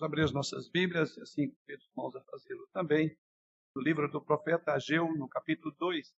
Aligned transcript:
Vamos 0.00 0.12
abrir 0.12 0.24
as 0.24 0.32
nossas 0.32 0.66
Bíblias, 0.66 1.14
e 1.18 1.20
assim 1.20 1.50
convido 1.50 1.82
os 1.82 1.90
irmãos 1.90 2.16
a 2.16 2.22
fazê-lo 2.22 2.66
também, 2.72 3.14
no 3.76 3.82
livro 3.82 4.10
do 4.10 4.18
profeta 4.18 4.72
Ageu, 4.72 5.14
no 5.14 5.28
capítulo 5.28 5.74
2. 5.78 6.16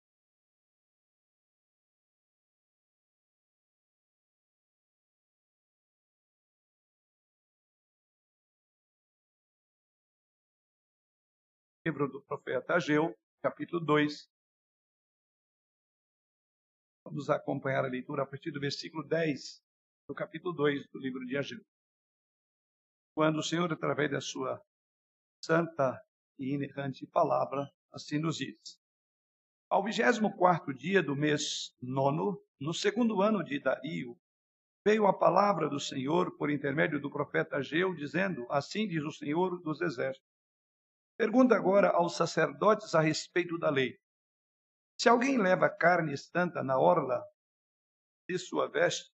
Livro 11.86 12.06
do 12.06 12.20
profeta 12.20 12.74
Ageu, 12.74 13.16
capítulo 13.40 13.82
2. 13.82 14.30
Vamos 17.06 17.30
acompanhar 17.30 17.86
a 17.86 17.88
leitura 17.88 18.24
a 18.24 18.26
partir 18.26 18.50
do 18.50 18.60
versículo 18.60 19.02
10 19.02 19.64
do 20.06 20.14
capítulo 20.14 20.52
2 20.52 20.86
do 20.88 20.98
livro 20.98 21.24
de 21.24 21.38
Ageu 21.38 21.64
quando 23.14 23.38
o 23.38 23.42
Senhor, 23.42 23.72
através 23.72 24.10
da 24.10 24.20
sua 24.20 24.60
santa 25.42 26.00
e 26.38 26.54
inerrante 26.54 27.06
palavra, 27.06 27.70
assim 27.92 28.18
nos 28.18 28.36
diz. 28.36 28.78
Ao 29.68 29.84
vigésimo 29.84 30.36
quarto 30.36 30.74
dia 30.74 31.02
do 31.02 31.14
mês 31.14 31.74
nono, 31.80 32.42
no 32.58 32.74
segundo 32.74 33.22
ano 33.22 33.44
de 33.44 33.60
Dario, 33.60 34.18
veio 34.84 35.06
a 35.06 35.16
palavra 35.16 35.68
do 35.68 35.78
Senhor 35.78 36.36
por 36.36 36.50
intermédio 36.50 37.00
do 37.00 37.10
profeta 37.10 37.56
Ageu, 37.56 37.94
dizendo: 37.94 38.46
Assim 38.50 38.88
diz 38.88 39.04
o 39.04 39.12
Senhor 39.12 39.60
dos 39.62 39.80
Exércitos. 39.80 40.28
Pergunta 41.16 41.54
agora 41.54 41.90
aos 41.90 42.16
sacerdotes 42.16 42.94
a 42.94 43.00
respeito 43.00 43.58
da 43.58 43.70
lei. 43.70 43.98
Se 44.98 45.08
alguém 45.08 45.38
leva 45.38 45.68
carne 45.68 46.12
estanta 46.12 46.62
na 46.62 46.78
orla 46.78 47.22
de 48.28 48.38
sua 48.38 48.68
veste, 48.68 49.10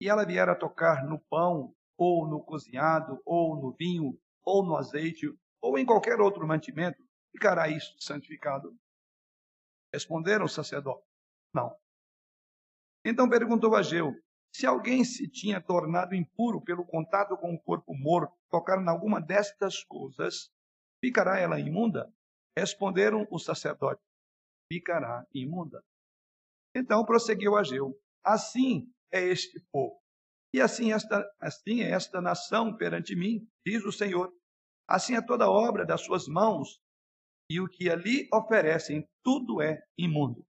e 0.00 0.08
ela 0.08 0.24
vier 0.24 0.48
a 0.48 0.54
tocar 0.54 1.04
no 1.04 1.18
pão 1.18 1.74
ou 2.00 2.26
no 2.26 2.42
cozinhado, 2.42 3.20
ou 3.26 3.60
no 3.60 3.72
vinho, 3.72 4.18
ou 4.42 4.64
no 4.64 4.74
azeite, 4.74 5.26
ou 5.60 5.78
em 5.78 5.84
qualquer 5.84 6.18
outro 6.18 6.46
mantimento, 6.46 6.96
ficará 7.30 7.68
isto 7.68 8.02
santificado? 8.02 8.74
Responderam 9.92 10.46
os 10.46 10.54
sacerdotes: 10.54 11.06
Não. 11.52 11.76
Então 13.04 13.28
perguntou 13.28 13.76
Ageu: 13.76 14.14
Se 14.50 14.66
alguém 14.66 15.04
se 15.04 15.28
tinha 15.28 15.60
tornado 15.60 16.14
impuro 16.14 16.62
pelo 16.62 16.86
contato 16.86 17.36
com 17.36 17.52
o 17.52 17.60
corpo 17.60 17.94
morto, 17.94 18.34
tocar 18.48 18.82
em 18.82 18.88
alguma 18.88 19.20
destas 19.20 19.84
coisas, 19.84 20.50
ficará 21.04 21.38
ela 21.38 21.60
imunda? 21.60 22.10
Responderam 22.56 23.28
os 23.30 23.44
sacerdotes: 23.44 24.02
Ficará 24.72 25.26
imunda. 25.34 25.84
Então 26.74 27.04
prosseguiu 27.04 27.58
Ageu: 27.58 27.94
Assim 28.24 28.90
é 29.12 29.20
este 29.20 29.60
povo. 29.70 29.99
E 30.52 30.60
assim, 30.60 30.92
esta, 30.92 31.24
assim 31.40 31.82
é 31.82 31.90
esta 31.90 32.20
nação 32.20 32.76
perante 32.76 33.14
mim, 33.14 33.46
diz 33.64 33.84
o 33.84 33.92
Senhor. 33.92 34.32
Assim 34.88 35.14
é 35.14 35.22
toda 35.22 35.48
obra 35.48 35.86
das 35.86 36.00
suas 36.00 36.26
mãos, 36.26 36.80
e 37.48 37.60
o 37.60 37.68
que 37.68 37.88
ali 37.88 38.28
oferecem, 38.32 39.08
tudo 39.22 39.62
é 39.62 39.80
imundo. 39.96 40.44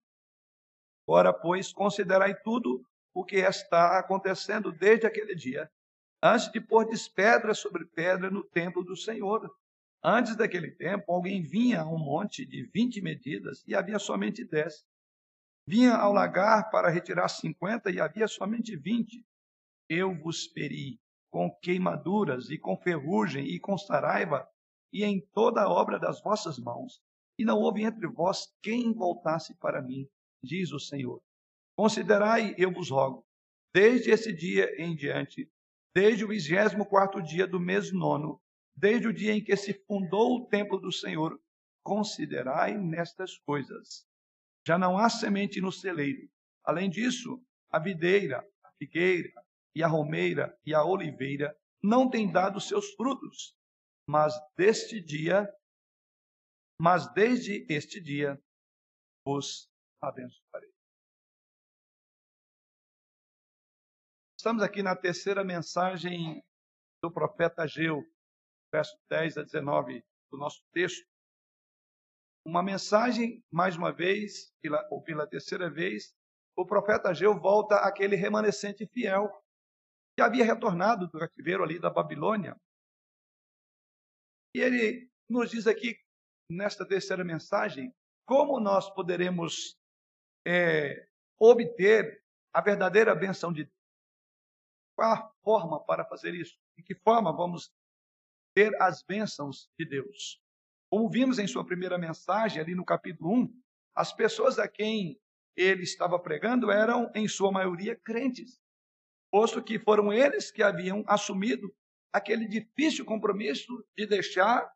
Ora, 1.07 1.33
pois, 1.33 1.71
considerai 1.71 2.35
tudo 2.41 2.83
o 3.13 3.25
que 3.25 3.37
está 3.37 3.99
acontecendo 3.99 4.71
desde 4.71 5.05
aquele 5.05 5.35
dia, 5.35 5.69
antes 6.23 6.51
de 6.51 6.61
pôr 6.61 6.87
pedra 7.13 7.53
sobre 7.53 7.85
pedra 7.85 8.29
no 8.29 8.43
templo 8.43 8.83
do 8.83 8.95
Senhor. 8.95 9.51
Antes 10.03 10.35
daquele 10.35 10.71
tempo, 10.71 11.11
alguém 11.11 11.43
vinha 11.43 11.81
a 11.81 11.85
um 11.87 11.99
monte 11.99 12.43
de 12.43 12.63
vinte 12.73 13.01
medidas 13.01 13.63
e 13.67 13.75
havia 13.75 13.99
somente 13.99 14.43
dez. 14.43 14.83
Vinha 15.67 15.93
ao 15.93 16.11
lagar 16.11 16.71
para 16.71 16.89
retirar 16.89 17.27
cinquenta 17.29 17.91
e 17.91 17.99
havia 17.99 18.27
somente 18.27 18.75
vinte 18.75 19.23
eu 19.91 20.17
vos 20.17 20.45
feri 20.45 20.97
com 21.29 21.53
queimaduras 21.61 22.49
e 22.49 22.57
com 22.57 22.77
ferrugem 22.77 23.45
e 23.45 23.59
com 23.59 23.77
saraiva 23.77 24.47
e 24.91 25.03
em 25.03 25.19
toda 25.33 25.63
a 25.63 25.69
obra 25.69 25.99
das 25.99 26.21
vossas 26.21 26.57
mãos. 26.57 27.01
E 27.37 27.43
não 27.43 27.59
houve 27.59 27.83
entre 27.83 28.07
vós 28.07 28.47
quem 28.61 28.93
voltasse 28.93 29.53
para 29.57 29.81
mim, 29.81 30.07
diz 30.41 30.71
o 30.71 30.79
Senhor. 30.79 31.21
Considerai, 31.75 32.55
eu 32.57 32.71
vos 32.71 32.89
rogo, 32.89 33.25
desde 33.73 34.11
esse 34.11 34.33
dia 34.33 34.69
em 34.81 34.95
diante, 34.95 35.51
desde 35.93 36.23
o 36.23 36.29
vigésimo 36.29 36.85
quarto 36.85 37.21
dia 37.21 37.45
do 37.45 37.59
mês 37.59 37.91
nono, 37.91 38.41
desde 38.73 39.09
o 39.09 39.13
dia 39.13 39.33
em 39.33 39.43
que 39.43 39.57
se 39.57 39.73
fundou 39.85 40.37
o 40.37 40.47
templo 40.47 40.79
do 40.79 40.91
Senhor, 40.91 41.37
considerai 41.83 42.77
nestas 42.77 43.37
coisas. 43.39 44.05
Já 44.65 44.77
não 44.77 44.97
há 44.97 45.09
semente 45.09 45.59
no 45.59 45.71
celeiro. 45.71 46.29
Além 46.63 46.89
disso, 46.89 47.43
a 47.69 47.79
videira, 47.79 48.45
a 48.63 48.71
figueira, 48.77 49.31
e 49.75 49.83
a 49.83 49.87
romeira 49.87 50.57
e 50.65 50.73
a 50.73 50.83
oliveira 50.83 51.57
não 51.81 52.09
têm 52.09 52.31
dado 52.31 52.59
seus 52.59 52.93
frutos, 52.93 53.55
mas 54.07 54.33
deste 54.55 55.01
dia, 55.01 55.47
mas 56.79 57.11
desde 57.13 57.65
este 57.69 58.01
dia 58.01 58.41
os 59.25 59.69
abençoarei. 60.01 60.71
Estamos 64.37 64.63
aqui 64.63 64.81
na 64.81 64.95
terceira 64.95 65.43
mensagem 65.43 66.43
do 67.01 67.11
profeta 67.11 67.63
Ageu, 67.63 68.03
verso 68.71 68.97
10 69.09 69.37
a 69.37 69.43
19 69.43 70.03
do 70.31 70.37
nosso 70.37 70.63
texto. 70.71 71.07
Uma 72.43 72.63
mensagem, 72.63 73.43
mais 73.51 73.75
uma 73.75 73.93
vez, 73.93 74.51
ou 74.89 75.03
pela 75.03 75.27
terceira 75.27 75.69
vez, 75.69 76.15
o 76.55 76.65
profeta 76.65 77.09
Ageu 77.09 77.39
volta 77.39 77.75
àquele 77.75 78.15
remanescente 78.15 78.87
fiel 78.87 79.29
que 80.15 80.21
havia 80.21 80.45
retornado 80.45 81.07
do 81.07 81.19
cativeiro 81.19 81.63
ali 81.63 81.79
da 81.79 81.89
Babilônia. 81.89 82.55
E 84.55 84.59
ele 84.59 85.09
nos 85.29 85.49
diz 85.49 85.67
aqui, 85.67 85.97
nesta 86.49 86.85
terceira 86.85 87.23
mensagem, 87.23 87.93
como 88.25 88.59
nós 88.59 88.89
poderemos 88.89 89.77
é, 90.45 91.07
obter 91.39 92.21
a 92.53 92.61
verdadeira 92.61 93.15
benção 93.15 93.51
de 93.53 93.63
Deus. 93.63 93.75
Qual 94.95 95.13
a 95.13 95.31
forma 95.41 95.83
para 95.85 96.05
fazer 96.05 96.35
isso? 96.35 96.57
De 96.77 96.83
que 96.83 96.93
forma 96.93 97.35
vamos 97.35 97.73
ter 98.53 98.75
as 98.81 99.01
bênçãos 99.01 99.69
de 99.79 99.85
Deus? 99.85 100.41
Como 100.89 101.09
vimos 101.09 101.39
em 101.39 101.47
sua 101.47 101.65
primeira 101.65 101.97
mensagem, 101.97 102.61
ali 102.61 102.75
no 102.75 102.83
capítulo 102.83 103.33
1, 103.33 103.61
as 103.95 104.11
pessoas 104.11 104.59
a 104.59 104.67
quem 104.67 105.17
ele 105.55 105.83
estava 105.83 106.19
pregando 106.19 106.69
eram, 106.69 107.09
em 107.15 107.27
sua 107.27 107.51
maioria, 107.51 107.95
crentes 107.95 108.60
posto 109.31 109.63
que 109.63 109.79
foram 109.79 110.11
eles 110.11 110.51
que 110.51 110.61
haviam 110.61 111.03
assumido 111.07 111.73
aquele 112.11 112.47
difícil 112.47 113.05
compromisso 113.05 113.83
de 113.97 114.05
deixar 114.05 114.69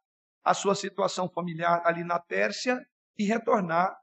a 0.43 0.53
sua 0.53 0.73
situação 0.73 1.29
familiar 1.29 1.81
ali 1.85 2.03
na 2.03 2.19
Pérsia 2.19 2.83
e 3.17 3.25
retornar 3.25 3.95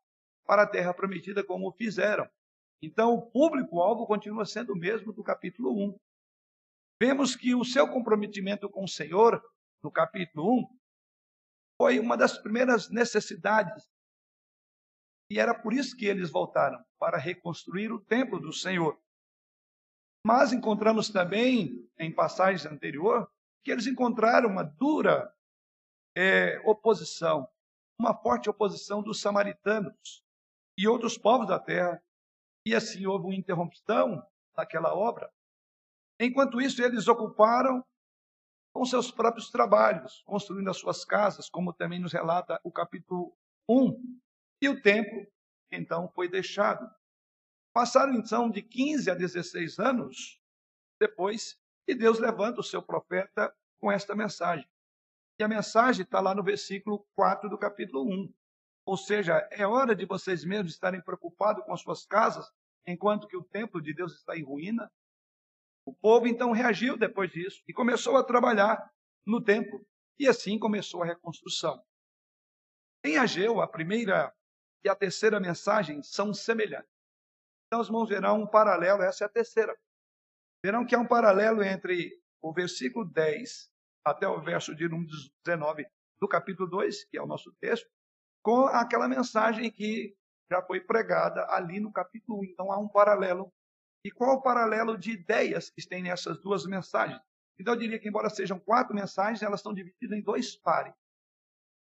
para 0.45 0.63
a 0.63 0.67
terra 0.67 0.93
prometida 0.93 1.43
como 1.43 1.73
fizeram. 1.73 2.29
Então, 2.83 3.15
o 3.15 3.23
público-alvo 3.23 4.07
continua 4.07 4.45
sendo 4.45 4.73
o 4.73 4.79
mesmo 4.79 5.13
do 5.13 5.23
capítulo 5.23 5.73
1. 5.73 5.99
Vemos 7.01 7.35
que 7.37 7.55
o 7.55 7.65
seu 7.65 7.89
comprometimento 7.89 8.69
com 8.69 8.85
o 8.85 8.89
Senhor, 8.89 9.43
no 9.83 9.91
capítulo 9.91 10.61
1, 10.61 10.79
foi 11.79 11.99
uma 11.99 12.17
das 12.17 12.39
primeiras 12.39 12.91
necessidades. 12.91 13.89
E 15.31 15.39
era 15.39 15.55
por 15.55 15.73
isso 15.73 15.97
que 15.97 16.07
eles 16.07 16.31
voltaram 16.31 16.85
para 16.99 17.19
reconstruir 17.19 17.93
o 17.93 18.01
templo 18.01 18.39
do 18.39 18.53
Senhor. 18.53 19.01
Mas 20.25 20.53
encontramos 20.53 21.09
também, 21.09 21.89
em 21.99 22.13
passagens 22.15 22.65
anterior, 22.65 23.31
que 23.65 23.71
eles 23.71 23.87
encontraram 23.87 24.49
uma 24.49 24.63
dura 24.63 25.33
é, 26.17 26.61
oposição, 26.65 27.49
uma 27.99 28.15
forte 28.15 28.49
oposição 28.49 29.03
dos 29.03 29.21
samaritanos 29.21 30.25
e 30.79 30.87
outros 30.87 31.19
povos 31.19 31.49
da 31.49 31.59
terra. 31.59 32.03
E 32.65 32.75
assim 32.75 33.07
houve 33.07 33.27
uma 33.27 33.35
interrupção 33.35 34.25
naquela 34.57 34.95
obra. 34.95 35.33
Enquanto 36.21 36.61
isso, 36.61 36.83
eles 36.83 37.09
ocuparam 37.09 37.85
com 38.73 38.85
seus 38.85 39.11
próprios 39.11 39.51
trabalhos, 39.51 40.23
construindo 40.25 40.71
as 40.71 40.77
suas 40.77 41.05
casas, 41.05 41.49
como 41.51 41.73
também 41.73 41.99
nos 41.99 42.13
relata 42.13 42.61
o 42.63 42.71
capítulo 42.71 43.37
1. 43.69 44.21
E 44.63 44.69
o 44.69 44.81
templo, 44.81 45.27
então, 45.71 46.09
foi 46.09 46.29
deixado. 46.29 46.89
Passaram 47.73 48.15
então 48.15 48.51
de 48.51 48.63
15 48.63 49.11
a 49.11 49.15
16 49.15 49.79
anos 49.79 50.41
depois 51.01 51.59
e 51.87 51.95
Deus 51.95 52.19
levanta 52.19 52.61
o 52.61 52.65
seu 52.65 52.83
profeta 52.83 53.55
com 53.81 53.91
esta 53.91 54.15
mensagem. 54.15 54.69
E 55.39 55.43
a 55.43 55.49
mensagem 55.49 56.05
está 56.05 56.21
lá 56.21 56.35
no 56.35 56.43
versículo 56.43 57.07
4 57.15 57.49
do 57.49 57.59
capítulo 57.59 58.05
1. 58.05 58.33
Ou 58.85 58.97
seja, 58.97 59.49
é 59.51 59.67
hora 59.67 59.95
de 59.95 60.05
vocês 60.05 60.45
mesmos 60.45 60.73
estarem 60.73 61.01
preocupados 61.01 61.65
com 61.65 61.73
as 61.73 61.81
suas 61.81 62.05
casas, 62.05 62.51
enquanto 62.87 63.27
que 63.27 63.37
o 63.37 63.45
templo 63.45 63.81
de 63.81 63.95
Deus 63.95 64.15
está 64.15 64.37
em 64.37 64.45
ruína. 64.45 64.91
O 65.85 65.95
povo 65.95 66.27
então 66.27 66.53
reagiu 66.53 66.97
depois 66.97 67.31
disso 67.31 67.63
e 67.67 67.73
começou 67.73 68.17
a 68.17 68.25
trabalhar 68.25 68.89
no 69.27 69.43
templo. 69.43 69.85
E 70.19 70.29
assim 70.29 70.59
começou 70.59 71.03
a 71.03 71.07
reconstrução. 71.07 71.83
Em 73.05 73.17
Ageu, 73.17 73.61
a 73.61 73.67
primeira 73.67 74.33
e 74.85 74.89
a 74.89 74.95
terceira 74.95 75.41
mensagem 75.41 76.03
são 76.03 76.33
semelhantes. 76.35 77.02
Então, 77.73 77.81
os 77.81 77.87
irmãos 77.87 78.07
verão 78.07 78.43
um 78.43 78.47
paralelo, 78.47 79.03
essa 79.03 79.25
é 79.25 79.27
a 79.27 79.31
terceira. 79.31 79.75
Verão 80.63 80.85
que 80.85 80.95
há 80.95 80.99
um 80.99 81.07
paralelo 81.07 81.63
entre 81.63 82.21
o 82.43 82.53
versículo 82.53 83.03
10 83.03 83.73
até 84.05 84.29
o 84.29 84.43
verso 84.43 84.75
de 84.75 84.87
número 84.87 85.11
19 85.43 85.87
do 86.21 86.29
capítulo 86.29 86.69
2, 86.69 87.07
que 87.07 87.17
é 87.17 87.23
o 87.23 87.27
nosso 87.27 87.51
texto, 87.63 87.89
com 88.43 88.67
aquela 88.67 89.09
mensagem 89.09 89.71
que 89.71 90.15
já 90.53 90.61
foi 90.61 90.83
pregada 90.83 91.47
ali 91.49 91.81
no 91.81 91.91
capítulo 91.91 92.41
1. 92.41 92.45
Então 92.45 92.71
há 92.71 92.79
um 92.79 92.89
paralelo. 92.89 93.51
E 94.05 94.11
qual 94.11 94.37
o 94.37 94.43
paralelo 94.43 94.99
de 94.99 95.13
ideias 95.13 95.71
que 95.71 95.81
tem 95.89 96.03
nessas 96.03 96.39
duas 96.43 96.67
mensagens? 96.67 97.23
Então 97.59 97.73
eu 97.73 97.81
diria 97.81 97.99
que, 97.99 98.07
embora 98.07 98.29
sejam 98.29 98.61
quatro 98.61 98.95
mensagens, 98.95 99.43
elas 99.43 99.61
estão 99.61 99.73
divididas 99.73 100.19
em 100.19 100.21
dois 100.21 100.55
pares. 100.57 100.93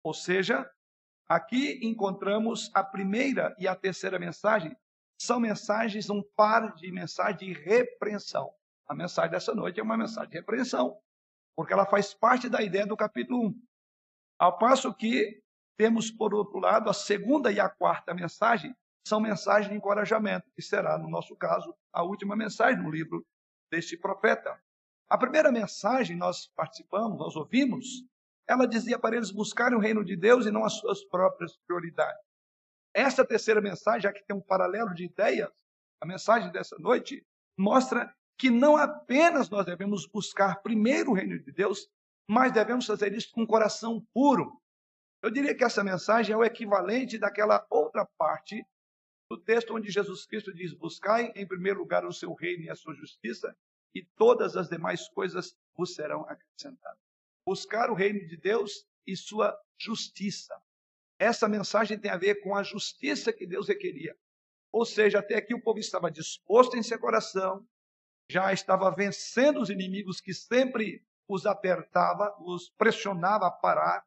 Ou 0.04 0.14
seja, 0.14 0.70
aqui 1.26 1.80
encontramos 1.82 2.70
a 2.74 2.84
primeira 2.84 3.56
e 3.58 3.66
a 3.66 3.74
terceira 3.74 4.20
mensagem, 4.20 4.76
são 5.20 5.40
mensagens, 5.40 6.10
um 6.10 6.24
par 6.36 6.74
de 6.76 6.92
mensagens 6.92 7.38
de 7.38 7.54
repreensão. 7.54 8.50
A 8.88 8.96
mensagem 8.96 9.32
dessa 9.32 9.54
noite 9.54 9.80
é 9.80 9.84
uma 9.84 9.98
mensagem 9.98 10.30
de 10.30 10.38
repreensão, 10.38 10.98
porque 11.56 11.74
ela 11.74 11.86
faz 11.86 12.14
parte 12.14 12.48
da 12.48 12.62
ideia 12.62 12.88
do 12.88 12.96
capítulo 12.96 13.48
1. 13.50 13.62
Ao 14.40 14.58
passo 14.58 14.94
que 14.94 15.44
temos, 15.78 16.10
por 16.10 16.34
outro 16.34 16.60
lado, 16.60 16.90
a 16.90 16.94
segunda 16.94 17.52
e 17.52 17.60
a 17.60 17.70
quarta 17.70 18.14
mensagem 18.14 18.74
são 19.06 19.20
mensagens 19.20 19.70
de 19.70 19.76
encorajamento, 19.76 20.50
que 20.56 20.62
será, 20.62 20.98
no 20.98 21.10
nosso 21.10 21.36
caso, 21.36 21.76
a 21.92 22.02
última 22.04 22.36
mensagem 22.36 22.82
no 22.82 22.90
livro 22.90 23.26
deste 23.70 23.98
profeta. 23.98 24.58
A 25.10 25.18
primeira 25.18 25.52
mensagem 25.52 26.16
nós 26.16 26.48
participamos, 26.56 27.18
nós 27.18 27.36
ouvimos, 27.36 27.86
ela 28.48 28.68
dizia 28.68 28.98
para 28.98 29.16
eles 29.16 29.32
buscarem 29.32 29.78
o 29.78 29.82
reino 29.82 30.04
de 30.04 30.16
Deus 30.16 30.46
e 30.46 30.52
não 30.52 30.64
as 30.64 30.74
suas 30.74 31.04
próprias 31.06 31.58
prioridades. 31.68 32.29
Essa 32.94 33.26
terceira 33.26 33.62
mensagem, 33.62 34.02
já 34.02 34.14
que 34.14 34.24
tem 34.24 34.36
um 34.36 34.42
paralelo 34.42 34.94
de 34.94 35.06
ideias, 35.06 35.50
a 36.02 36.06
mensagem 36.06 36.52
dessa 36.52 36.78
noite 36.80 37.26
mostra 37.58 38.14
que 38.38 38.50
não 38.50 38.78
apenas 38.78 39.50
nós 39.50 39.66
devemos 39.66 40.08
buscar 40.08 40.62
primeiro 40.62 41.12
o 41.12 41.14
reino 41.14 41.38
de 41.38 41.52
Deus, 41.52 41.90
mas 42.28 42.54
devemos 42.54 42.86
fazer 42.86 43.14
isso 43.14 43.32
com 43.32 43.42
um 43.42 43.48
coração 43.48 44.06
puro. 44.14 44.62
Eu 45.22 45.30
diria 45.30 45.54
que 45.54 45.64
essa 45.64 45.84
mensagem 45.84 46.34
é 46.34 46.38
o 46.38 46.44
equivalente 46.44 47.18
daquela 47.18 47.66
outra 47.70 48.08
parte 48.18 48.66
do 49.30 49.38
texto 49.38 49.76
onde 49.76 49.92
Jesus 49.92 50.26
Cristo 50.26 50.54
diz: 50.54 50.74
Buscai 50.74 51.34
em 51.36 51.46
primeiro 51.46 51.80
lugar 51.80 52.06
o 52.06 52.14
seu 52.14 52.34
reino 52.34 52.64
e 52.64 52.70
a 52.70 52.76
sua 52.76 52.96
justiça, 52.96 53.56
e 53.94 54.06
todas 54.16 54.56
as 54.56 54.70
demais 54.70 55.10
coisas 55.10 55.54
vos 55.76 55.94
serão 55.94 56.22
acrescentadas. 56.22 57.00
Buscar 57.46 57.90
o 57.90 57.96
reino 57.96 58.26
de 58.26 58.38
Deus 58.38 58.86
e 59.06 59.16
sua 59.18 59.58
justiça. 59.78 60.56
Essa 61.20 61.50
mensagem 61.50 62.00
tem 62.00 62.10
a 62.10 62.18
ver 62.18 62.42
com 62.42 62.56
a 62.56 62.64
justiça 62.64 63.34
que 63.34 63.46
Deus 63.46 63.68
requeria. 63.68 64.16
Ou 64.72 64.86
seja, 64.86 65.20
até 65.20 65.36
aqui 65.36 65.54
o 65.54 65.62
povo 65.62 65.80
estava 65.80 66.10
disposto 66.10 66.78
em 66.78 66.84
seu 66.84 66.98
coração, 66.98 67.68
já 68.32 68.54
estava 68.54 68.90
vencendo 68.90 69.60
os 69.60 69.70
inimigos 69.70 70.22
que 70.22 70.34
sempre 70.34 71.04
os 71.28 71.46
apertava, 71.46 72.34
os 72.40 72.70
pressionava 72.70 73.48
a 73.48 73.52
parar. 73.52 74.06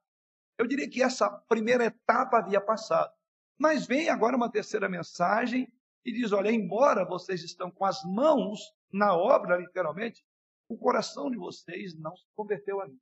Eu 0.59 0.67
diria 0.67 0.89
que 0.89 1.03
essa 1.03 1.29
primeira 1.49 1.85
etapa 1.85 2.39
havia 2.39 2.61
passado. 2.61 3.13
Mas 3.59 3.87
vem 3.87 4.09
agora 4.09 4.37
uma 4.37 4.51
terceira 4.51 4.89
mensagem 4.89 5.71
e 6.05 6.13
diz: 6.13 6.33
olha, 6.33 6.51
embora 6.51 7.05
vocês 7.05 7.43
estão 7.43 7.71
com 7.71 7.85
as 7.85 8.03
mãos 8.05 8.61
na 8.93 9.15
obra, 9.15 9.57
literalmente, 9.57 10.25
o 10.69 10.79
coração 10.79 11.31
de 11.31 11.37
vocês 11.37 11.97
não 11.99 12.17
se 12.17 12.25
converteu 12.35 12.81
a 12.81 12.87
mim. 12.87 12.99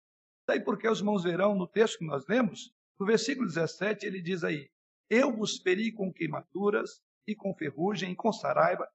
Daí 0.47 0.61
porque 0.61 0.89
os 0.89 0.99
irmãos 0.99 1.23
verão 1.23 1.55
no 1.55 1.67
texto 1.67 1.99
que 1.99 2.07
nós 2.07 2.27
lemos, 2.27 2.73
no 3.01 3.07
versículo 3.07 3.47
17, 3.47 4.05
ele 4.05 4.21
diz 4.21 4.45
aí: 4.45 4.71
Eu 5.09 5.35
vos 5.35 5.57
feri 5.63 5.91
com 5.91 6.13
queimaduras 6.13 7.03
e 7.27 7.35
com 7.35 7.55
ferrugem 7.55 8.13
e 8.13 8.17
com 8.17 8.31
saraiva 8.31 8.87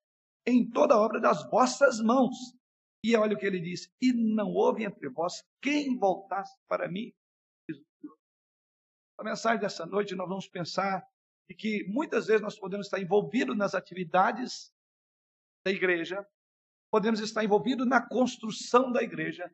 em 0.45 0.69
toda 0.69 0.93
a 0.93 0.99
obra 0.99 1.19
das 1.19 1.49
vossas 1.49 1.99
mãos. 1.99 2.35
E 3.03 3.15
olha 3.17 3.35
o 3.35 3.39
que 3.39 3.47
ele 3.47 3.59
diz: 3.59 3.91
E 3.99 4.13
não 4.13 4.49
houve 4.49 4.83
entre 4.83 5.09
vós 5.09 5.43
quem 5.59 5.97
voltasse 5.97 6.55
para 6.67 6.87
mim. 6.87 7.11
A 9.17 9.23
mensagem 9.23 9.59
dessa 9.59 9.85
noite 9.87 10.13
nós 10.13 10.29
vamos 10.29 10.47
pensar 10.47 11.03
de 11.49 11.55
que 11.55 11.83
muitas 11.87 12.27
vezes 12.27 12.41
nós 12.41 12.59
podemos 12.59 12.85
estar 12.85 13.01
envolvidos 13.01 13.57
nas 13.57 13.73
atividades 13.73 14.71
da 15.65 15.71
igreja, 15.71 16.23
podemos 16.91 17.19
estar 17.21 17.43
envolvidos 17.43 17.87
na 17.87 18.07
construção 18.07 18.91
da 18.91 19.01
igreja, 19.01 19.49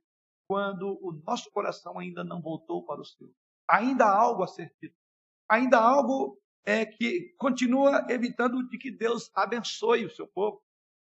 quando 0.47 0.99
o 1.01 1.13
nosso 1.25 1.49
coração 1.51 1.97
ainda 1.99 2.23
não 2.23 2.41
voltou 2.41 2.83
para 2.83 2.99
o 2.99 3.05
Senhor. 3.05 3.31
Ainda 3.67 4.05
há 4.05 4.15
algo 4.15 4.43
a 4.43 4.47
ser 4.47 4.73
feito. 4.79 4.95
Ainda 5.49 5.77
há 5.77 5.83
algo 5.83 6.39
é, 6.65 6.85
que 6.85 7.33
continua 7.37 8.05
evitando 8.09 8.67
de 8.67 8.77
que 8.77 8.91
Deus 8.91 9.31
abençoe 9.33 10.05
o 10.05 10.09
seu 10.09 10.27
povo. 10.27 10.61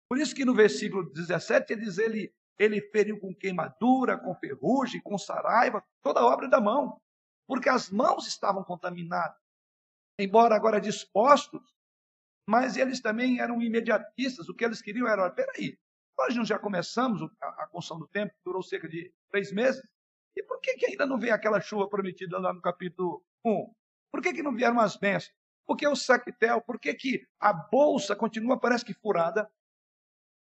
Por 0.09 0.19
isso 0.19 0.35
que 0.35 0.45
no 0.45 0.55
versículo 0.55 1.11
17 1.13 1.73
ele 1.73 1.83
diz, 1.83 1.99
ele, 1.99 2.35
ele 2.59 2.81
feriu 2.81 3.19
com 3.19 3.35
queimadura, 3.35 4.19
com 4.19 4.35
ferrugem, 4.35 5.01
com 5.01 5.17
saraiva, 5.17 5.85
toda 6.03 6.21
a 6.21 6.27
obra 6.27 6.49
da 6.49 6.61
mão, 6.61 7.01
porque 7.47 7.69
as 7.69 7.91
mãos 7.91 8.27
estavam 8.27 8.65
contaminadas. 8.65 9.39
Embora 10.19 10.55
agora 10.55 10.81
dispostos, 10.81 11.63
mas 12.49 12.77
eles 12.77 13.01
também 13.01 13.41
eram 13.41 13.63
imediatistas, 13.63 14.49
o 14.49 14.55
que 14.55 14.65
eles 14.65 14.83
queriam 14.83 15.07
era, 15.07 15.31
peraí, 15.31 15.79
nós 16.19 16.35
já 16.47 16.59
começamos 16.59 17.23
a, 17.41 17.67
construção 17.69 17.99
do 17.99 18.09
templo, 18.09 18.37
durou 18.45 18.63
cerca 18.63 18.89
de 18.89 19.13
três 19.31 19.53
meses, 19.53 19.83
e 20.37 20.43
por 20.43 20.61
que, 20.61 20.75
que 20.75 20.87
ainda 20.87 21.07
não 21.07 21.19
veio 21.19 21.35
aquela 21.35 21.61
chuva 21.61 21.89
prometida 21.89 22.39
lá 22.39 22.53
no 22.53 22.61
capítulo 22.61 23.25
1? 23.45 23.75
Por 24.13 24.23
que, 24.23 24.33
que 24.33 24.43
não 24.43 24.55
vieram 24.55 24.81
as 24.81 24.97
bênçãos? 24.97 25.35
Por 25.67 25.77
que 25.77 25.87
o 25.87 25.95
saquetel? 25.95 26.61
Por 26.61 26.81
que, 26.81 26.95
que 26.95 27.27
a 27.39 27.53
bolsa 27.53 28.17
continua, 28.17 28.59
parece 28.59 28.85
que 28.85 28.95
furada? 28.95 29.51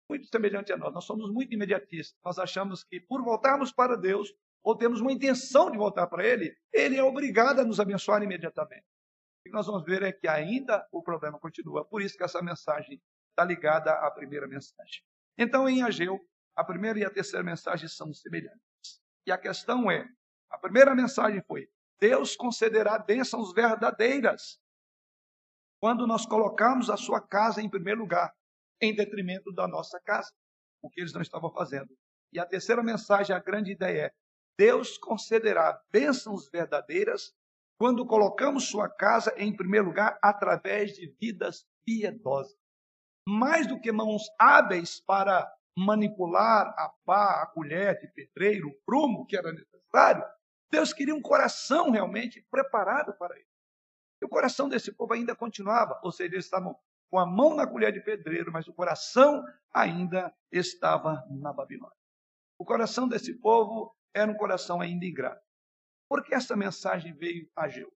muito 0.09 0.27
semelhante 0.27 0.71
a 0.71 0.77
nós. 0.77 0.93
Nós 0.93 1.03
somos 1.03 1.31
muito 1.31 1.53
imediatistas. 1.53 2.17
Nós 2.23 2.37
achamos 2.39 2.83
que 2.83 2.99
por 2.99 3.23
voltarmos 3.23 3.71
para 3.71 3.97
Deus, 3.97 4.33
ou 4.63 4.75
temos 4.75 5.01
uma 5.01 5.11
intenção 5.11 5.69
de 5.69 5.77
voltar 5.77 6.07
para 6.07 6.25
Ele, 6.25 6.55
Ele 6.73 6.97
é 6.97 7.03
obrigado 7.03 7.59
a 7.59 7.65
nos 7.65 7.79
abençoar 7.79 8.23
imediatamente. 8.23 8.85
O 9.41 9.43
que 9.43 9.51
nós 9.51 9.67
vamos 9.67 9.83
ver 9.83 10.01
é 10.03 10.11
que 10.11 10.27
ainda 10.27 10.87
o 10.91 11.03
problema 11.03 11.39
continua. 11.39 11.85
Por 11.85 12.01
isso 12.01 12.17
que 12.17 12.23
essa 12.23 12.41
mensagem 12.41 13.01
está 13.29 13.43
ligada 13.43 13.91
à 13.91 14.09
primeira 14.09 14.47
mensagem. 14.47 15.03
Então, 15.37 15.67
em 15.67 15.83
Ageu, 15.83 16.19
a 16.55 16.63
primeira 16.63 16.99
e 16.99 17.05
a 17.05 17.09
terceira 17.09 17.43
mensagem 17.43 17.87
são 17.87 18.13
semelhantes. 18.13 18.64
E 19.25 19.31
a 19.31 19.37
questão 19.37 19.89
é: 19.89 20.07
a 20.49 20.57
primeira 20.57 20.93
mensagem 20.95 21.41
foi: 21.47 21.67
Deus 21.99 22.35
concederá 22.35 22.99
bênçãos 22.99 23.53
verdadeiras 23.53 24.59
quando 25.79 26.07
nós 26.07 26.25
colocamos 26.25 26.89
a 26.89 26.97
sua 26.97 27.21
casa 27.21 27.61
em 27.61 27.69
primeiro 27.69 28.01
lugar 28.01 28.33
em 28.81 28.95
detrimento 28.95 29.51
da 29.53 29.67
nossa 29.67 29.99
casa, 29.99 30.31
o 30.81 30.89
que 30.89 31.01
eles 31.01 31.13
não 31.13 31.21
estavam 31.21 31.51
fazendo. 31.51 31.95
E 32.31 32.39
a 32.39 32.45
terceira 32.45 32.83
mensagem, 32.83 33.35
a 33.35 33.39
grande 33.39 33.71
ideia 33.71 34.07
é: 34.07 34.11
Deus 34.57 34.97
concederá 34.97 35.79
bênçãos 35.91 36.49
verdadeiras 36.49 37.33
quando 37.77 38.05
colocamos 38.05 38.69
sua 38.69 38.89
casa 38.89 39.33
em 39.37 39.55
primeiro 39.55 39.87
lugar 39.87 40.17
através 40.21 40.93
de 40.93 41.13
vidas 41.19 41.65
piedosas. 41.85 42.55
Mais 43.27 43.67
do 43.67 43.79
que 43.79 43.91
mãos 43.91 44.23
hábeis 44.39 44.99
para 45.01 45.51
manipular 45.77 46.67
a 46.77 46.89
pá, 47.05 47.41
a 47.41 47.47
colher 47.47 47.99
de 47.99 48.07
pedreiro, 48.07 48.69
o 48.69 48.75
prumo 48.85 49.25
que 49.25 49.35
era 49.35 49.51
necessário, 49.51 50.23
Deus 50.71 50.93
queria 50.93 51.13
um 51.13 51.21
coração 51.21 51.91
realmente 51.91 52.45
preparado 52.49 53.13
para 53.17 53.37
isso. 53.37 53.55
E 54.21 54.25
o 54.25 54.29
coração 54.29 54.69
desse 54.69 54.91
povo 54.91 55.13
ainda 55.13 55.35
continuava, 55.35 55.99
ou 56.03 56.11
seja, 56.11 56.33
eles 56.33 56.45
estavam 56.45 56.75
com 57.09 57.19
a 57.19 57.25
mão 57.25 57.55
na 57.55 57.67
colher 57.67 57.91
de 57.91 58.01
pedreiro, 58.01 58.51
mas 58.51 58.67
o 58.67 58.73
coração 58.73 59.43
ainda 59.73 60.33
estava 60.51 61.23
na 61.29 61.53
Babilônia. 61.53 61.95
O 62.57 62.65
coração 62.65 63.07
desse 63.07 63.33
povo 63.33 63.95
era 64.13 64.31
um 64.31 64.35
coração 64.35 64.81
ainda 64.81 65.05
ingrato. 65.05 65.45
Por 66.09 66.23
que 66.23 66.33
essa 66.33 66.55
mensagem 66.55 67.13
veio 67.13 67.49
a 67.55 67.67
Geu? 67.67 67.91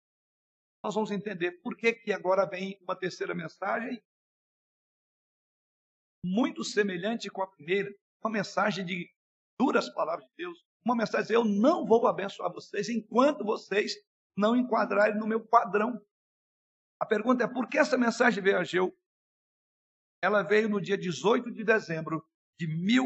Nós 0.83 0.95
vamos 0.95 1.11
entender 1.11 1.53
por 1.61 1.75
que, 1.75 1.93
que 1.93 2.13
agora 2.13 2.45
vem 2.45 2.77
uma 2.81 2.95
terceira 2.95 3.33
mensagem, 3.33 4.01
muito 6.23 6.63
semelhante 6.63 7.29
com 7.29 7.41
a 7.41 7.47
primeira, 7.47 7.89
uma 8.23 8.31
mensagem 8.31 8.85
de 8.85 9.09
duras 9.59 9.89
palavras 9.89 10.25
de 10.27 10.33
Deus, 10.37 10.65
uma 10.85 10.95
mensagem 10.95 11.35
eu 11.35 11.45
não 11.45 11.85
vou 11.85 12.07
abençoar 12.07 12.51
vocês 12.51 12.89
enquanto 12.89 13.43
vocês 13.43 13.93
não 14.37 14.55
enquadrarem 14.55 15.17
no 15.17 15.27
meu 15.27 15.45
padrão. 15.45 16.01
A 16.99 17.05
pergunta 17.05 17.43
é 17.43 17.47
por 17.47 17.67
que 17.67 17.77
essa 17.77 17.97
mensagem 17.97 18.43
veio 18.43 18.57
a 18.57 18.63
Geu? 18.63 18.95
Ela 20.21 20.43
veio 20.43 20.69
no 20.69 20.81
dia 20.81 20.97
18 20.97 21.51
de 21.51 21.63
dezembro 21.63 22.25
de 22.59 22.67
mil, 22.67 23.05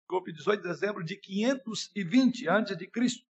desculpe, 0.00 0.32
18 0.32 0.62
de 0.62 0.68
dezembro 0.68 1.04
de 1.04 1.16
520 1.16 2.48
antes 2.48 2.76
de 2.76 2.86
Cristo, 2.86 3.26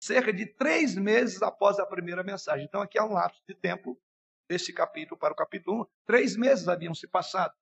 cerca 0.00 0.32
de 0.32 0.46
três 0.46 0.94
meses 0.94 1.42
após 1.42 1.78
a 1.78 1.86
primeira 1.86 2.22
mensagem. 2.22 2.64
Então 2.64 2.80
aqui 2.80 2.98
há 2.98 3.04
um 3.04 3.12
lapso 3.12 3.42
de 3.48 3.54
tempo 3.54 4.00
desse 4.48 4.72
capítulo 4.72 5.18
para 5.18 5.32
o 5.32 5.36
capítulo 5.36 5.82
1. 5.82 5.86
Três 6.06 6.36
meses 6.36 6.68
haviam 6.68 6.94
se 6.94 7.08
passado. 7.08 7.54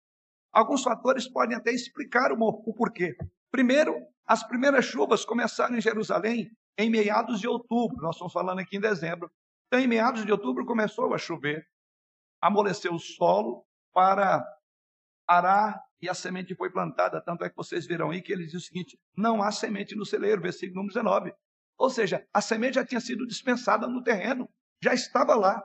Alguns 0.58 0.82
fatores 0.82 1.28
podem 1.28 1.56
até 1.56 1.70
explicar 1.70 2.32
o, 2.32 2.74
porquê. 2.74 3.16
Primeiro, 3.48 3.94
as 4.26 4.42
primeiras 4.42 4.84
chuvas 4.84 5.24
começaram 5.24 5.76
em 5.76 5.80
Jerusalém 5.80 6.50
em 6.76 6.90
meados 6.90 7.38
de 7.38 7.46
outubro. 7.46 8.02
Nós 8.02 8.16
estamos 8.16 8.32
falando 8.32 8.58
aqui 8.58 8.76
em 8.76 8.80
dezembro. 8.80 9.30
Então, 9.68 9.78
em 9.78 9.86
meados 9.86 10.26
de 10.26 10.32
outubro 10.32 10.66
começou 10.66 11.14
a 11.14 11.18
chover 11.18 11.64
amoleceu 12.40 12.92
o 12.92 12.98
solo 12.98 13.64
para 13.94 14.44
arar 15.28 15.80
e 16.02 16.08
a 16.08 16.14
semente 16.14 16.56
foi 16.56 16.72
plantada. 16.72 17.22
Tanto 17.22 17.44
é 17.44 17.50
que 17.50 17.56
vocês 17.56 17.86
verão 17.86 18.10
aí 18.10 18.20
que 18.20 18.32
ele 18.32 18.44
diz 18.44 18.54
o 18.54 18.60
seguinte: 18.60 18.98
não 19.16 19.40
há 19.40 19.52
semente 19.52 19.94
no 19.94 20.04
celeiro, 20.04 20.42
versículo 20.42 20.82
número 20.82 20.94
19. 20.94 21.32
Ou 21.78 21.88
seja, 21.88 22.26
a 22.34 22.40
semente 22.40 22.74
já 22.74 22.84
tinha 22.84 23.00
sido 23.00 23.24
dispensada 23.28 23.86
no 23.86 24.02
terreno, 24.02 24.48
já 24.82 24.92
estava 24.92 25.36
lá. 25.36 25.64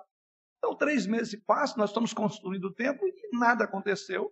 Então, 0.59 0.77
três 0.77 1.07
meses 1.07 1.31
se 1.31 1.41
passam, 1.41 1.77
nós 1.77 1.89
estamos 1.89 2.13
construindo 2.13 2.65
o 2.65 2.73
templo 2.73 3.07
e 3.07 3.37
nada 3.37 3.65
aconteceu. 3.65 4.31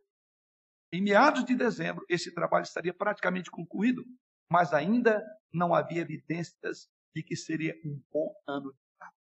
Em 0.94 1.02
meados 1.02 1.46
de 1.46 1.56
dezembro, 1.56 2.06
esse 2.10 2.34
trabalho 2.34 2.64
estaria 2.64 2.94
praticamente 2.94 3.50
concluído, 3.50 4.04
mas 4.52 4.74
ainda 4.74 5.24
não 5.54 5.74
havia 5.74 6.02
evidências 6.02 6.90
de 7.16 7.24
que 7.24 7.36
seria 7.36 7.74
um 7.86 8.02
bom 8.12 8.34
ano 8.46 8.74
de 8.74 8.80
trabalho. 8.98 9.18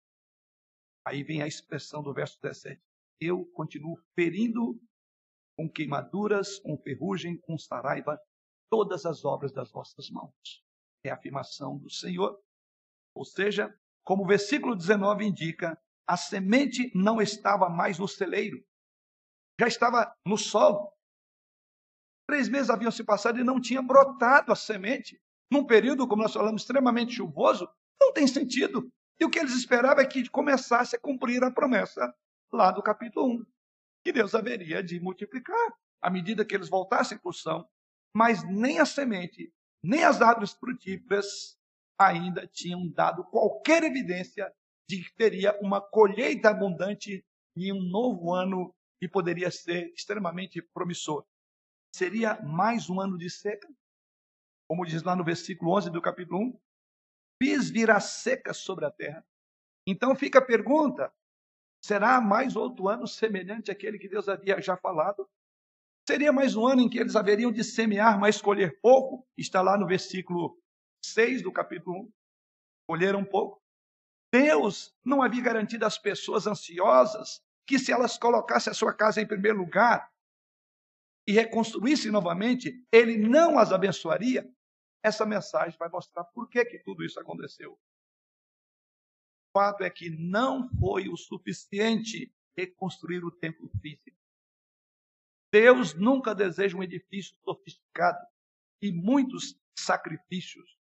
Aí 1.07 1.23
vem 1.23 1.41
a 1.41 1.47
expressão 1.47 2.03
do 2.03 2.13
verso 2.13 2.37
17. 2.41 2.81
Eu 3.21 3.45
continuo 3.53 3.97
ferindo 4.15 4.81
com 5.57 5.69
queimaduras, 5.69 6.59
com 6.59 6.77
ferrugem, 6.77 7.37
com 7.37 7.57
saraiva, 7.57 8.19
todas 8.69 9.05
as 9.05 9.23
obras 9.23 9.53
das 9.53 9.71
vossas 9.71 10.09
mãos. 10.09 10.33
É 11.05 11.09
a 11.09 11.15
afirmação 11.15 11.77
do 11.77 11.89
Senhor. 11.89 12.37
Ou 13.15 13.23
seja, 13.23 13.73
como 14.03 14.23
o 14.23 14.27
versículo 14.27 14.75
19 14.75 15.25
indica, 15.25 15.79
a 16.07 16.17
semente 16.17 16.91
não 16.93 17.21
estava 17.21 17.69
mais 17.69 17.97
no 17.97 18.07
celeiro, 18.07 18.61
já 19.59 19.67
estava 19.67 20.13
no 20.25 20.37
solo. 20.37 20.91
Três 22.27 22.47
meses 22.47 22.69
haviam 22.69 22.91
se 22.91 23.03
passado 23.03 23.39
e 23.39 23.43
não 23.43 23.59
tinha 23.59 23.81
brotado 23.81 24.51
a 24.51 24.55
semente. 24.55 25.19
Num 25.51 25.65
período, 25.65 26.07
como 26.07 26.21
nós 26.21 26.33
falamos, 26.33 26.61
extremamente 26.61 27.15
chuvoso, 27.15 27.67
não 27.99 28.13
tem 28.13 28.25
sentido. 28.25 28.89
E 29.19 29.25
o 29.25 29.29
que 29.29 29.37
eles 29.37 29.53
esperavam 29.53 30.03
é 30.03 30.07
que 30.07 30.27
começasse 30.29 30.95
a 30.95 30.99
cumprir 30.99 31.43
a 31.43 31.51
promessa 31.51 32.13
lá 32.51 32.71
do 32.71 32.81
capítulo 32.81 33.41
1, 33.41 33.45
que 34.03 34.11
Deus 34.11 34.33
haveria 34.33 34.81
de 34.81 34.99
multiplicar 34.99 35.73
à 36.01 36.09
medida 36.09 36.43
que 36.43 36.55
eles 36.55 36.69
voltassem 36.69 37.17
por 37.17 37.33
são. 37.33 37.67
Mas 38.15 38.43
nem 38.43 38.79
a 38.79 38.85
semente, 38.85 39.53
nem 39.83 40.03
as 40.03 40.21
árvores 40.21 40.53
frutíferas 40.53 41.57
ainda 41.99 42.47
tinham 42.47 42.89
dado 42.89 43.23
qualquer 43.25 43.83
evidência 43.83 44.51
de 44.89 45.03
que 45.03 45.15
teria 45.15 45.57
uma 45.61 45.79
colheita 45.79 46.49
abundante 46.49 47.23
em 47.55 47.71
um 47.71 47.81
novo 47.81 48.33
ano 48.33 48.73
que 48.99 49.07
poderia 49.07 49.51
ser 49.51 49.91
extremamente 49.93 50.61
promissor 50.73 51.25
seria 51.93 52.41
mais 52.41 52.89
um 52.89 52.99
ano 52.99 53.17
de 53.17 53.29
seca? 53.29 53.67
Como 54.67 54.85
diz 54.85 55.03
lá 55.03 55.15
no 55.15 55.23
versículo 55.23 55.75
11 55.75 55.89
do 55.89 56.01
capítulo 56.01 56.39
1, 56.39 56.59
fiz 57.41 57.69
vir 57.69 57.91
a 57.91 57.99
seca 57.99 58.53
sobre 58.53 58.85
a 58.85 58.91
terra. 58.91 59.25
Então 59.85 60.15
fica 60.15 60.39
a 60.39 60.45
pergunta: 60.45 61.13
será 61.83 62.21
mais 62.21 62.55
outro 62.55 62.87
ano 62.87 63.07
semelhante 63.07 63.71
àquele 63.71 63.99
que 63.99 64.07
Deus 64.07 64.29
havia 64.29 64.61
já 64.61 64.77
falado? 64.77 65.29
Seria 66.07 66.31
mais 66.31 66.55
um 66.55 66.65
ano 66.65 66.81
em 66.81 66.89
que 66.89 66.99
eles 66.99 67.15
haveriam 67.15 67.51
de 67.51 67.63
semear, 67.63 68.19
mas 68.19 68.41
colher 68.41 68.79
pouco? 68.81 69.27
Está 69.37 69.61
lá 69.61 69.77
no 69.77 69.85
versículo 69.85 70.57
6 71.05 71.43
do 71.43 71.51
capítulo 71.51 72.03
1. 72.03 72.11
Colheram 72.87 73.23
pouco. 73.23 73.61
Deus 74.33 74.95
não 75.03 75.21
havia 75.21 75.43
garantido 75.43 75.85
às 75.85 75.97
pessoas 75.97 76.47
ansiosas 76.47 77.41
que, 77.67 77.77
se 77.77 77.91
elas 77.91 78.17
colocassem 78.17 78.71
a 78.71 78.73
sua 78.73 78.93
casa 78.93 79.21
em 79.21 79.27
primeiro 79.27 79.57
lugar, 79.57 80.09
e 81.31 81.33
reconstruísse 81.33 82.11
novamente, 82.11 82.85
ele 82.91 83.17
não 83.17 83.57
as 83.57 83.71
abençoaria, 83.71 84.53
essa 85.01 85.25
mensagem 85.25 85.77
vai 85.79 85.87
mostrar 85.87 86.25
por 86.25 86.49
que, 86.49 86.65
que 86.65 86.79
tudo 86.79 87.05
isso 87.05 87.17
aconteceu. 87.21 87.71
O 87.71 89.57
fato 89.57 89.81
é 89.81 89.89
que 89.89 90.09
não 90.09 90.69
foi 90.77 91.07
o 91.07 91.15
suficiente 91.15 92.33
reconstruir 92.55 93.23
o 93.23 93.31
templo 93.31 93.71
físico. 93.81 94.17
Deus 95.53 95.93
nunca 95.93 96.35
deseja 96.35 96.77
um 96.77 96.83
edifício 96.83 97.33
sofisticado 97.45 98.19
e 98.81 98.91
muitos 98.91 99.57
sacrifícios. 99.77 100.77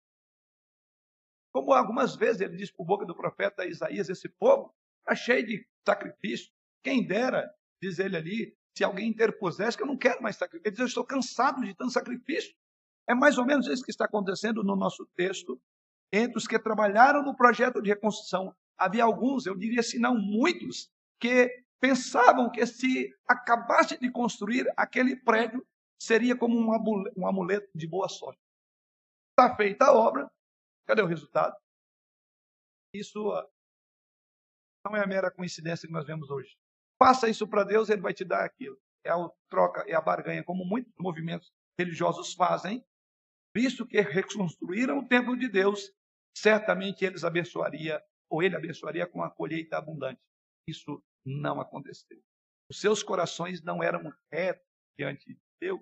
Como 1.53 1.71
algumas 1.71 2.13
vezes 2.13 2.41
ele 2.41 2.57
diz 2.57 2.69
por 2.71 2.85
boca 2.85 3.05
do 3.05 3.15
profeta 3.15 3.65
Isaías: 3.65 4.09
esse 4.09 4.27
povo 4.27 4.75
está 4.99 5.15
cheio 5.15 5.45
de 5.45 5.67
sacrifício. 5.85 6.51
Quem 6.83 7.05
dera, 7.07 7.49
diz 7.81 7.99
ele 7.99 8.17
ali, 8.17 8.57
se 8.77 8.83
alguém 8.83 9.09
interpusesse, 9.09 9.75
que 9.75 9.83
eu 9.83 9.87
não 9.87 9.97
quero 9.97 10.21
mais 10.21 10.37
sacrifício. 10.37 10.67
Ele 10.67 10.71
diz, 10.71 10.79
eu 10.79 10.85
estou 10.87 11.05
cansado 11.05 11.61
de 11.61 11.73
tanto 11.73 11.91
sacrifício. 11.91 12.53
É 13.07 13.13
mais 13.13 13.37
ou 13.37 13.45
menos 13.45 13.67
isso 13.67 13.83
que 13.83 13.91
está 13.91 14.05
acontecendo 14.05 14.63
no 14.63 14.75
nosso 14.75 15.05
texto. 15.15 15.59
Entre 16.11 16.37
os 16.37 16.47
que 16.47 16.59
trabalharam 16.59 17.23
no 17.23 17.35
projeto 17.35 17.81
de 17.81 17.89
reconstrução, 17.89 18.55
havia 18.77 19.03
alguns, 19.03 19.45
eu 19.45 19.55
diria 19.55 19.83
se 19.83 19.99
não 19.99 20.15
muitos, 20.15 20.89
que 21.19 21.63
pensavam 21.79 22.49
que 22.49 22.65
se 22.65 23.13
acabasse 23.27 23.97
de 23.97 24.11
construir 24.11 24.71
aquele 24.77 25.15
prédio, 25.15 25.65
seria 25.99 26.35
como 26.37 26.57
um 26.57 27.27
amuleto 27.27 27.69
de 27.75 27.87
boa 27.87 28.09
sorte. 28.09 28.39
Está 29.31 29.55
feita 29.55 29.85
a 29.85 29.93
obra, 29.93 30.29
cadê 30.85 31.01
o 31.01 31.07
resultado? 31.07 31.55
Isso 32.93 33.31
ah, 33.31 33.47
não 34.85 34.95
é 34.95 35.03
a 35.03 35.07
mera 35.07 35.31
coincidência 35.31 35.87
que 35.87 35.93
nós 35.93 36.05
vemos 36.05 36.29
hoje. 36.29 36.57
Faça 37.01 37.27
isso 37.27 37.47
para 37.47 37.63
Deus, 37.63 37.89
ele 37.89 37.99
vai 37.99 38.13
te 38.13 38.23
dar 38.23 38.45
aquilo. 38.45 38.77
É 39.03 39.09
a 39.09 39.17
troca, 39.49 39.83
é 39.87 39.95
a 39.95 40.01
barganha, 40.01 40.43
como 40.43 40.63
muitos 40.63 40.93
movimentos 40.99 41.51
religiosos 41.75 42.35
fazem. 42.35 42.85
Visto 43.55 43.87
que 43.87 43.99
reconstruíram 43.99 44.99
o 44.99 45.07
templo 45.07 45.35
de 45.35 45.49
Deus, 45.49 45.91
certamente 46.37 47.03
eles 47.03 47.23
abençoaria, 47.23 47.99
ou 48.29 48.43
ele 48.43 48.55
abençoaria 48.55 49.07
com 49.07 49.23
a 49.23 49.31
colheita 49.31 49.79
abundante. 49.79 50.21
Isso 50.67 51.03
não 51.25 51.59
aconteceu. 51.59 52.21
Os 52.69 52.79
seus 52.79 53.01
corações 53.01 53.63
não 53.63 53.81
eram 53.81 54.03
retos 54.31 54.63
diante 54.95 55.25
de 55.25 55.39
Deus. 55.59 55.81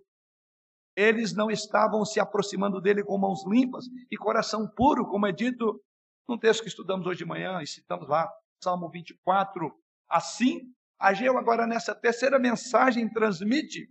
Eles 0.95 1.35
não 1.35 1.51
estavam 1.51 2.05
se 2.05 2.21
aproximando 2.21 2.79
dele 2.79 3.03
com 3.03 3.17
mãos 3.17 3.45
limpas 3.45 3.83
e 4.09 4.15
coração 4.15 4.65
puro, 4.73 5.05
como 5.05 5.27
é 5.27 5.33
dito 5.33 5.83
no 6.29 6.39
texto 6.39 6.61
que 6.61 6.69
estudamos 6.69 7.05
hoje 7.05 7.17
de 7.17 7.25
manhã 7.25 7.61
e 7.61 7.67
citamos 7.67 8.07
lá, 8.07 8.31
Salmo 8.63 8.89
24. 8.89 9.69
Assim, 10.09 10.73
Ageu, 10.99 11.37
agora 11.37 11.65
nessa 11.65 11.95
terceira 11.95 12.37
mensagem, 12.37 13.07
transmite 13.11 13.89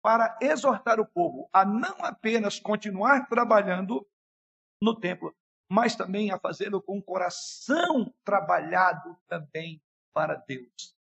para 0.00 0.38
exortar 0.40 1.00
o 1.00 1.06
povo 1.06 1.50
a 1.52 1.64
não 1.64 2.04
apenas 2.04 2.60
continuar 2.60 3.26
trabalhando 3.26 4.08
no 4.80 4.98
templo, 4.98 5.36
mas 5.68 5.96
também 5.96 6.30
a 6.30 6.38
fazê-lo 6.38 6.80
com 6.80 6.98
o 6.98 7.02
coração 7.02 8.14
trabalhado 8.24 9.18
também 9.26 9.82
para 10.12 10.36
Deus. 10.36 10.96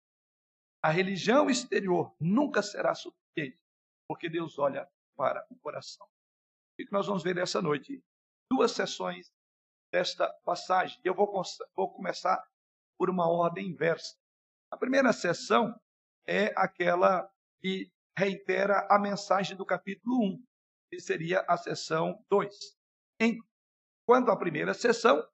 A 0.81 0.89
religião 0.89 1.49
exterior 1.49 2.15
nunca 2.19 2.61
será 2.61 2.93
suficiente, 2.93 3.59
porque 4.07 4.29
Deus 4.29 4.59
olha 4.59 4.87
para 5.15 5.45
o 5.49 5.55
coração. 5.55 6.05
O 6.05 6.85
que 6.85 6.91
nós 6.91 7.07
vamos 7.07 7.23
ver 7.23 7.37
essa 7.37 7.61
noite? 7.61 8.03
Duas 8.51 8.71
sessões 8.71 9.33
desta 9.91 10.31
passagem. 10.45 10.99
Eu 11.03 11.15
vou, 11.15 11.41
vou 11.75 11.91
começar 11.91 12.45
por 12.97 13.09
uma 13.09 13.27
ordem 13.27 13.67
inversa. 13.67 14.15
A 14.75 14.77
primeira 14.77 15.13
sessão 15.13 15.73
é 16.27 16.53
aquela 16.53 17.25
que 17.61 17.89
reitera 18.13 18.85
a 18.91 18.99
mensagem 18.99 19.55
do 19.55 19.65
capítulo 19.65 20.21
1, 20.21 20.43
que 20.89 20.99
seria 20.99 21.45
a 21.47 21.55
sessão 21.55 22.21
2. 22.29 22.53
Enquanto 23.21 24.31
a 24.31 24.37
primeira 24.37 24.73
sessão 24.73 25.25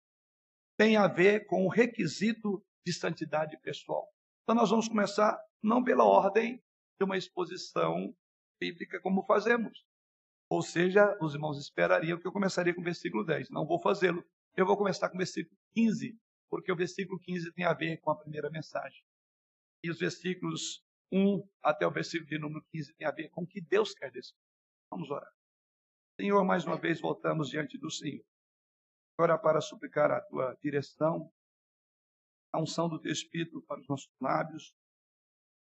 tem 0.78 0.96
a 0.96 1.08
ver 1.08 1.48
com 1.48 1.66
o 1.66 1.70
requisito 1.70 2.64
de 2.86 2.94
santidade 2.94 3.60
pessoal. 3.62 4.08
Então 4.44 4.54
nós 4.54 4.70
vamos 4.70 4.88
começar 4.88 5.44
não 5.60 5.84
pela 5.84 6.04
ordem 6.04 6.64
de 7.00 7.04
uma 7.04 7.18
exposição 7.18 8.16
bíblica 8.60 9.02
como 9.02 9.26
fazemos. 9.26 9.84
Ou 10.52 10.62
seja, 10.62 11.18
os 11.20 11.34
irmãos 11.34 11.58
esperariam 11.58 12.20
que 12.20 12.28
eu 12.28 12.32
começaria 12.32 12.76
com 12.76 12.82
o 12.82 12.84
versículo 12.84 13.26
10. 13.26 13.50
Não 13.50 13.66
vou 13.66 13.80
fazê-lo. 13.80 14.24
Eu 14.56 14.68
vou 14.68 14.78
começar 14.78 15.10
com 15.10 15.16
o 15.16 15.18
versículo 15.18 15.58
15, 15.74 16.16
porque 16.48 16.72
o 16.72 16.76
versículo 16.76 17.20
15 17.20 17.52
tem 17.54 17.66
a 17.66 17.74
ver 17.74 17.98
com 18.02 18.12
a 18.12 18.16
primeira 18.16 18.48
mensagem. 18.52 19.02
E 19.84 19.90
os 19.90 20.00
versículos 20.00 20.86
1 21.12 21.48
até 21.62 21.86
o 21.86 21.92
versículo 21.92 22.30
de 22.30 22.38
número 22.38 22.64
15 22.72 22.94
tem 22.94 23.08
a 23.08 23.12
ver 23.12 23.30
com 23.30 23.44
o 23.44 23.48
que 23.48 23.62
Deus 23.62 23.94
quer 23.94 24.12
desse. 24.12 24.34
Vamos 24.90 25.10
orar. 25.10 25.32
Senhor, 26.20 26.44
mais 26.46 26.66
uma 26.66 26.78
vez 26.78 27.02
voltamos 27.02 27.50
diante 27.50 27.78
do 27.78 27.90
Senhor. 27.90 28.24
Agora 29.18 29.38
para 29.38 29.62
suplicar 29.62 30.12
a 30.12 30.22
tua 30.22 30.56
direção, 30.62 31.32
a 32.54 32.60
unção 32.60 32.88
do 32.90 33.00
teu 33.00 33.12
Espírito 33.12 33.62
para 33.64 33.80
os 33.80 33.88
nossos 33.88 34.12
lábios, 34.20 34.76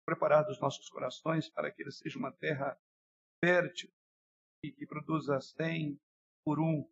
preparar 0.06 0.48
os 0.48 0.60
nossos 0.60 0.88
corações 0.88 1.50
para 1.50 1.70
que 1.70 1.82
ele 1.82 1.90
seja 1.90 2.18
uma 2.18 2.32
terra 2.32 2.78
fértil 3.44 3.90
e 4.62 4.70
que 4.70 4.86
produza 4.86 5.40
cem 5.40 6.00
por 6.44 6.60
um 6.60 6.88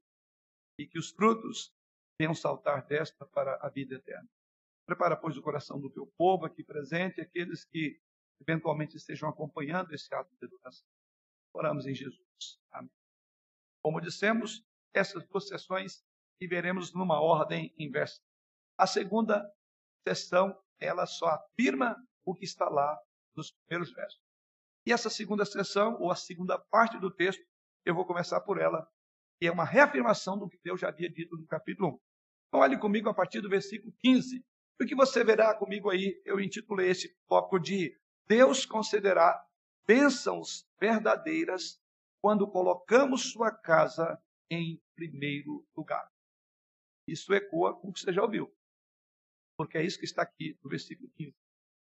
e 0.78 0.86
que 0.86 0.98
os 0.98 1.10
frutos 1.10 1.72
venham 2.18 2.34
saltar 2.34 2.86
desta 2.86 3.24
para 3.26 3.56
a 3.64 3.68
vida 3.68 3.94
eterna. 3.94 4.28
Prepara, 4.86 5.16
pois, 5.16 5.36
o 5.36 5.42
coração 5.42 5.80
do 5.80 5.90
teu 5.90 6.06
povo 6.18 6.44
aqui 6.44 6.62
presente, 6.62 7.20
aqueles 7.20 7.64
que 7.64 7.98
eventualmente 8.40 8.96
estejam 8.96 9.28
acompanhando 9.28 9.92
esse 9.92 10.14
ato 10.14 10.30
de 10.36 10.44
educação. 10.44 10.86
Oramos 11.54 11.86
em 11.86 11.94
Jesus. 11.94 12.60
Amém. 12.70 12.90
Como 13.82 14.00
dissemos, 14.00 14.64
essas 14.92 15.26
duas 15.26 15.48
sessões 15.48 16.04
veremos 16.46 16.92
numa 16.92 17.20
ordem 17.20 17.74
inversa. 17.78 18.20
A 18.76 18.86
segunda 18.86 19.50
sessão, 20.06 20.54
ela 20.78 21.06
só 21.06 21.26
afirma 21.26 21.96
o 22.24 22.34
que 22.34 22.44
está 22.44 22.68
lá 22.68 22.98
nos 23.34 23.50
primeiros 23.50 23.92
versos. 23.94 24.20
E 24.86 24.92
essa 24.92 25.08
segunda 25.08 25.44
sessão, 25.44 25.96
ou 26.00 26.10
a 26.10 26.16
segunda 26.16 26.58
parte 26.58 26.98
do 26.98 27.10
texto, 27.10 27.42
eu 27.84 27.94
vou 27.94 28.04
começar 28.04 28.40
por 28.40 28.60
ela, 28.60 28.86
que 29.40 29.46
é 29.46 29.50
uma 29.50 29.64
reafirmação 29.64 30.38
do 30.38 30.48
que 30.48 30.58
Deus 30.62 30.80
já 30.80 30.88
havia 30.88 31.10
dito 31.10 31.36
no 31.36 31.46
capítulo 31.46 31.94
1. 31.94 32.00
Então, 32.48 32.60
olhe 32.60 32.78
comigo 32.78 33.08
a 33.08 33.14
partir 33.14 33.40
do 33.40 33.48
versículo 33.48 33.92
15. 34.02 34.44
O 34.80 34.86
que 34.86 34.94
você 34.94 35.22
verá 35.22 35.54
comigo 35.54 35.90
aí, 35.90 36.20
eu 36.24 36.40
intitulei 36.40 36.90
esse 36.90 37.14
tópico 37.28 37.58
de 37.58 37.96
Deus 38.26 38.66
concederá 38.66 39.44
bênçãos 39.86 40.66
verdadeiras 40.80 41.80
quando 42.20 42.50
colocamos 42.50 43.30
sua 43.32 43.50
casa 43.52 44.20
em 44.50 44.82
primeiro 44.94 45.66
lugar. 45.76 46.10
Isso 47.06 47.32
ecoa 47.34 47.78
com 47.78 47.88
o 47.88 47.92
que 47.92 48.00
você 48.00 48.12
já 48.12 48.22
ouviu. 48.22 48.52
Porque 49.56 49.78
é 49.78 49.84
isso 49.84 49.98
que 49.98 50.06
está 50.06 50.22
aqui 50.22 50.58
no 50.62 50.70
versículo 50.70 51.10
15. 51.16 51.34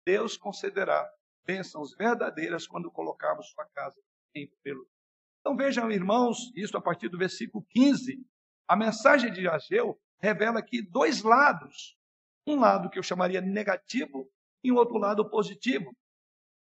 Deus 0.04 0.36
concederá 0.36 1.10
bênçãos 1.44 1.94
verdadeiras 1.96 2.66
quando 2.66 2.90
colocarmos 2.90 3.50
sua 3.50 3.64
casa 3.66 4.00
em 4.34 4.46
primeiro 4.46 4.80
lugar. 4.80 4.92
Então 5.40 5.56
vejam, 5.56 5.90
irmãos, 5.90 6.52
isso 6.54 6.76
a 6.76 6.80
partir 6.80 7.08
do 7.08 7.18
versículo 7.18 7.64
15. 7.70 8.24
A 8.68 8.76
mensagem 8.76 9.32
de 9.32 9.48
Ageu 9.48 10.00
revela 10.20 10.58
aqui 10.58 10.82
dois 10.82 11.22
lados. 11.22 11.95
Um 12.46 12.60
lado 12.60 12.88
que 12.90 12.98
eu 12.98 13.02
chamaria 13.02 13.40
negativo 13.40 14.30
e 14.62 14.70
um 14.70 14.76
outro 14.76 14.98
lado 14.98 15.28
positivo. 15.28 15.94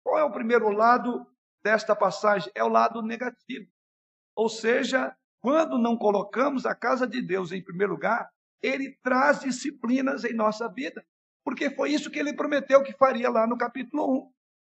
Qual 0.02 0.18
é 0.18 0.24
o 0.24 0.32
primeiro 0.32 0.70
lado 0.70 1.26
desta 1.62 1.94
passagem? 1.94 2.50
É 2.54 2.62
o 2.64 2.68
lado 2.68 3.02
negativo. 3.02 3.70
Ou 4.34 4.48
seja, 4.48 5.16
quando 5.40 5.78
não 5.78 5.96
colocamos 5.96 6.66
a 6.66 6.74
casa 6.74 7.06
de 7.06 7.20
Deus 7.20 7.52
em 7.52 7.62
primeiro 7.62 7.92
lugar, 7.92 8.30
ele 8.62 8.98
traz 9.02 9.40
disciplinas 9.40 10.24
em 10.24 10.34
nossa 10.34 10.68
vida. 10.68 11.04
Porque 11.44 11.70
foi 11.70 11.90
isso 11.90 12.10
que 12.10 12.18
ele 12.18 12.34
prometeu 12.34 12.82
que 12.82 12.92
faria 12.92 13.30
lá 13.30 13.46
no 13.46 13.56
capítulo 13.56 14.28
1. 14.28 14.32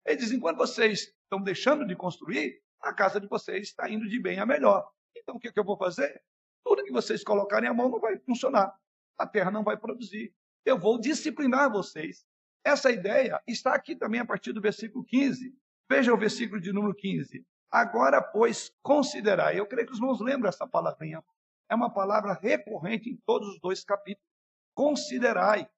Ele 0.07 0.17
diz: 0.17 0.31
enquanto 0.31 0.59
vocês 0.59 1.13
estão 1.23 1.43
deixando 1.43 1.87
de 1.87 1.97
construir, 1.97 2.63
a 2.81 2.93
casa 2.95 3.21
de 3.21 3.27
vocês 3.27 3.69
está 3.69 3.89
indo 3.89 4.09
de 4.09 4.21
bem 4.21 4.39
a 4.39 4.47
melhor. 4.47 4.89
Então 5.17 5.37
o 5.37 5.41
que, 5.41 5.53
que 5.53 5.59
eu 5.59 5.65
vou 5.65 5.77
fazer? 5.77 6.23
Tudo 6.65 6.85
que 6.85 6.93
vocês 6.93 7.25
colocarem 7.25 7.69
a 7.69 7.75
mão 7.75 7.91
não 7.91 8.01
vai 8.01 8.19
funcionar. 8.19 8.75
A 9.19 9.27
terra 9.27 9.51
não 9.51 9.63
vai 9.63 9.77
produzir. 9.77 10.35
Eu 10.65 10.79
vou 10.79 11.01
disciplinar 11.01 11.71
vocês. 11.71 12.25
Essa 12.65 12.91
ideia 12.91 13.41
está 13.47 13.75
aqui 13.75 13.97
também 13.97 14.21
a 14.21 14.27
partir 14.27 14.53
do 14.53 14.61
versículo 14.61 15.05
15. 15.05 15.55
Veja 15.89 16.13
o 16.13 16.19
versículo 16.19 16.61
de 16.61 16.73
número 16.73 16.95
15. 16.95 17.45
Agora, 17.71 18.21
pois, 18.23 18.73
considerai. 18.83 19.59
Eu 19.59 19.67
creio 19.67 19.87
que 19.87 19.93
os 19.93 19.99
irmãos 19.99 20.21
lembram 20.21 20.49
essa 20.49 20.67
palavrinha. 20.67 21.23
É 21.69 21.75
uma 21.75 21.93
palavra 21.93 22.33
recorrente 22.33 23.09
em 23.09 23.17
todos 23.25 23.49
os 23.49 23.61
dois 23.61 23.85
capítulos. 23.85 24.29
Considerai. 24.75 25.69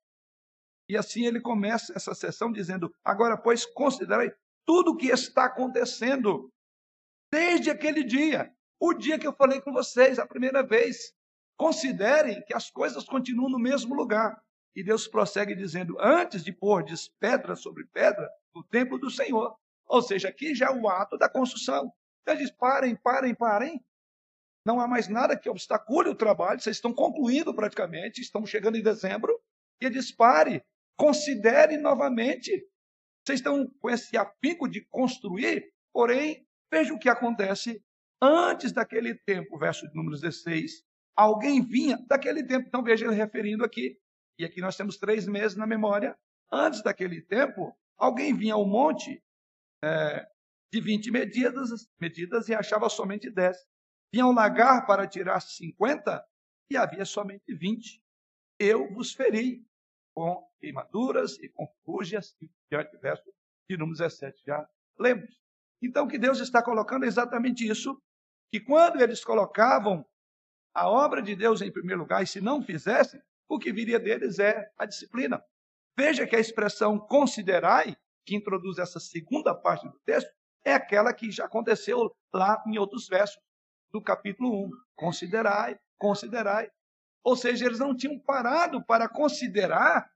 E 0.89 0.97
assim 0.97 1.27
ele 1.27 1.41
começa 1.41 1.93
essa 1.95 2.15
sessão 2.15 2.51
dizendo: 2.51 2.93
Agora, 3.05 3.37
pois, 3.37 3.65
considerai 3.67 4.33
tudo 4.67 4.93
o 4.93 4.97
que 4.97 5.09
está 5.09 5.45
acontecendo 5.45 6.51
desde 7.33 7.71
aquele 7.71 8.03
dia. 8.03 8.55
O 8.81 8.95
dia 8.95 9.19
que 9.19 9.27
eu 9.27 9.33
falei 9.33 9.61
com 9.61 9.73
vocês 9.73 10.19
a 10.19 10.27
primeira 10.27 10.63
vez. 10.63 11.15
Considerem 11.57 12.43
que 12.45 12.55
as 12.55 12.71
coisas 12.71 13.05
continuam 13.05 13.51
no 13.51 13.59
mesmo 13.59 13.95
lugar. 13.95 14.43
E 14.75 14.83
Deus 14.83 15.07
prossegue 15.07 15.55
dizendo: 15.55 15.97
Antes 16.01 16.43
de 16.43 16.53
pôr 16.53 16.85
pedra 17.19 17.55
sobre 17.57 17.85
pedra, 17.87 18.29
no 18.55 18.63
templo 18.65 18.99
do 18.99 19.11
Senhor. 19.11 19.57
Ou 19.87 20.03
seja, 20.03 20.29
aqui 20.29 20.55
já 20.55 20.67
é 20.67 20.71
o 20.71 20.89
ato 20.89 21.19
da 21.19 21.29
construção. 21.29 21.93
Então 22.23 22.35
ele 22.35 22.45
diz: 22.45 22.51
parem, 22.51 22.97
parem, 22.97 23.35
parem. 23.35 23.85
Não 24.65 24.81
há 24.81 24.87
mais 24.87 25.09
nada 25.09 25.37
que 25.37 25.51
obstacule 25.51 26.09
o 26.09 26.15
trabalho, 26.15 26.61
vocês 26.61 26.77
estão 26.77 26.95
concluindo 26.95 27.53
praticamente, 27.53 28.21
estamos 28.21 28.49
chegando 28.49 28.77
em 28.77 28.83
dezembro. 28.83 29.39
E 29.81 29.87
ele 29.87 29.95
diz: 29.95 30.13
pare, 30.13 30.65
considere 30.97 31.77
novamente. 31.77 32.51
Vocês 33.25 33.41
estão 33.41 33.69
com 33.81 33.91
esse 33.91 34.17
apico 34.17 34.69
de 34.69 34.85
construir, 34.87 35.73
porém, 35.93 36.47
veja 36.73 36.93
o 36.93 36.99
que 36.99 37.09
acontece 37.09 37.83
antes 38.21 38.73
daquele 38.73 39.15
tempo, 39.15 39.59
verso 39.59 39.87
de 39.89 39.95
número 39.95 40.17
16. 40.17 40.85
Alguém 41.15 41.63
vinha 41.63 41.99
daquele 42.09 42.45
tempo, 42.45 42.67
então 42.67 42.83
veja 42.83 43.05
ele 43.05 43.15
referindo 43.15 43.65
aqui. 43.65 43.99
E 44.39 44.45
aqui 44.45 44.61
nós 44.61 44.77
temos 44.77 44.97
três 44.97 45.27
meses 45.27 45.57
na 45.57 45.67
memória. 45.67 46.17
Antes 46.51 46.83
daquele 46.83 47.23
tempo, 47.23 47.77
alguém 47.97 48.35
vinha 48.35 48.55
ao 48.55 48.67
monte 48.67 49.23
é, 49.83 50.27
de 50.73 50.81
20 50.81 51.11
medidas, 51.11 51.89
medidas 52.01 52.49
e 52.49 52.55
achava 52.55 52.89
somente 52.89 53.31
10. 53.31 53.57
Vinha 54.13 54.25
ao 54.25 54.33
lagar 54.33 54.87
para 54.87 55.07
tirar 55.07 55.41
50 55.41 56.25
e 56.71 56.77
havia 56.77 57.05
somente 57.05 57.55
20. 57.55 58.03
Eu 58.59 58.93
vos 58.93 59.13
feri 59.13 59.65
com 60.15 60.47
queimaduras 60.61 61.39
e 61.39 61.49
com 61.49 61.67
fúgias, 61.85 62.37
e 62.41 62.51
diante 62.71 62.97
verso 62.99 63.25
de 63.69 63.77
número 63.77 63.97
17, 63.97 64.43
já 64.47 64.69
lemos. 64.99 65.41
Então, 65.83 66.07
que 66.07 66.19
Deus 66.19 66.39
está 66.39 66.63
colocando 66.63 67.05
é 67.05 67.09
exatamente 67.09 67.67
isso, 67.67 68.01
que 68.53 68.61
quando 68.61 69.01
eles 69.01 69.25
colocavam 69.25 70.07
a 70.75 70.89
obra 70.89 71.21
de 71.23 71.35
Deus 71.35 71.61
em 71.61 71.73
primeiro 71.73 72.03
lugar, 72.03 72.23
e 72.23 72.27
se 72.27 72.41
não 72.41 72.63
fizessem, 72.63 73.21
o 73.55 73.59
que 73.59 73.73
viria 73.73 74.01
deles 74.01 74.39
é 74.39 74.67
a 74.79 74.87
disciplina. 74.87 75.43
Veja 75.97 76.27
que 76.27 76.35
a 76.35 76.41
expressão 76.41 76.99
considerai 76.99 77.95
que 78.25 78.35
introduz 78.35 78.79
essa 78.79 78.99
segunda 78.99 79.55
parte 79.55 79.87
do 79.87 79.99
texto, 80.07 80.31
é 80.65 80.73
aquela 80.73 81.13
que 81.13 81.31
já 81.31 81.45
aconteceu 81.45 82.11
lá 82.33 82.63
em 82.67 82.79
outros 82.79 83.09
versos 83.09 83.37
do 83.93 84.01
capítulo 84.01 84.67
1. 84.67 84.71
Considerai, 84.97 85.79
considerai. 85.99 86.71
Ou 87.23 87.37
seja, 87.37 87.67
eles 87.67 87.79
não 87.79 87.95
tinham 87.95 88.19
parado 88.21 88.83
para 88.87 89.09
considerar 89.09 90.09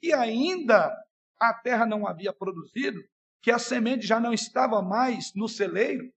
que 0.00 0.12
ainda 0.12 0.94
a 1.40 1.54
terra 1.54 1.86
não 1.86 2.06
havia 2.06 2.32
produzido, 2.32 3.00
que 3.40 3.50
a 3.50 3.58
semente 3.58 4.06
já 4.06 4.20
não 4.20 4.34
estava 4.34 4.82
mais 4.82 5.32
no 5.34 5.48
celeiro 5.48 6.12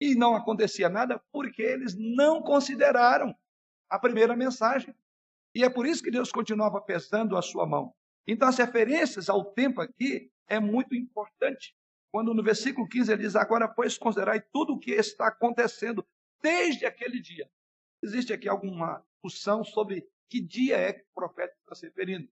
e 0.00 0.14
não 0.14 0.34
acontecia 0.34 0.88
nada, 0.88 1.22
porque 1.30 1.62
eles 1.62 1.94
não 1.96 2.42
consideraram 2.42 3.34
a 3.90 3.98
primeira 3.98 4.34
mensagem. 4.34 4.94
E 5.56 5.64
é 5.64 5.70
por 5.70 5.86
isso 5.86 6.02
que 6.02 6.10
Deus 6.10 6.30
continuava 6.30 6.82
pesando 6.82 7.34
a 7.34 7.40
sua 7.40 7.66
mão. 7.66 7.94
Então, 8.26 8.46
as 8.46 8.58
referências 8.58 9.30
ao 9.30 9.42
tempo 9.42 9.80
aqui 9.80 10.30
é 10.46 10.60
muito 10.60 10.94
importante. 10.94 11.74
Quando 12.12 12.34
no 12.34 12.42
versículo 12.42 12.86
15 12.86 13.10
ele 13.10 13.22
diz: 13.22 13.34
Agora, 13.34 13.66
pois, 13.66 13.96
considerai 13.96 14.38
tudo 14.52 14.74
o 14.74 14.78
que 14.78 14.90
está 14.90 15.28
acontecendo 15.28 16.06
desde 16.42 16.84
aquele 16.84 17.22
dia. 17.22 17.48
Existe 18.02 18.34
aqui 18.34 18.46
alguma 18.46 19.02
discussão 19.14 19.64
sobre 19.64 20.06
que 20.28 20.42
dia 20.42 20.76
é 20.76 20.92
que 20.92 21.00
o 21.00 21.14
profeta 21.14 21.54
está 21.62 21.74
se 21.74 21.86
referindo. 21.86 22.28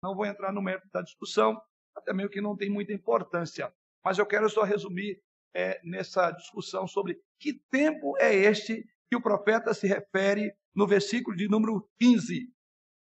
Não 0.00 0.14
vou 0.14 0.24
entrar 0.24 0.52
no 0.52 0.62
mérito 0.62 0.88
da 0.92 1.02
discussão, 1.02 1.60
até 1.96 2.12
meio 2.12 2.30
que 2.30 2.40
não 2.40 2.56
tem 2.56 2.70
muita 2.70 2.92
importância. 2.92 3.74
Mas 4.04 4.18
eu 4.18 4.26
quero 4.26 4.48
só 4.48 4.62
resumir 4.62 5.20
é, 5.52 5.80
nessa 5.82 6.30
discussão 6.30 6.86
sobre 6.86 7.20
que 7.40 7.54
tempo 7.72 8.16
é 8.20 8.32
este 8.32 8.88
que 9.10 9.16
o 9.16 9.20
profeta 9.20 9.74
se 9.74 9.88
refere 9.88 10.54
no 10.72 10.86
versículo 10.86 11.36
de 11.36 11.48
número 11.48 11.90
15. 11.98 12.48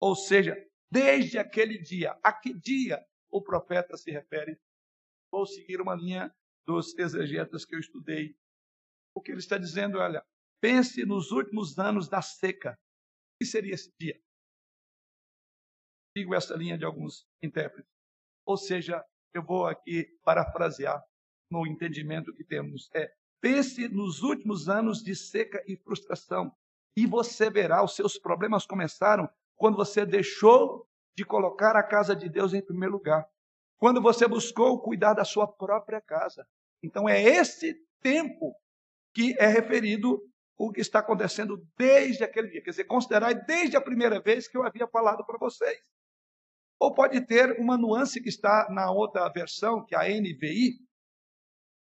Ou 0.01 0.15
seja, 0.15 0.57
desde 0.91 1.39
aquele 1.39 1.79
dia. 1.79 2.19
A 2.23 2.33
que 2.33 2.55
dia 2.55 3.05
o 3.31 3.43
profeta 3.43 3.97
se 3.97 4.13
refere. 4.13 4.61
Vou 5.31 5.45
seguir 5.45 5.81
uma 5.81 5.95
linha 5.95 6.33
dos 6.65 6.97
exegetas 6.97 7.65
que 7.65 7.75
eu 7.75 7.81
estudei. 7.81 8.37
O 9.13 9.21
que 9.21 9.33
ele 9.33 9.41
está 9.41 9.59
dizendo, 9.59 9.99
olha, 9.99 10.25
pense 10.61 11.05
nos 11.05 11.33
últimos 11.33 11.79
anos 11.79 12.09
da 12.09 12.23
seca. 12.23 12.73
O 12.73 13.39
que 13.41 13.47
seria 13.47 13.75
esse 13.75 13.93
dia? 13.99 14.21
Sigo 16.17 16.33
essa 16.33 16.55
linha 16.55 16.79
de 16.79 16.85
alguns 16.85 17.27
intérpretes. 17.43 17.91
Ou 18.47 18.57
seja, 18.57 19.05
eu 19.35 19.43
vou 19.43 19.67
aqui 19.67 20.05
parafrasear 20.23 21.03
no 21.51 21.67
entendimento 21.67 22.33
que 22.33 22.45
temos. 22.45 22.89
É, 22.95 23.13
pense 23.41 23.89
nos 23.89 24.23
últimos 24.23 24.69
anos 24.69 25.03
de 25.03 25.17
seca 25.17 25.61
e 25.67 25.77
frustração. 25.77 26.57
E 26.97 27.05
você 27.05 27.51
verá, 27.51 27.83
os 27.83 27.97
seus 27.97 28.17
problemas 28.17 28.65
começaram 28.65 29.29
quando 29.65 29.79
você 29.79 30.05
deixou 30.05 30.87
de 31.17 31.25
colocar 31.25 31.75
a 31.75 31.83
casa 31.83 32.15
de 32.15 32.29
Deus 32.29 32.53
em 32.53 32.61
primeiro 32.61 32.93
lugar. 32.93 33.27
Quando 33.79 33.99
você 33.99 34.29
buscou 34.29 34.83
cuidar 34.83 35.15
da 35.15 35.25
sua 35.25 35.51
própria 35.51 36.03
casa. 36.03 36.47
Então 36.83 37.09
é 37.09 37.23
esse 37.23 37.75
tempo 38.03 38.55
que 39.15 39.35
é 39.39 39.47
referido 39.47 40.21
o 40.59 40.71
que 40.71 40.83
está 40.83 40.99
acontecendo 40.99 41.67
desde 41.79 42.23
aquele 42.23 42.51
dia. 42.51 42.63
Quer 42.63 42.73
dizer, 42.73 42.85
considerar 42.85 43.33
desde 43.33 43.75
a 43.75 43.81
primeira 43.81 44.21
vez 44.21 44.47
que 44.47 44.55
eu 44.55 44.67
havia 44.67 44.87
falado 44.87 45.25
para 45.25 45.39
vocês. 45.39 45.81
Ou 46.79 46.93
pode 46.93 47.23
ter 47.23 47.59
uma 47.59 47.79
nuance 47.79 48.21
que 48.21 48.29
está 48.29 48.69
na 48.69 48.91
outra 48.91 49.27
versão, 49.31 49.83
que 49.83 49.95
é 49.95 49.99
a 49.99 50.21
NVI, 50.21 50.75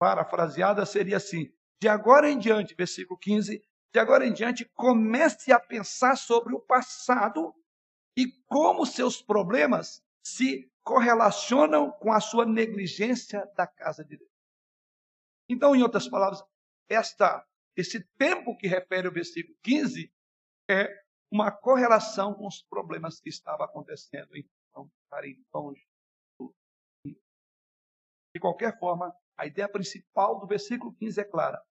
parafraseada, 0.00 0.84
seria 0.84 1.18
assim: 1.18 1.48
de 1.80 1.86
agora 1.86 2.28
em 2.28 2.40
diante, 2.40 2.74
versículo 2.74 3.16
15, 3.20 3.62
de 3.94 4.00
agora 4.00 4.26
em 4.26 4.32
diante, 4.32 4.68
comece 4.74 5.52
a 5.52 5.60
pensar 5.60 6.16
sobre 6.16 6.56
o 6.56 6.60
passado 6.60 7.54
e 8.16 8.32
como 8.46 8.86
seus 8.86 9.22
problemas 9.22 10.02
se 10.22 10.70
correlacionam 10.82 11.90
com 11.92 12.12
a 12.12 12.20
sua 12.20 12.44
negligência 12.44 13.46
da 13.56 13.66
casa 13.66 14.04
de 14.04 14.16
Deus. 14.16 14.30
Então, 15.48 15.74
em 15.74 15.82
outras 15.82 16.08
palavras, 16.08 16.42
esta, 16.88 17.46
esse 17.76 18.02
tempo 18.16 18.56
que 18.56 18.66
refere 18.66 19.08
o 19.08 19.12
versículo 19.12 19.56
15 19.62 20.12
é 20.70 20.88
uma 21.30 21.50
correlação 21.50 22.34
com 22.34 22.46
os 22.46 22.62
problemas 22.62 23.20
que 23.20 23.28
estavam 23.28 23.64
acontecendo 23.66 24.34
em 24.36 24.48
estarem 25.04 25.42
longe. 25.52 25.86
De 28.34 28.40
qualquer 28.40 28.78
forma, 28.78 29.14
a 29.36 29.46
ideia 29.46 29.68
principal 29.68 30.38
do 30.38 30.46
versículo 30.46 30.94
15 30.94 31.20
é 31.20 31.24
clara. 31.24 31.62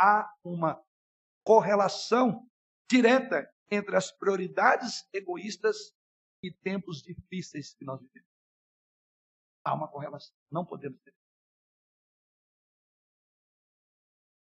Há 0.00 0.32
uma 0.42 0.82
correlação 1.44 2.48
direta 2.90 3.52
entre 3.70 3.96
as 3.96 4.12
prioridades 4.12 5.08
egoístas 5.12 5.94
e 6.42 6.52
tempos 6.52 7.02
difíceis 7.02 7.74
que 7.74 7.84
nós 7.84 8.00
vivemos. 8.00 8.28
Há 9.64 9.74
uma 9.74 9.90
correlação. 9.90 10.34
Não 10.50 10.64
podemos 10.64 11.00
ter. 11.02 11.14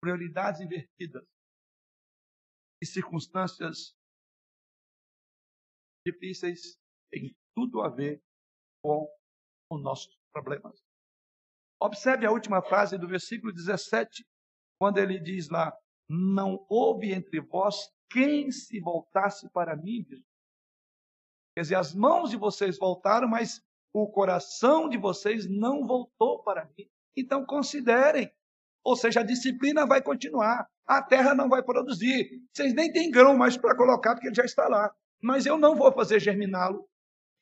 Prioridades 0.01 0.61
invertidas 0.61 1.27
e 2.83 2.87
circunstâncias 2.87 3.97
difíceis 6.07 6.79
têm 7.11 7.35
tudo 7.55 7.81
a 7.81 7.89
ver 7.89 8.23
com 8.83 9.09
os 9.71 9.83
nossos 9.83 10.15
problemas. 10.33 10.83
Observe 11.81 12.27
a 12.27 12.31
última 12.31 12.63
frase 12.63 12.99
do 12.99 13.09
versículo 13.09 13.53
17, 13.53 14.27
quando 14.79 14.99
ele 14.99 15.19
diz 15.19 15.49
lá: 15.49 15.73
Não 16.09 16.65
houve 16.69 17.13
entre 17.13 17.41
vós 17.41 17.77
quem 18.15 18.53
se 18.53 18.79
voltasse 18.79 19.51
para 19.51 19.75
mim. 19.75 20.07
Quer 21.53 21.63
dizer, 21.63 21.75
as 21.75 21.93
mãos 21.93 22.31
de 22.31 22.37
vocês 22.37 22.79
voltaram, 22.79 23.27
mas 23.27 23.61
o 23.93 24.07
coração 24.07 24.89
de 24.89 24.97
vocês 24.97 25.51
não 25.51 25.85
voltou 25.85 26.41
para 26.45 26.65
mim. 26.79 26.89
Então 27.17 27.45
considerem. 27.45 28.33
Ou 28.85 28.95
seja, 28.95 29.21
a 29.21 29.25
disciplina 29.25 29.85
vai 29.85 30.01
continuar. 30.01 30.69
A 30.87 31.03
terra 31.03 31.35
não 31.35 31.49
vai 31.49 31.61
produzir. 31.61 32.41
Vocês 32.53 32.73
nem 32.73 32.93
têm 32.93 33.11
grão 33.11 33.37
mais 33.37 33.57
para 33.57 33.77
colocar, 33.77 34.15
porque 34.15 34.29
ele 34.29 34.35
já 34.37 34.45
está 34.45 34.69
lá. 34.69 34.95
Mas 35.21 35.45
eu 35.45 35.59
não 35.59 35.75
vou 35.75 35.91
fazer 35.93 36.21
germiná-lo. 36.21 36.89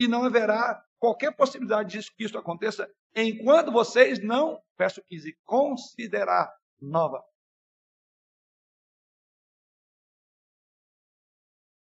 E 0.00 0.08
não 0.08 0.24
haverá 0.24 0.82
qualquer 0.98 1.36
possibilidade 1.36 1.90
disso 1.90 2.10
que 2.16 2.24
isso 2.24 2.38
aconteça 2.38 2.90
enquanto 3.14 3.70
vocês 3.70 4.22
não, 4.22 4.58
verso 4.78 5.02
15, 5.02 5.36
considerar 5.44 6.50
nova. 6.80 7.22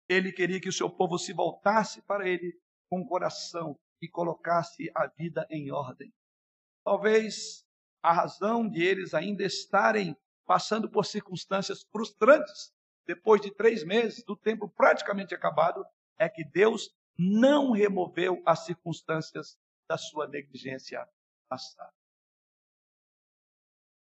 Ele 0.08 0.32
queria 0.32 0.60
que 0.60 0.68
o 0.68 0.72
seu 0.72 0.90
povo 0.90 1.18
se 1.18 1.32
voltasse 1.32 2.02
para 2.02 2.28
ele 2.28 2.58
com 2.88 3.00
o 3.00 3.06
coração 3.06 3.78
e 4.00 4.08
colocasse 4.08 4.90
a 4.94 5.06
vida 5.06 5.46
em 5.50 5.70
ordem. 5.70 6.12
Talvez 6.84 7.64
a 8.02 8.12
razão 8.12 8.68
de 8.68 8.82
eles 8.82 9.14
ainda 9.14 9.44
estarem 9.44 10.16
passando 10.44 10.90
por 10.90 11.06
circunstâncias 11.06 11.84
frustrantes, 11.84 12.74
depois 13.06 13.40
de 13.40 13.54
três 13.54 13.84
meses 13.84 14.24
do 14.24 14.36
tempo 14.36 14.68
praticamente 14.68 15.34
acabado, 15.34 15.84
é 16.18 16.28
que 16.28 16.44
Deus 16.44 16.90
não 17.16 17.70
removeu 17.70 18.42
as 18.44 18.64
circunstâncias 18.64 19.58
da 19.88 19.96
sua 19.96 20.26
negligência 20.26 21.08
passada. 21.48 21.92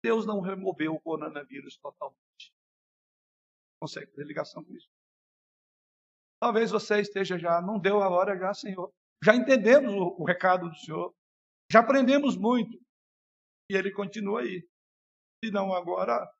Deus 0.04 0.26
não 0.26 0.40
removeu 0.40 0.94
o 0.94 1.02
coronavírus 1.02 1.78
totalmente. 1.78 2.54
Consegue 3.80 4.12
ter 4.12 4.26
ligação 4.26 4.64
com 4.64 4.74
isso? 4.74 4.90
Talvez 6.46 6.70
você 6.70 7.00
esteja 7.00 7.40
já, 7.40 7.60
não 7.60 7.80
deu 7.80 8.04
a 8.04 8.08
hora 8.08 8.38
já, 8.38 8.54
Senhor. 8.54 8.94
Já 9.24 9.36
entendemos 9.36 9.92
o, 9.92 10.22
o 10.22 10.24
recado 10.24 10.70
do 10.70 10.76
Senhor. 10.76 11.12
Já 11.72 11.80
aprendemos 11.80 12.38
muito. 12.38 12.78
E 13.68 13.76
ele 13.76 13.92
continua 13.92 14.42
aí. 14.42 14.62
Se 15.44 15.50
não 15.50 15.74
agora, 15.74 16.32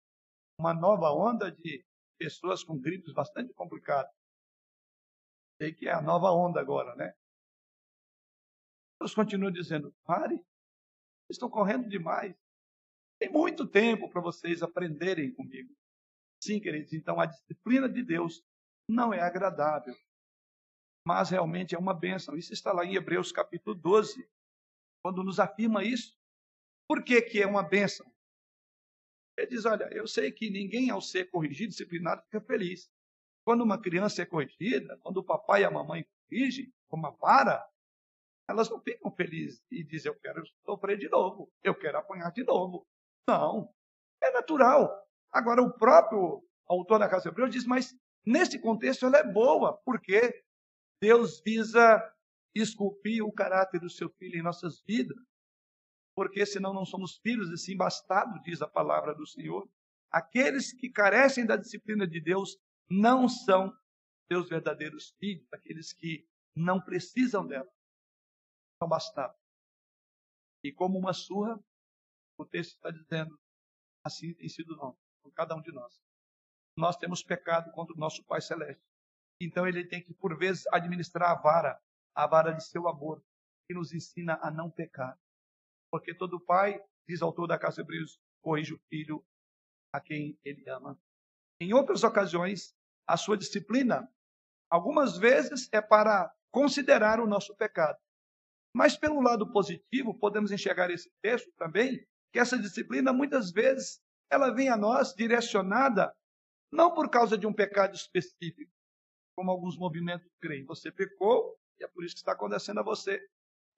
uma 0.60 0.76
nova 0.76 1.10
onda 1.10 1.52
de 1.52 1.84
pessoas 2.20 2.64
com 2.64 2.80
gripes 2.80 3.14
bastante 3.14 3.52
complicadas. 3.56 4.14
Sei 5.60 5.74
que 5.74 5.88
é 5.88 5.94
a 5.94 6.04
nova 6.04 6.30
onda 6.30 6.60
agora, 6.60 6.96
né? 6.96 7.12
Deus 9.02 9.16
continua 9.16 9.52
dizendo: 9.52 9.92
pare, 10.04 10.40
estão 11.32 11.50
correndo 11.50 11.90
demais. 11.90 12.36
Tem 13.20 13.32
muito 13.32 13.68
tempo 13.68 14.08
para 14.12 14.22
vocês 14.22 14.62
aprenderem 14.62 15.34
comigo. 15.34 15.74
Sim, 16.40 16.60
queridos, 16.60 16.94
então 16.94 17.20
a 17.20 17.26
disciplina 17.26 17.90
de 17.90 18.04
Deus 18.04 18.46
não 18.88 19.14
é 19.14 19.22
agradável, 19.22 19.96
mas 21.06 21.30
realmente 21.30 21.76
é 21.76 21.78
uma 21.78 21.94
bênção. 21.94 22.36
Isso 22.36 22.54
está 22.54 22.72
lá 22.72 22.86
em 22.86 22.96
Hebreus 22.96 23.32
capítulo 23.32 23.76
12, 23.76 24.28
quando 25.04 25.24
nos 25.24 25.40
afirma 25.40 25.84
isso. 25.84 26.18
Por 26.88 27.04
que, 27.04 27.22
que 27.22 27.42
é 27.42 27.48
uma 27.48 27.64
bênção? 27.64 28.06
Ele 29.38 29.48
diz: 29.48 29.66
Olha, 29.66 29.88
eu 29.92 30.08
sei 30.08 30.32
que 30.32 30.50
ninguém, 30.50 30.90
ao 30.90 31.02
ser 31.02 31.30
corrigido, 31.30 31.70
disciplinado, 31.70 32.24
fica 32.24 32.42
feliz. 32.42 32.90
Quando 33.46 33.64
uma 33.64 33.80
criança 33.80 34.22
é 34.22 34.26
corrigida, 34.26 34.98
quando 35.04 35.18
o 35.18 35.24
papai 35.24 35.62
e 35.62 35.66
a 35.66 35.72
mamãe 35.72 36.06
corrigem 36.28 36.74
com 36.88 36.98
uma 36.98 37.12
vara, 37.12 37.64
elas 38.48 38.70
não 38.70 38.80
ficam 38.82 39.12
felizes 39.12 39.64
e 39.72 39.84
dizem: 39.84 40.12
Eu 40.12 40.20
quero 40.20 40.44
sofrer 40.66 40.98
de 40.98 41.10
novo, 41.10 41.52
eu 41.64 41.76
quero 41.76 41.98
apanhar 41.98 42.32
de 42.32 42.44
novo. 42.44 42.88
Não, 43.28 43.74
é 44.24 44.32
natural. 44.32 44.92
Agora, 45.32 45.62
o 45.62 45.74
próprio 45.74 46.44
autor 46.68 47.00
da 47.00 47.10
Casa 47.10 47.30
Hebreus 47.30 47.52
diz: 47.52 47.66
Mas 47.66 47.96
nesse 48.26 48.60
contexto 48.60 49.06
ela 49.06 49.18
é 49.18 49.24
boa, 49.24 49.78
porque 49.86 50.44
Deus 51.02 51.42
visa 51.42 52.02
esculpir 52.54 53.24
o 53.24 53.32
caráter 53.32 53.80
do 53.80 53.90
seu 53.90 54.10
filho 54.10 54.38
em 54.38 54.44
nossas 54.44 54.82
vidas 54.82 55.18
porque 56.16 56.46
senão 56.46 56.74
não 56.74 56.86
somos 56.86 57.18
filhos 57.18 57.50
e 57.52 57.58
sim 57.58 57.76
bastados, 57.76 58.42
diz 58.42 58.62
a 58.62 58.68
palavra 58.68 59.14
do 59.14 59.28
Senhor. 59.28 59.70
Aqueles 60.10 60.72
que 60.72 60.90
carecem 60.90 61.46
da 61.46 61.58
disciplina 61.58 62.08
de 62.08 62.22
Deus 62.22 62.58
não 62.90 63.28
são 63.28 63.78
seus 64.32 64.48
verdadeiros 64.48 65.14
filhos, 65.20 65.46
aqueles 65.52 65.92
que 65.92 66.26
não 66.56 66.80
precisam 66.82 67.46
dela, 67.46 67.70
são 68.80 68.88
bastados. 68.88 69.38
E 70.64 70.72
como 70.72 70.98
uma 70.98 71.14
surra, 71.14 71.60
o 72.38 72.46
texto 72.46 72.76
está 72.76 72.90
dizendo, 72.90 73.38
assim 74.04 74.34
tem 74.34 74.48
sido 74.48 74.76
nós, 74.78 74.96
com 75.22 75.30
cada 75.32 75.54
um 75.56 75.62
de 75.62 75.72
nós. 75.74 76.02
Nós 76.78 76.98
temos 76.98 77.24
pecado 77.24 77.72
contra 77.72 77.96
o 77.96 78.00
nosso 78.00 78.24
Pai 78.24 78.42
Celeste. 78.42 78.84
Então 79.42 79.68
ele 79.68 79.86
tem 79.86 80.02
que, 80.02 80.14
por 80.14 80.38
vezes, 80.38 80.66
administrar 80.68 81.32
a 81.32 81.36
vara, 81.36 81.80
a 82.14 82.28
vara 82.28 82.52
de 82.52 82.64
seu 82.66 82.88
amor, 82.88 83.24
que 83.68 83.74
nos 83.74 83.94
ensina 83.94 84.40
a 84.42 84.52
não 84.52 84.70
pecar 84.70 85.18
porque 85.96 86.14
todo 86.14 86.42
pai, 86.42 86.84
diz 87.08 87.22
o 87.22 87.26
autor 87.26 87.48
da 87.48 87.58
Casa 87.58 87.80
Hebreus, 87.80 88.20
corrige 88.42 88.74
o 88.74 88.80
filho 88.90 89.26
a 89.94 90.02
quem 90.02 90.38
ele 90.44 90.70
ama. 90.70 91.00
Em 91.58 91.74
outras 91.74 92.04
ocasiões, 92.04 92.76
a 93.08 93.16
sua 93.16 93.38
disciplina, 93.38 94.06
algumas 94.70 95.18
vezes, 95.18 95.70
é 95.72 95.80
para 95.80 96.34
considerar 96.52 97.22
o 97.22 97.28
nosso 97.28 97.56
pecado. 97.56 97.98
Mas, 98.76 98.98
pelo 98.98 99.22
lado 99.22 99.50
positivo, 99.54 100.14
podemos 100.14 100.52
enxergar 100.52 100.92
esse 100.92 101.10
texto 101.22 101.50
também, 101.54 102.06
que 102.34 102.40
essa 102.40 102.58
disciplina, 102.58 103.14
muitas 103.14 103.52
vezes, 103.52 104.02
ela 104.30 104.54
vem 104.54 104.68
a 104.68 104.76
nós 104.76 105.14
direcionada 105.14 106.14
não 106.76 106.94
por 106.94 107.10
causa 107.10 107.38
de 107.38 107.48
um 107.48 107.54
pecado 107.54 107.96
específico, 107.96 108.72
como 109.36 109.52
alguns 109.52 109.78
movimentos 109.78 110.28
creem. 110.42 110.66
Você 110.66 110.92
pecou 110.92 111.58
e 111.80 111.84
é 111.84 111.88
por 111.88 112.04
isso 112.04 112.16
que 112.16 112.20
está 112.20 112.34
acontecendo 112.34 112.80
a 112.80 112.84
você. 112.84 113.20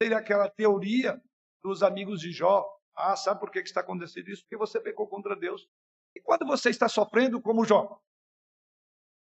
Seria 0.02 0.18
aquela 0.18 0.50
teoria 0.50 1.22
dos 1.64 1.84
amigos 1.84 2.20
de 2.20 2.32
Jó. 2.32 2.66
Ah, 2.96 3.16
sabe 3.16 3.40
por 3.40 3.52
que 3.52 3.60
está 3.60 3.82
acontecendo 3.82 4.30
isso? 4.30 4.44
Porque 4.44 4.58
você 4.58 4.80
pecou 4.80 5.08
contra 5.08 5.36
Deus. 5.36 5.68
E 6.16 6.22
quando 6.22 6.46
você 6.46 6.70
está 6.70 6.90
sofrendo 6.90 7.42
como 7.42 7.66
Jó, 7.66 8.00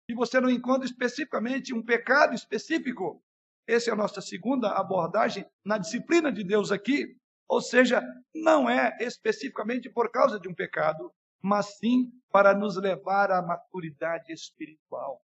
e 0.09 0.15
você 0.15 0.41
não 0.41 0.49
encontra 0.49 0.85
especificamente 0.85 1.73
um 1.73 1.85
pecado 1.85 2.33
específico, 2.33 3.23
essa 3.67 3.91
é 3.91 3.93
a 3.93 3.95
nossa 3.95 4.21
segunda 4.21 4.71
abordagem 4.71 5.45
na 5.63 5.77
disciplina 5.77 6.31
de 6.31 6.43
Deus 6.43 6.71
aqui. 6.71 7.15
Ou 7.47 7.61
seja, 7.61 8.01
não 8.33 8.67
é 8.67 8.97
especificamente 8.99 9.87
por 9.89 10.11
causa 10.11 10.39
de 10.39 10.47
um 10.47 10.53
pecado, 10.53 11.13
mas 11.41 11.77
sim 11.77 12.11
para 12.31 12.53
nos 12.53 12.77
levar 12.77 13.31
à 13.31 13.41
maturidade 13.41 14.31
espiritual. 14.31 15.21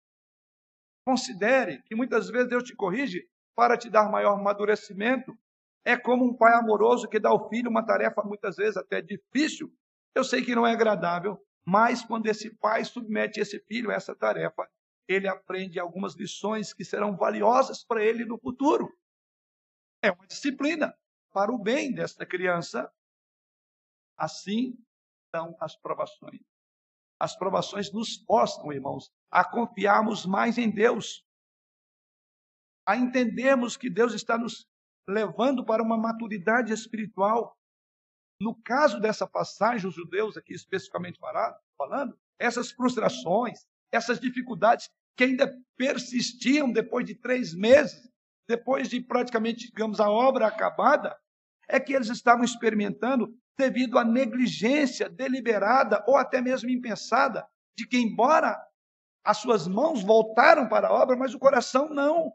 Considere 1.04 1.82
que 1.82 1.94
muitas 1.94 2.28
vezes 2.28 2.48
Deus 2.48 2.62
te 2.62 2.76
corrige 2.76 3.26
para 3.54 3.76
te 3.76 3.90
dar 3.90 4.10
maior 4.10 4.38
amadurecimento, 4.38 5.36
é 5.84 5.96
como 5.96 6.24
um 6.24 6.36
pai 6.36 6.54
amoroso 6.54 7.08
que 7.08 7.18
dá 7.18 7.30
ao 7.30 7.48
filho 7.48 7.68
uma 7.68 7.84
tarefa 7.84 8.22
muitas 8.22 8.56
vezes 8.56 8.76
até 8.76 9.02
difícil. 9.02 9.72
Eu 10.14 10.22
sei 10.22 10.44
que 10.44 10.54
não 10.54 10.66
é 10.66 10.72
agradável, 10.72 11.36
mas 11.64 12.04
quando 12.04 12.26
esse 12.26 12.54
pai 12.56 12.84
submete 12.84 13.40
esse 13.40 13.58
filho 13.60 13.90
a 13.90 13.94
essa 13.94 14.14
tarefa, 14.14 14.68
ele 15.08 15.26
aprende 15.26 15.80
algumas 15.80 16.14
lições 16.14 16.72
que 16.72 16.84
serão 16.84 17.16
valiosas 17.16 17.84
para 17.84 18.02
ele 18.04 18.24
no 18.24 18.38
futuro. 18.38 18.88
É 20.00 20.10
uma 20.10 20.26
disciplina 20.26 20.94
para 21.32 21.52
o 21.52 21.58
bem 21.58 21.92
desta 21.92 22.24
criança. 22.24 22.90
Assim 24.16 24.76
são 25.34 25.56
as 25.58 25.74
provações. 25.76 26.40
As 27.18 27.36
provações 27.36 27.90
nos 27.92 28.16
forçam, 28.24 28.72
irmãos, 28.72 29.10
a 29.30 29.44
confiarmos 29.44 30.26
mais 30.26 30.58
em 30.58 30.70
Deus, 30.70 31.24
a 32.86 32.96
entendermos 32.96 33.76
que 33.76 33.88
Deus 33.88 34.12
está 34.12 34.36
nos 34.36 34.66
levando 35.08 35.64
para 35.64 35.82
uma 35.82 35.96
maturidade 35.96 36.72
espiritual. 36.72 37.56
No 38.40 38.60
caso 38.62 39.00
dessa 39.00 39.26
passagem, 39.26 39.88
os 39.88 39.94
judeus 39.94 40.36
aqui 40.36 40.52
especificamente 40.52 41.18
falando, 41.78 42.18
essas 42.38 42.72
frustrações, 42.72 43.60
essas 43.90 44.18
dificuldades 44.18 44.90
que 45.16 45.24
ainda 45.24 45.50
persistiam 45.76 46.72
depois 46.72 47.06
de 47.06 47.14
três 47.14 47.54
meses, 47.54 48.10
depois 48.48 48.88
de 48.88 49.00
praticamente, 49.00 49.68
digamos, 49.68 50.00
a 50.00 50.10
obra 50.10 50.48
acabada, 50.48 51.16
é 51.68 51.78
que 51.78 51.92
eles 51.92 52.08
estavam 52.08 52.44
experimentando 52.44 53.32
devido 53.58 53.98
à 53.98 54.04
negligência 54.04 55.08
deliberada 55.08 56.04
ou 56.06 56.16
até 56.16 56.40
mesmo 56.40 56.70
impensada 56.70 57.46
de 57.76 57.86
que, 57.86 57.98
embora 57.98 58.60
as 59.24 59.38
suas 59.38 59.68
mãos 59.68 60.02
voltaram 60.02 60.68
para 60.68 60.88
a 60.88 60.92
obra, 60.92 61.16
mas 61.16 61.34
o 61.34 61.38
coração 61.38 61.88
não. 61.88 62.32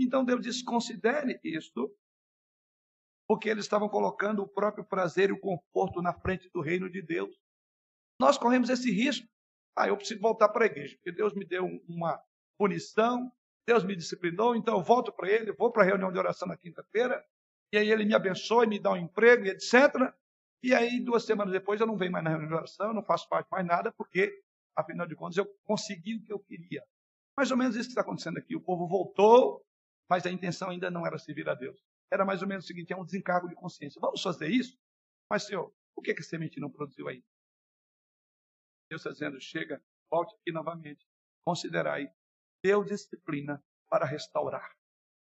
Então 0.00 0.24
Deus 0.24 0.40
disse: 0.40 0.64
considere 0.64 1.38
isto, 1.44 1.94
porque 3.28 3.48
eles 3.48 3.64
estavam 3.64 3.88
colocando 3.88 4.42
o 4.42 4.48
próprio 4.48 4.84
prazer 4.84 5.30
e 5.30 5.32
o 5.32 5.40
conforto 5.40 6.00
na 6.00 6.14
frente 6.14 6.48
do 6.50 6.60
reino 6.60 6.88
de 6.90 7.02
Deus. 7.02 7.36
Nós 8.20 8.38
corremos 8.38 8.70
esse 8.70 8.90
risco. 8.90 9.28
Ah, 9.76 9.88
eu 9.88 9.96
preciso 9.96 10.20
voltar 10.20 10.48
para 10.48 10.64
a 10.64 10.66
igreja, 10.66 10.96
porque 10.96 11.12
Deus 11.12 11.34
me 11.34 11.44
deu 11.44 11.64
uma 11.88 12.20
punição, 12.58 13.30
Deus 13.64 13.84
me 13.84 13.94
disciplinou, 13.94 14.56
então 14.56 14.76
eu 14.76 14.82
volto 14.82 15.12
para 15.12 15.30
Ele, 15.30 15.52
vou 15.52 15.70
para 15.70 15.82
a 15.82 15.86
reunião 15.86 16.10
de 16.10 16.18
oração 16.18 16.48
na 16.48 16.56
quinta-feira, 16.56 17.24
e 17.72 17.78
aí 17.78 17.90
Ele 17.90 18.04
me 18.04 18.14
abençoa 18.14 18.64
e 18.64 18.68
me 18.68 18.78
dá 18.78 18.92
um 18.92 18.96
emprego, 18.96 19.44
e 19.46 19.50
etc. 19.50 20.12
E 20.62 20.74
aí, 20.74 21.00
duas 21.00 21.24
semanas 21.24 21.52
depois, 21.52 21.80
eu 21.80 21.86
não 21.86 21.96
venho 21.96 22.12
mais 22.12 22.24
na 22.24 22.32
eu 22.32 22.94
não 22.94 23.02
faço 23.02 23.28
parte 23.28 23.48
mais 23.50 23.64
nada, 23.64 23.92
porque, 23.92 24.42
afinal 24.76 25.06
de 25.06 25.14
contas, 25.14 25.36
eu 25.36 25.46
consegui 25.64 26.16
o 26.16 26.22
que 26.22 26.32
eu 26.32 26.40
queria. 26.40 26.82
Mais 27.36 27.50
ou 27.50 27.56
menos 27.56 27.76
isso 27.76 27.84
que 27.84 27.92
está 27.92 28.00
acontecendo 28.00 28.38
aqui. 28.38 28.56
O 28.56 28.60
povo 28.60 28.88
voltou, 28.88 29.64
mas 30.10 30.26
a 30.26 30.30
intenção 30.30 30.70
ainda 30.70 30.90
não 30.90 31.06
era 31.06 31.16
servir 31.18 31.48
a 31.48 31.54
Deus. 31.54 31.80
Era 32.10 32.24
mais 32.24 32.42
ou 32.42 32.48
menos 32.48 32.64
o 32.64 32.66
seguinte: 32.66 32.92
é 32.92 32.96
um 32.96 33.04
desencargo 33.04 33.48
de 33.48 33.54
consciência. 33.54 34.00
Vamos 34.00 34.20
fazer 34.20 34.48
isso? 34.48 34.76
Mas, 35.30 35.44
Senhor, 35.44 35.72
por 35.94 36.02
que, 36.02 36.14
que 36.14 36.20
a 36.20 36.24
semente 36.24 36.58
não 36.58 36.70
produziu 36.70 37.06
ainda? 37.06 37.24
Deus 38.90 39.02
está 39.02 39.10
dizendo: 39.10 39.40
chega, 39.40 39.80
volte 40.10 40.34
aqui 40.34 40.50
novamente. 40.50 41.06
Considerai, 41.44 42.10
Deus 42.62 42.86
disciplina 42.86 43.62
para 43.88 44.04
restaurar 44.04 44.74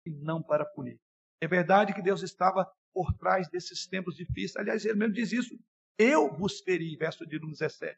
e 0.05 0.09
não 0.09 0.41
para 0.41 0.65
punir. 0.65 0.99
É 1.41 1.47
verdade 1.47 1.93
que 1.93 2.01
Deus 2.01 2.21
estava 2.21 2.69
por 2.93 3.13
trás 3.13 3.47
desses 3.49 3.87
tempos 3.87 4.15
difíceis. 4.15 4.57
Aliás, 4.57 4.83
ele 4.85 4.97
mesmo 4.97 5.13
diz 5.13 5.31
isso. 5.31 5.57
Eu 5.97 6.33
vos 6.33 6.59
feri, 6.61 6.95
verso 6.95 7.25
de 7.25 7.37
número 7.37 7.57
17. 7.57 7.97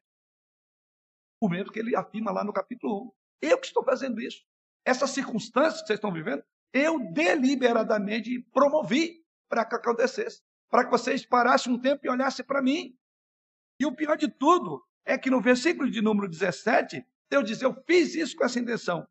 O 1.42 1.50
mesmo 1.50 1.72
que 1.72 1.80
ele 1.80 1.96
afirma 1.96 2.32
lá 2.32 2.44
no 2.44 2.54
capítulo 2.54 3.08
1. 3.42 3.50
Eu 3.50 3.58
que 3.58 3.68
estou 3.68 3.84
fazendo 3.84 4.22
isso. 4.22 4.44
Essas 4.86 5.12
circunstâncias 5.12 5.82
que 5.82 5.88
vocês 5.88 5.98
estão 5.98 6.14
vivendo, 6.14 6.44
eu 6.74 7.00
deliberadamente 7.12 8.40
promovi 8.54 9.24
para 9.50 9.66
que 9.66 9.76
acontecesse. 9.76 10.42
Para 10.70 10.86
que 10.86 10.92
vocês 10.92 11.26
parassem 11.26 11.74
um 11.74 11.80
tempo 11.80 12.06
e 12.06 12.10
olhassem 12.10 12.46
para 12.46 12.62
mim. 12.62 12.96
E 13.80 13.86
o 13.86 13.96
pior 13.96 14.16
de 14.18 14.30
tudo 14.30 14.84
é 15.04 15.18
que 15.18 15.30
no 15.30 15.42
versículo 15.42 15.90
de 15.90 16.02
número 16.02 16.30
17, 16.30 17.04
Deus 17.30 17.46
diz: 17.46 17.62
Eu 17.62 17.74
fiz 17.86 18.14
isso 18.14 18.36
com 18.36 18.46
essa 18.46 18.60
intenção. 18.60 19.08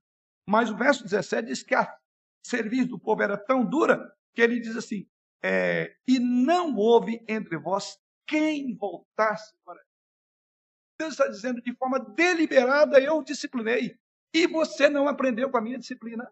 Mas 0.49 0.71
o 0.71 0.77
verso 0.77 1.03
17 1.03 1.49
diz 1.49 1.63
que 1.63 1.75
a 1.75 1.97
serviço 2.45 2.89
do 2.89 2.99
povo 2.99 3.23
era 3.23 3.37
tão 3.37 3.65
dura 3.65 4.11
que 4.35 4.43
ele 4.43 4.61
diz 4.61 4.77
assim: 4.77 5.09
é, 5.43 5.95
E 6.07 6.19
não 6.19 6.77
houve 6.77 7.25
entre 7.29 7.59
vós 7.59 7.99
quem 8.27 8.77
voltasse 8.77 9.55
para 9.65 9.81
Deus 11.01 11.15
está 11.15 11.27
dizendo 11.29 11.63
de 11.63 11.75
forma 11.75 11.99
deliberada: 11.99 13.01
Eu 13.01 13.23
disciplinei. 13.23 13.99
E 14.35 14.47
você 14.47 14.89
não 14.89 15.09
aprendeu 15.09 15.51
com 15.51 15.57
a 15.57 15.63
minha 15.63 15.79
disciplina. 15.79 16.31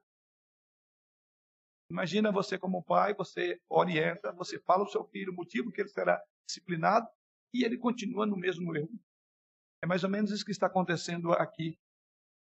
Imagina 1.91 2.31
você 2.31 2.59
como 2.59 2.85
pai, 2.85 3.15
você 3.15 3.59
orienta, 3.69 4.31
você 4.33 4.61
fala 4.61 4.83
ao 4.83 4.91
seu 4.91 5.05
filho 5.05 5.33
o 5.33 5.35
motivo 5.35 5.73
que 5.73 5.81
ele 5.81 5.89
será 5.89 6.23
disciplinado 6.47 7.09
e 7.53 7.65
ele 7.65 7.79
continua 7.79 8.27
no 8.27 8.37
mesmo 8.37 8.77
erro. 8.77 8.93
É 9.83 9.87
mais 9.87 10.05
ou 10.05 10.11
menos 10.11 10.31
isso 10.31 10.45
que 10.45 10.51
está 10.51 10.67
acontecendo 10.67 11.33
aqui. 11.33 11.79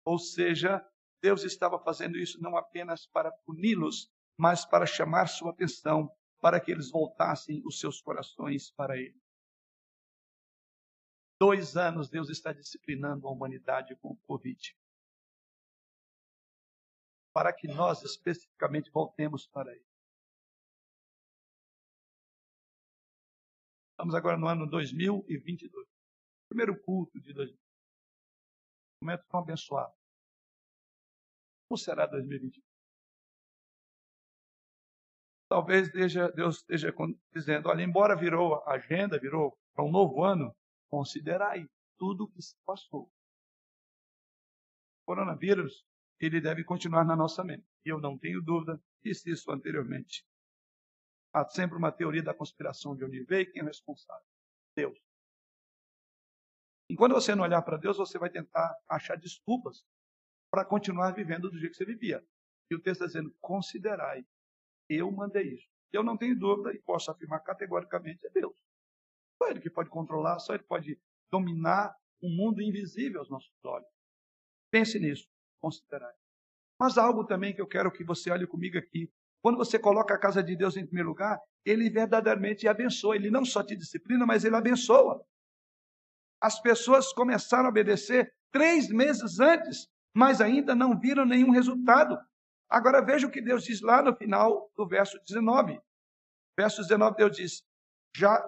Ou 0.04 0.18
seja, 0.18 0.86
Deus 1.22 1.44
estava 1.44 1.78
fazendo 1.82 2.18
isso 2.18 2.38
não 2.42 2.56
apenas 2.58 3.06
para 3.06 3.32
puni-los, 3.46 4.10
mas 4.38 4.64
para 4.64 4.86
chamar 4.86 5.26
sua 5.26 5.50
atenção, 5.50 6.14
para 6.40 6.60
que 6.60 6.70
eles 6.70 6.90
voltassem 6.90 7.60
os 7.66 7.80
seus 7.80 8.00
corações 8.00 8.70
para 8.70 8.96
Ele. 8.96 9.20
Dois 11.40 11.76
anos 11.76 12.08
Deus 12.08 12.28
está 12.30 12.52
disciplinando 12.52 13.26
a 13.26 13.30
humanidade 13.30 13.96
com 13.96 14.12
o 14.12 14.16
Covid. 14.18 14.76
Para 17.34 17.52
que 17.52 17.66
nós 17.66 18.02
especificamente 18.02 18.90
voltemos 18.90 19.46
para 19.46 19.72
Ele. 19.72 19.86
Estamos 23.90 24.14
agora 24.14 24.36
no 24.36 24.46
ano 24.46 24.68
2022. 24.68 25.88
Primeiro 26.48 26.80
culto 26.80 27.20
de 27.20 27.32
2022. 27.32 27.58
Momento 29.02 29.24
tão 29.28 29.40
abençoado. 29.40 29.94
Como 31.68 31.78
será 31.78 32.06
2021? 32.06 32.67
Talvez 35.48 35.90
Deus 35.90 36.56
esteja 36.58 36.92
dizendo, 37.32 37.68
olha, 37.68 37.82
embora 37.82 38.14
virou 38.14 38.62
agenda, 38.68 39.18
virou 39.18 39.58
para 39.74 39.84
um 39.84 39.90
novo 39.90 40.22
ano, 40.22 40.54
considerai 40.90 41.66
tudo 41.96 42.24
o 42.24 42.28
que 42.28 42.42
se 42.42 42.54
passou. 42.66 43.04
O 45.02 45.06
coronavírus, 45.06 45.86
ele 46.20 46.40
deve 46.40 46.64
continuar 46.64 47.04
na 47.04 47.16
nossa 47.16 47.42
mente. 47.42 47.66
E 47.84 47.88
eu 47.88 47.98
não 47.98 48.18
tenho 48.18 48.42
dúvida, 48.42 48.78
disse 49.02 49.30
isso 49.30 49.50
anteriormente. 49.50 50.22
Há 51.32 51.48
sempre 51.48 51.78
uma 51.78 51.92
teoria 51.92 52.22
da 52.22 52.34
conspiração 52.34 52.94
de 52.94 53.04
onde 53.04 53.24
veio 53.24 53.42
e 53.42 53.46
quem 53.46 53.62
é 53.62 53.64
responsável. 53.64 54.26
Deus. 54.76 54.98
E 56.90 56.96
quando 56.96 57.14
você 57.14 57.34
não 57.34 57.44
olhar 57.44 57.62
para 57.62 57.76
Deus, 57.76 57.96
você 57.96 58.18
vai 58.18 58.30
tentar 58.30 58.74
achar 58.88 59.16
desculpas 59.16 59.84
para 60.50 60.64
continuar 60.64 61.12
vivendo 61.12 61.50
do 61.50 61.58
jeito 61.58 61.72
que 61.72 61.78
você 61.78 61.84
vivia. 61.84 62.24
E 62.70 62.74
o 62.74 62.80
texto 62.80 63.04
está 63.04 63.06
dizendo: 63.06 63.34
considerai, 63.40 64.26
eu 64.88 65.10
mandei 65.10 65.54
isso. 65.54 65.68
Eu 65.92 66.02
não 66.02 66.16
tenho 66.16 66.38
dúvida 66.38 66.72
e 66.74 66.78
posso 66.80 67.10
afirmar 67.10 67.40
categoricamente: 67.40 68.26
é 68.26 68.30
Deus. 68.30 68.56
Só 69.40 69.48
Ele 69.48 69.60
que 69.60 69.70
pode 69.70 69.88
controlar, 69.90 70.38
só 70.38 70.54
Ele 70.54 70.62
pode 70.62 70.98
dominar 71.30 71.94
um 72.22 72.28
mundo 72.34 72.60
invisível 72.60 73.20
aos 73.20 73.30
nossos 73.30 73.52
olhos. 73.64 73.88
Pense 74.70 74.98
nisso, 74.98 75.26
considerai. 75.60 76.12
Mas 76.80 76.98
algo 76.98 77.24
também 77.24 77.54
que 77.54 77.60
eu 77.60 77.66
quero 77.66 77.90
que 77.90 78.04
você 78.04 78.30
olhe 78.30 78.46
comigo 78.46 78.78
aqui. 78.78 79.10
Quando 79.40 79.56
você 79.56 79.78
coloca 79.78 80.14
a 80.14 80.18
casa 80.18 80.42
de 80.42 80.56
Deus 80.56 80.76
em 80.76 80.84
primeiro 80.84 81.10
lugar, 81.10 81.40
Ele 81.64 81.88
verdadeiramente 81.88 82.66
abençoa. 82.66 83.16
Ele 83.16 83.30
não 83.30 83.44
só 83.44 83.62
te 83.62 83.76
disciplina, 83.76 84.26
mas 84.26 84.44
Ele 84.44 84.56
abençoa. 84.56 85.24
As 86.40 86.60
pessoas 86.60 87.12
começaram 87.12 87.66
a 87.66 87.70
obedecer 87.70 88.32
três 88.50 88.88
meses 88.88 89.40
antes 89.40 89.88
mas 90.18 90.40
ainda 90.40 90.74
não 90.74 90.98
viram 90.98 91.24
nenhum 91.24 91.52
resultado. 91.52 92.18
Agora 92.68 93.04
veja 93.04 93.26
o 93.26 93.30
que 93.30 93.40
Deus 93.40 93.64
diz 93.64 93.80
lá 93.80 94.02
no 94.02 94.14
final 94.14 94.70
do 94.76 94.86
verso 94.86 95.18
19. 95.26 95.80
Verso 96.56 96.82
19, 96.82 97.16
Deus 97.16 97.36
diz: 97.36 97.62
já, 98.14 98.38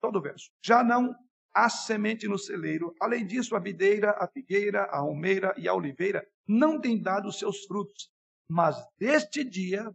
todo 0.00 0.18
o 0.18 0.22
verso, 0.22 0.50
já 0.64 0.82
não 0.82 1.14
há 1.54 1.70
semente 1.70 2.28
no 2.28 2.38
celeiro. 2.38 2.94
Além 3.00 3.26
disso, 3.26 3.54
a 3.54 3.60
videira, 3.60 4.10
a 4.12 4.28
figueira, 4.28 4.82
a 4.84 4.98
romeira 4.98 5.54
e 5.56 5.68
a 5.68 5.74
oliveira 5.74 6.26
não 6.46 6.80
têm 6.80 7.00
dado 7.00 7.32
seus 7.32 7.64
frutos. 7.64 8.10
Mas 8.50 8.76
deste 8.98 9.44
dia, 9.44 9.90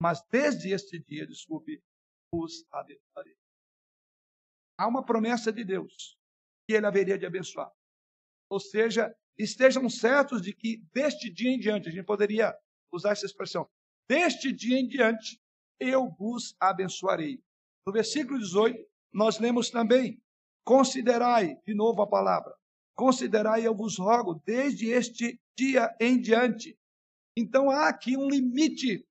mas 0.00 0.22
desde 0.30 0.72
este 0.72 1.00
dia, 1.00 1.26
desculpe, 1.26 1.82
os 2.32 2.64
abençoarei. 2.70 3.36
Há 4.78 4.86
uma 4.86 5.04
promessa 5.04 5.52
de 5.52 5.64
Deus 5.64 6.18
que 6.68 6.74
ele 6.74 6.86
haveria 6.86 7.18
de 7.18 7.24
abençoar. 7.24 7.72
Ou 8.50 8.60
seja, 8.60 9.16
estejam 9.38 9.88
certos 9.88 10.42
de 10.42 10.52
que 10.52 10.78
deste 10.92 11.30
dia 11.30 11.50
em 11.50 11.58
diante, 11.58 11.88
a 11.88 11.92
gente 11.92 12.04
poderia 12.04 12.56
usar 12.92 13.12
essa 13.12 13.26
expressão, 13.26 13.68
deste 14.08 14.52
dia 14.52 14.78
em 14.78 14.86
diante, 14.86 15.40
eu 15.78 16.08
vos 16.08 16.54
abençoarei. 16.58 17.42
No 17.86 17.92
versículo 17.92 18.38
18, 18.38 18.86
nós 19.12 19.38
lemos 19.38 19.70
também: 19.70 20.22
considerai, 20.64 21.56
de 21.66 21.74
novo 21.74 22.02
a 22.02 22.06
palavra, 22.06 22.56
considerai, 22.94 23.66
eu 23.66 23.74
vos 23.74 23.98
rogo, 23.98 24.40
desde 24.44 24.88
este 24.88 25.40
dia 25.56 25.94
em 26.00 26.20
diante. 26.20 26.78
Então 27.36 27.70
há 27.70 27.88
aqui 27.88 28.16
um 28.16 28.28
limite 28.28 29.06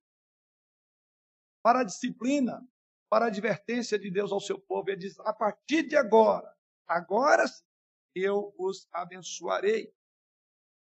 para 1.62 1.80
a 1.80 1.84
disciplina, 1.84 2.66
para 3.08 3.26
a 3.26 3.28
advertência 3.28 3.98
de 3.98 4.10
Deus 4.10 4.32
ao 4.32 4.40
seu 4.40 4.58
povo. 4.58 4.90
Ele 4.90 4.98
diz: 4.98 5.18
a 5.20 5.32
partir 5.32 5.84
de 5.84 5.96
agora, 5.96 6.52
agora 6.86 7.44
eu 8.14 8.54
os 8.58 8.88
abençoarei. 8.92 9.92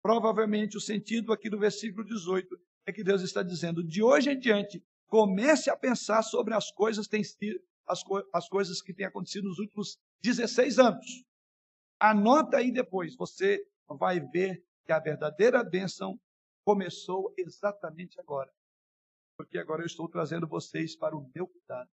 Provavelmente 0.04 0.76
o 0.76 0.82
sentido 0.82 1.32
aqui 1.32 1.50
do 1.50 1.58
versículo 1.58 2.04
18 2.04 2.60
é 2.86 2.92
que 2.92 3.06
Deus 3.06 3.22
está 3.22 3.42
dizendo: 3.42 3.82
de 3.82 4.04
hoje 4.04 4.32
em 4.32 4.38
diante, 4.38 4.84
comece 5.08 5.70
a 5.70 5.78
pensar 5.78 6.22
sobre 6.24 6.54
as 6.54 6.70
coisas, 6.70 7.08
tem, 7.08 7.22
as, 7.88 8.04
co 8.04 8.22
as 8.34 8.50
coisas 8.50 8.82
que 8.82 8.94
têm 8.94 9.06
acontecido 9.06 9.48
nos 9.48 9.60
últimos 9.60 9.98
16 10.22 10.78
anos. 10.78 11.24
Anota 11.98 12.58
aí 12.58 12.70
depois, 12.70 13.16
você 13.16 13.66
vai 13.88 14.20
ver 14.20 14.62
que 14.86 14.92
a 14.92 15.00
verdadeira 15.00 15.64
bênção 15.64 16.20
começou 16.66 17.34
exatamente 17.38 18.20
agora. 18.20 18.52
Porque 19.38 19.58
agora 19.58 19.84
eu 19.84 19.88
estou 19.88 20.10
trazendo 20.10 20.46
vocês 20.48 20.98
para 20.98 21.16
o 21.16 21.32
meu 21.34 21.48
cuidado. 21.48 21.90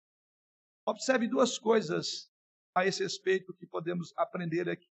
Observe 0.84 1.28
duas 1.28 1.58
coisas 1.58 2.28
a 2.74 2.84
esse 2.84 3.04
respeito 3.04 3.54
que 3.54 3.66
podemos 3.66 4.12
aprender 4.16 4.68
aqui. 4.68 4.88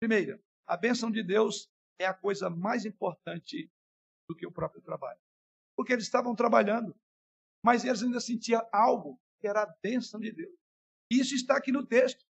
Primeira, 0.00 0.40
a 0.68 0.76
bênção 0.76 1.10
de 1.10 1.22
Deus 1.22 1.70
é 1.98 2.06
a 2.06 2.14
coisa 2.14 2.50
mais 2.50 2.84
importante 2.84 3.70
do 4.28 4.36
que 4.36 4.46
o 4.46 4.52
próprio 4.52 4.82
trabalho. 4.82 5.18
Porque 5.74 5.92
eles 5.92 6.04
estavam 6.04 6.34
trabalhando, 6.34 6.94
mas 7.64 7.84
eles 7.84 8.02
ainda 8.02 8.20
sentiam 8.20 8.64
algo 8.70 9.18
que 9.40 9.48
era 9.48 9.62
a 9.62 9.74
bênção 9.82 10.20
de 10.20 10.30
Deus. 10.30 10.54
Isso 11.10 11.34
está 11.34 11.56
aqui 11.56 11.72
no 11.72 11.86
texto. 11.86 12.24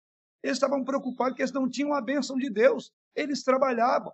Eles 0.43 0.57
estavam 0.57 0.83
preocupados 0.83 1.35
que 1.35 1.41
eles 1.41 1.53
não 1.53 1.69
tinham 1.69 1.93
a 1.93 2.01
bênção 2.01 2.37
de 2.37 2.49
Deus. 2.49 2.93
Eles 3.15 3.43
trabalhavam. 3.43 4.13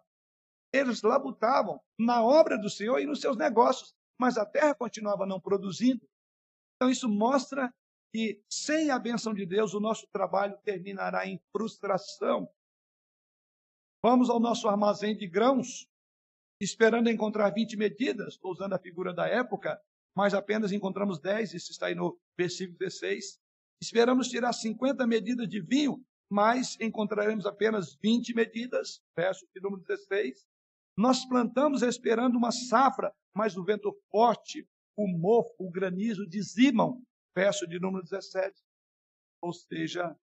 Eles 0.71 1.01
labutavam 1.01 1.81
na 1.99 2.23
obra 2.23 2.57
do 2.57 2.69
Senhor 2.69 2.99
e 2.99 3.05
nos 3.05 3.19
seus 3.19 3.35
negócios, 3.35 3.93
mas 4.17 4.37
a 4.37 4.45
terra 4.45 4.75
continuava 4.75 5.25
não 5.25 5.41
produzindo. 5.41 6.07
Então, 6.75 6.89
isso 6.89 7.09
mostra 7.09 7.73
que, 8.13 8.41
sem 8.49 8.89
a 8.91 8.99
bênção 8.99 9.33
de 9.33 9.45
Deus, 9.45 9.73
o 9.73 9.79
nosso 9.79 10.07
trabalho 10.07 10.57
terminará 10.63 11.25
em 11.25 11.41
frustração. 11.51 12.49
Vamos 14.03 14.31
ao 14.31 14.39
nosso 14.39 14.67
armazém 14.67 15.15
de 15.15 15.27
grãos, 15.27 15.87
esperando 16.59 17.07
encontrar 17.07 17.51
20 17.51 17.77
medidas, 17.77 18.33
estou 18.33 18.51
usando 18.51 18.73
a 18.73 18.79
figura 18.79 19.13
da 19.13 19.27
época, 19.27 19.79
mas 20.15 20.33
apenas 20.33 20.71
encontramos 20.71 21.19
10, 21.19 21.53
isso 21.53 21.71
está 21.71 21.85
aí 21.85 21.93
no 21.93 22.19
versículo 22.35 22.77
16. 22.79 23.39
Esperamos 23.79 24.27
tirar 24.27 24.53
50 24.53 25.05
medidas 25.05 25.47
de 25.47 25.61
vinho, 25.61 26.03
mas 26.29 26.79
encontraremos 26.79 27.45
apenas 27.45 27.95
20 28.01 28.33
medidas, 28.33 29.03
verso 29.15 29.45
de 29.53 29.61
número 29.61 29.83
16. 29.83 30.47
Nós 30.97 31.23
plantamos 31.25 31.83
esperando 31.83 32.37
uma 32.37 32.51
safra, 32.51 33.13
mas 33.35 33.55
o 33.55 33.63
vento 33.63 33.95
forte, 34.09 34.67
o 34.97 35.07
mofo, 35.07 35.53
o 35.59 35.69
granizo 35.69 36.27
dizimam, 36.27 37.03
verso 37.35 37.67
de 37.67 37.79
número 37.79 38.03
17. 38.03 38.51
Ou 39.41 39.53
seja, 39.53 40.15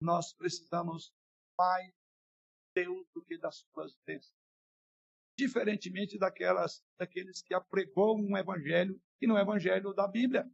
nós 0.00 0.32
precisamos 0.32 1.12
mais 1.58 2.01
Deus 2.74 3.06
do 3.14 3.22
que 3.22 3.38
das 3.38 3.64
suas 3.72 3.96
bênçãos. 4.06 4.36
Diferentemente 5.38 6.18
daquelas, 6.18 6.82
daqueles 6.98 7.42
que 7.42 7.54
apregou 7.54 8.18
um 8.18 8.36
evangelho 8.36 9.00
que 9.18 9.26
não 9.26 9.38
é 9.38 9.40
o 9.40 9.44
evangelho 9.44 9.92
da 9.94 10.06
Bíblia, 10.06 10.44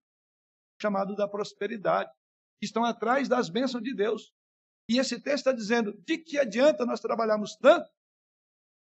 chamado 0.80 1.16
da 1.16 1.26
prosperidade, 1.26 2.12
estão 2.62 2.84
atrás 2.84 3.28
das 3.28 3.48
bênçãos 3.48 3.82
de 3.82 3.94
Deus. 3.94 4.32
E 4.88 4.98
esse 4.98 5.20
texto 5.20 5.48
está 5.48 5.52
dizendo: 5.52 5.92
de 6.06 6.18
que 6.18 6.38
adianta 6.38 6.86
nós 6.86 7.00
trabalharmos 7.00 7.56
tanto 7.56 7.88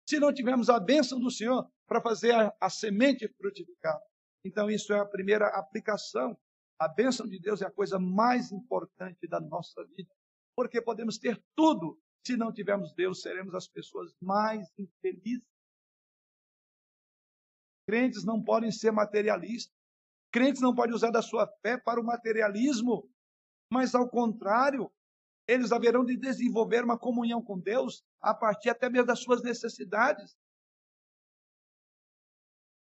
se 0.08 0.18
não 0.18 0.32
tivermos 0.32 0.68
a 0.68 0.78
bênção 0.78 1.18
do 1.18 1.30
Senhor 1.30 1.70
para 1.86 2.00
fazer 2.00 2.32
a, 2.34 2.54
a 2.60 2.70
semente 2.70 3.28
frutificar? 3.28 3.98
Então, 4.44 4.70
isso 4.70 4.92
é 4.92 4.98
a 4.98 5.06
primeira 5.06 5.48
aplicação. 5.48 6.38
A 6.80 6.88
bênção 6.88 7.26
de 7.26 7.38
Deus 7.40 7.60
é 7.60 7.66
a 7.66 7.70
coisa 7.70 7.98
mais 7.98 8.52
importante 8.52 9.26
da 9.26 9.40
nossa 9.40 9.84
vida. 9.96 10.14
Porque 10.54 10.80
podemos 10.80 11.18
ter 11.18 11.42
tudo, 11.56 12.00
se 12.28 12.36
não 12.36 12.52
tivermos 12.52 12.92
Deus, 12.92 13.22
seremos 13.22 13.54
as 13.54 13.66
pessoas 13.66 14.14
mais 14.20 14.70
infelizes. 14.78 15.48
Crentes 17.88 18.22
não 18.22 18.42
podem 18.44 18.70
ser 18.70 18.90
materialistas. 18.90 19.74
Crentes 20.30 20.60
não 20.60 20.74
podem 20.74 20.94
usar 20.94 21.10
da 21.10 21.22
sua 21.22 21.46
fé 21.62 21.78
para 21.78 21.98
o 21.98 22.04
materialismo. 22.04 23.10
Mas, 23.72 23.94
ao 23.94 24.06
contrário, 24.10 24.92
eles 25.46 25.72
haverão 25.72 26.04
de 26.04 26.18
desenvolver 26.18 26.84
uma 26.84 26.98
comunhão 26.98 27.42
com 27.42 27.58
Deus 27.58 28.04
a 28.20 28.34
partir 28.34 28.68
até 28.68 28.90
mesmo 28.90 29.06
das 29.06 29.20
suas 29.20 29.42
necessidades. 29.42 30.36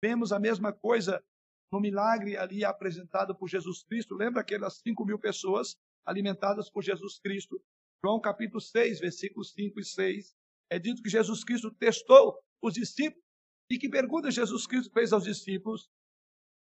Vemos 0.03 0.31
a 0.31 0.39
mesma 0.39 0.73
coisa 0.73 1.23
no 1.71 1.79
milagre 1.79 2.35
ali 2.35 2.65
apresentado 2.65 3.35
por 3.35 3.47
Jesus 3.47 3.83
Cristo. 3.83 4.15
Lembra 4.15 4.41
aquelas 4.41 4.79
5 4.79 5.05
mil 5.05 5.19
pessoas 5.19 5.77
alimentadas 6.03 6.71
por 6.71 6.81
Jesus 6.81 7.19
Cristo? 7.19 7.63
João 8.03 8.19
capítulo 8.19 8.61
6, 8.61 8.99
versículos 8.99 9.51
5 9.53 9.79
e 9.79 9.83
6. 9.83 10.35
É 10.69 10.77
dito 10.77 11.01
que 11.01 11.09
Jesus 11.09 11.43
Cristo 11.43 11.71
testou 11.71 12.37
os 12.61 12.73
discípulos. 12.73 13.23
E 13.69 13.77
que 13.77 13.89
pergunta 13.89 14.31
Jesus 14.31 14.65
Cristo 14.65 14.91
fez 14.93 15.11
aos 15.11 15.23
discípulos? 15.23 15.89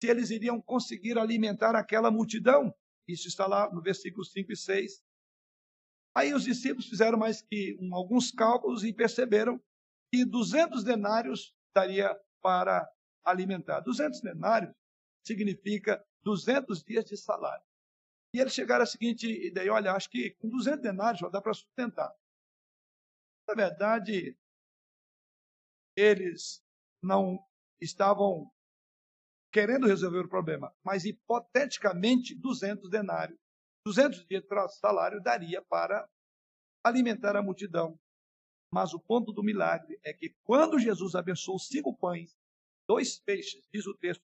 Se 0.02 0.10
eles 0.10 0.30
iriam 0.30 0.62
conseguir 0.62 1.18
alimentar 1.18 1.76
aquela 1.76 2.10
multidão. 2.10 2.74
Isso 3.08 3.28
está 3.28 3.46
lá 3.46 3.72
no 3.72 3.82
versículo 3.82 4.24
5 4.26 4.52
e 4.52 4.56
6. 4.56 5.04
Aí 6.16 6.34
os 6.34 6.44
discípulos 6.44 6.88
fizeram 6.88 7.18
mais 7.18 7.42
que 7.42 7.78
um, 7.80 7.94
alguns 7.94 8.32
cálculos 8.32 8.84
e 8.84 8.94
perceberam 8.94 9.62
que 10.12 10.26
200 10.26 10.84
denários 10.84 11.54
daria 11.74 12.18
para 12.42 12.88
alimentar. 13.24 13.82
200 13.82 14.22
denários 14.22 14.74
significa 15.26 16.04
200 16.24 16.84
dias 16.84 17.06
de 17.06 17.18
salário. 17.18 17.64
E 18.36 18.40
eles 18.42 18.54
chegaram 18.54 18.84
à 18.84 18.86
seguinte 18.86 19.26
ideia: 19.48 19.72
olha, 19.72 19.94
acho 19.94 20.10
que 20.10 20.32
com 20.32 20.50
200 20.50 20.82
denários 20.82 21.32
dá 21.32 21.42
para 21.42 21.54
sustentar. 21.54 22.14
Na 23.48 23.54
verdade, 23.54 24.38
eles 25.96 26.62
não 27.02 27.40
estavam 27.80 28.52
querendo 29.54 29.88
resolver 29.88 30.20
o 30.20 30.28
problema, 30.28 30.76
mas 30.84 31.06
hipoteticamente 31.06 32.36
200 32.36 32.90
denários 32.90 33.40
200 33.88 34.26
dias 34.26 34.44
de 34.44 34.80
salário 34.80 35.22
daria 35.22 35.62
para 35.62 36.10
alimentar 36.84 37.38
a 37.38 37.42
multidão. 37.42 37.98
Mas 38.70 38.94
o 38.94 39.00
ponto 39.00 39.32
do 39.32 39.44
milagre 39.44 39.98
é 40.04 40.12
que 40.12 40.36
quando 40.44 40.78
Jesus 40.78 41.16
abençoou 41.16 41.58
cinco 41.58 41.96
pães, 41.96 42.36
dois 42.86 43.18
peixes, 43.18 43.66
diz 43.72 43.86
o 43.86 43.96
texto, 43.96 44.24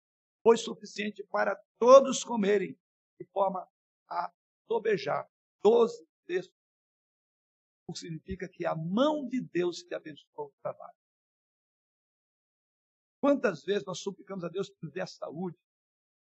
foi 0.42 0.58
suficiente 0.58 1.24
para 1.24 1.56
todos 1.80 2.22
comerem, 2.24 2.78
de 3.18 3.26
forma 3.28 3.66
a 4.14 4.34
sobejar. 4.68 5.30
Doze 5.64 6.06
textos. 6.26 6.58
O 7.88 7.94
que 7.94 8.00
significa 8.00 8.48
que 8.48 8.66
a 8.66 8.76
mão 8.76 9.28
de 9.28 9.42
Deus 9.42 9.84
te 9.84 9.94
abençoou 9.94 10.48
o 10.48 10.54
trabalho. 10.62 10.96
Quantas 13.22 13.64
vezes 13.64 13.86
nós 13.86 14.00
suplicamos 14.00 14.44
a 14.44 14.50
Deus 14.50 14.70
que 14.70 14.78
nos 14.82 14.92
dê 14.92 15.02
a 15.02 15.08
saúde, 15.08 15.58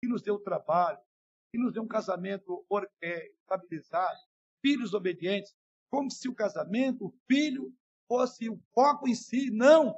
que 0.01 0.09
nos 0.09 0.23
dê 0.23 0.31
o 0.31 0.39
trabalho, 0.39 1.01
que 1.53 1.59
nos 1.59 1.73
dê 1.73 1.81
um 1.81 1.89
casamento 1.89 2.65
é, 3.01 3.29
estabilizado, 3.29 4.19
filhos 4.65 4.95
obedientes, 4.95 5.55
como 5.91 6.11
se 6.11 6.29
o 6.29 6.35
casamento, 6.35 7.07
o 7.07 7.15
filho, 7.29 7.75
fosse 8.09 8.49
o 8.49 8.59
foco 8.75 9.09
em 9.09 9.15
si. 9.15 9.51
Não! 9.51 9.95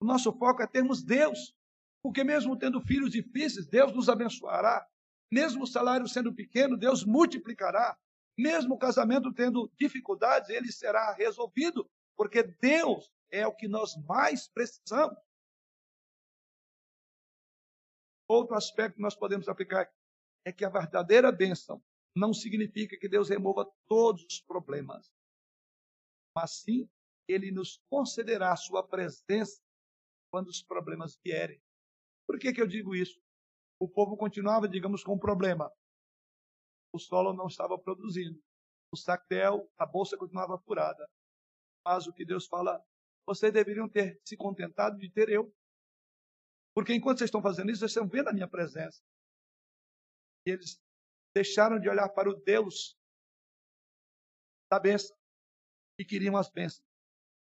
O 0.00 0.04
nosso 0.04 0.32
foco 0.32 0.62
é 0.62 0.66
termos 0.66 1.02
Deus. 1.02 1.54
Porque 2.02 2.24
mesmo 2.24 2.58
tendo 2.58 2.80
filhos 2.80 3.12
difíceis, 3.12 3.68
Deus 3.68 3.92
nos 3.92 4.08
abençoará. 4.08 4.88
Mesmo 5.32 5.62
o 5.62 5.66
salário 5.66 6.06
sendo 6.06 6.34
pequeno, 6.34 6.76
Deus 6.76 7.04
multiplicará. 7.04 7.98
Mesmo 8.36 8.74
o 8.74 8.78
casamento 8.78 9.32
tendo 9.32 9.72
dificuldades, 9.80 10.50
ele 10.50 10.70
será 10.70 11.14
resolvido. 11.14 11.90
Porque 12.14 12.42
Deus 12.42 13.10
é 13.30 13.46
o 13.46 13.56
que 13.56 13.66
nós 13.66 13.96
mais 14.06 14.46
precisamos. 14.46 15.16
Outro 18.28 18.54
aspecto 18.54 18.96
que 18.96 19.02
nós 19.02 19.16
podemos 19.16 19.48
aplicar 19.48 19.90
é 20.44 20.52
que 20.52 20.66
a 20.66 20.68
verdadeira 20.68 21.32
bênção 21.32 21.82
não 22.14 22.34
significa 22.34 22.98
que 22.98 23.08
Deus 23.08 23.30
remova 23.30 23.70
todos 23.88 24.24
os 24.24 24.40
problemas, 24.40 25.10
mas 26.36 26.60
sim 26.60 26.86
ele 27.26 27.50
nos 27.50 27.80
concederá 27.88 28.54
sua 28.54 28.86
presença 28.86 29.62
quando 30.30 30.48
os 30.48 30.62
problemas 30.62 31.18
vierem. 31.24 31.62
Por 32.26 32.38
que, 32.38 32.52
que 32.52 32.60
eu 32.60 32.66
digo 32.66 32.94
isso? 32.94 33.21
O 33.82 33.88
povo 33.88 34.16
continuava, 34.16 34.68
digamos, 34.68 35.02
com 35.02 35.14
um 35.14 35.18
problema. 35.18 35.68
O 36.94 37.00
solo 37.00 37.32
não 37.32 37.48
estava 37.48 37.76
produzindo. 37.76 38.40
O 38.92 38.96
sactel, 38.96 39.68
a 39.76 39.84
bolsa 39.84 40.16
continuava 40.16 40.56
furada. 40.56 41.04
Mas 41.84 42.06
o 42.06 42.12
que 42.12 42.24
Deus 42.24 42.46
fala, 42.46 42.80
vocês 43.26 43.52
deveriam 43.52 43.88
ter 43.88 44.20
se 44.24 44.36
contentado 44.36 44.96
de 44.96 45.10
ter 45.10 45.28
eu. 45.28 45.52
Porque 46.72 46.94
enquanto 46.94 47.18
vocês 47.18 47.26
estão 47.26 47.42
fazendo 47.42 47.72
isso, 47.72 47.80
vocês 47.80 47.90
estão 47.90 48.06
vendo 48.06 48.28
a 48.28 48.32
minha 48.32 48.46
presença. 48.46 49.02
E 50.46 50.52
eles 50.52 50.80
deixaram 51.34 51.80
de 51.80 51.88
olhar 51.88 52.08
para 52.10 52.30
o 52.30 52.36
Deus 52.36 52.96
da 54.70 54.78
bênção 54.78 55.16
e 55.98 56.04
queriam 56.04 56.36
as 56.36 56.48
bênçãos. 56.48 56.86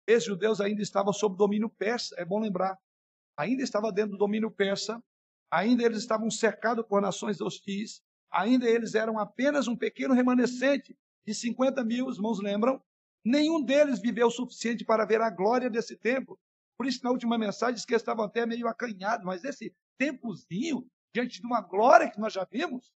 Esses 0.08 0.30
judeus 0.30 0.62
ainda 0.62 0.82
estavam 0.82 1.12
sob 1.12 1.36
domínio 1.36 1.70
persa, 1.70 2.16
é 2.18 2.24
bom 2.24 2.40
lembrar. 2.40 2.80
Ainda 3.36 3.64
estava 3.64 3.92
dentro 3.92 4.12
do 4.12 4.18
domínio 4.18 4.50
persa, 4.50 5.04
ainda 5.52 5.84
eles 5.84 6.00
estavam 6.00 6.32
cercados 6.32 6.86
por 6.88 7.02
nações 7.02 7.42
hostis, 7.42 8.02
ainda 8.32 8.68
eles 8.68 8.96
eram 8.96 9.20
apenas 9.20 9.68
um 9.68 9.76
pequeno 9.76 10.14
remanescente 10.14 10.98
de 11.26 11.34
50 11.36 11.84
mil, 11.84 12.08
os 12.08 12.16
irmãos 12.16 12.40
lembram? 12.40 12.82
Nenhum 13.24 13.62
deles 13.62 14.00
viveu 14.00 14.28
o 14.28 14.32
suficiente 14.32 14.86
para 14.86 15.06
ver 15.06 15.22
a 15.22 15.30
glória 15.30 15.70
desse 15.70 15.96
templo. 15.96 16.40
Por 16.78 16.88
isso, 16.88 17.04
na 17.04 17.12
última 17.12 17.38
mensagem, 17.38 17.76
diz 17.76 17.86
que 17.86 17.94
eles 17.94 18.02
estavam 18.02 18.26
até 18.26 18.46
meio 18.46 18.68
acanhados, 18.68 19.26
mas 19.26 19.44
esse 19.44 19.76
tempozinho, 19.98 20.90
diante 21.14 21.40
de 21.40 21.46
uma 21.46 21.62
glória 21.62 22.10
que 22.10 22.20
nós 22.20 22.34
já 22.34 22.48
vimos, 22.50 22.92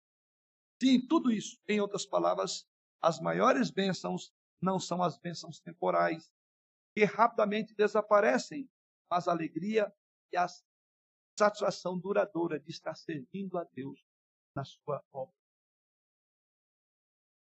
sim, 0.80 1.04
tudo 1.08 1.32
isso, 1.32 1.58
em 1.66 1.80
outras 1.80 2.06
palavras, 2.06 2.64
as 3.00 3.18
maiores 3.18 3.70
bênçãos 3.70 4.32
não 4.60 4.78
são 4.78 5.02
as 5.02 5.18
bênçãos 5.18 5.58
temporais, 5.58 6.30
que 6.94 7.04
rapidamente 7.04 7.74
desaparecem, 7.74 8.68
mas 9.10 9.26
a 9.26 9.32
alegria 9.32 9.92
e 10.30 10.36
a 10.36 10.46
satisfação 11.38 11.98
duradoura 11.98 12.58
de 12.58 12.70
estar 12.70 12.94
servindo 12.94 13.58
a 13.58 13.64
Deus 13.64 14.00
na 14.54 14.64
sua 14.64 15.02
obra. 15.12 15.34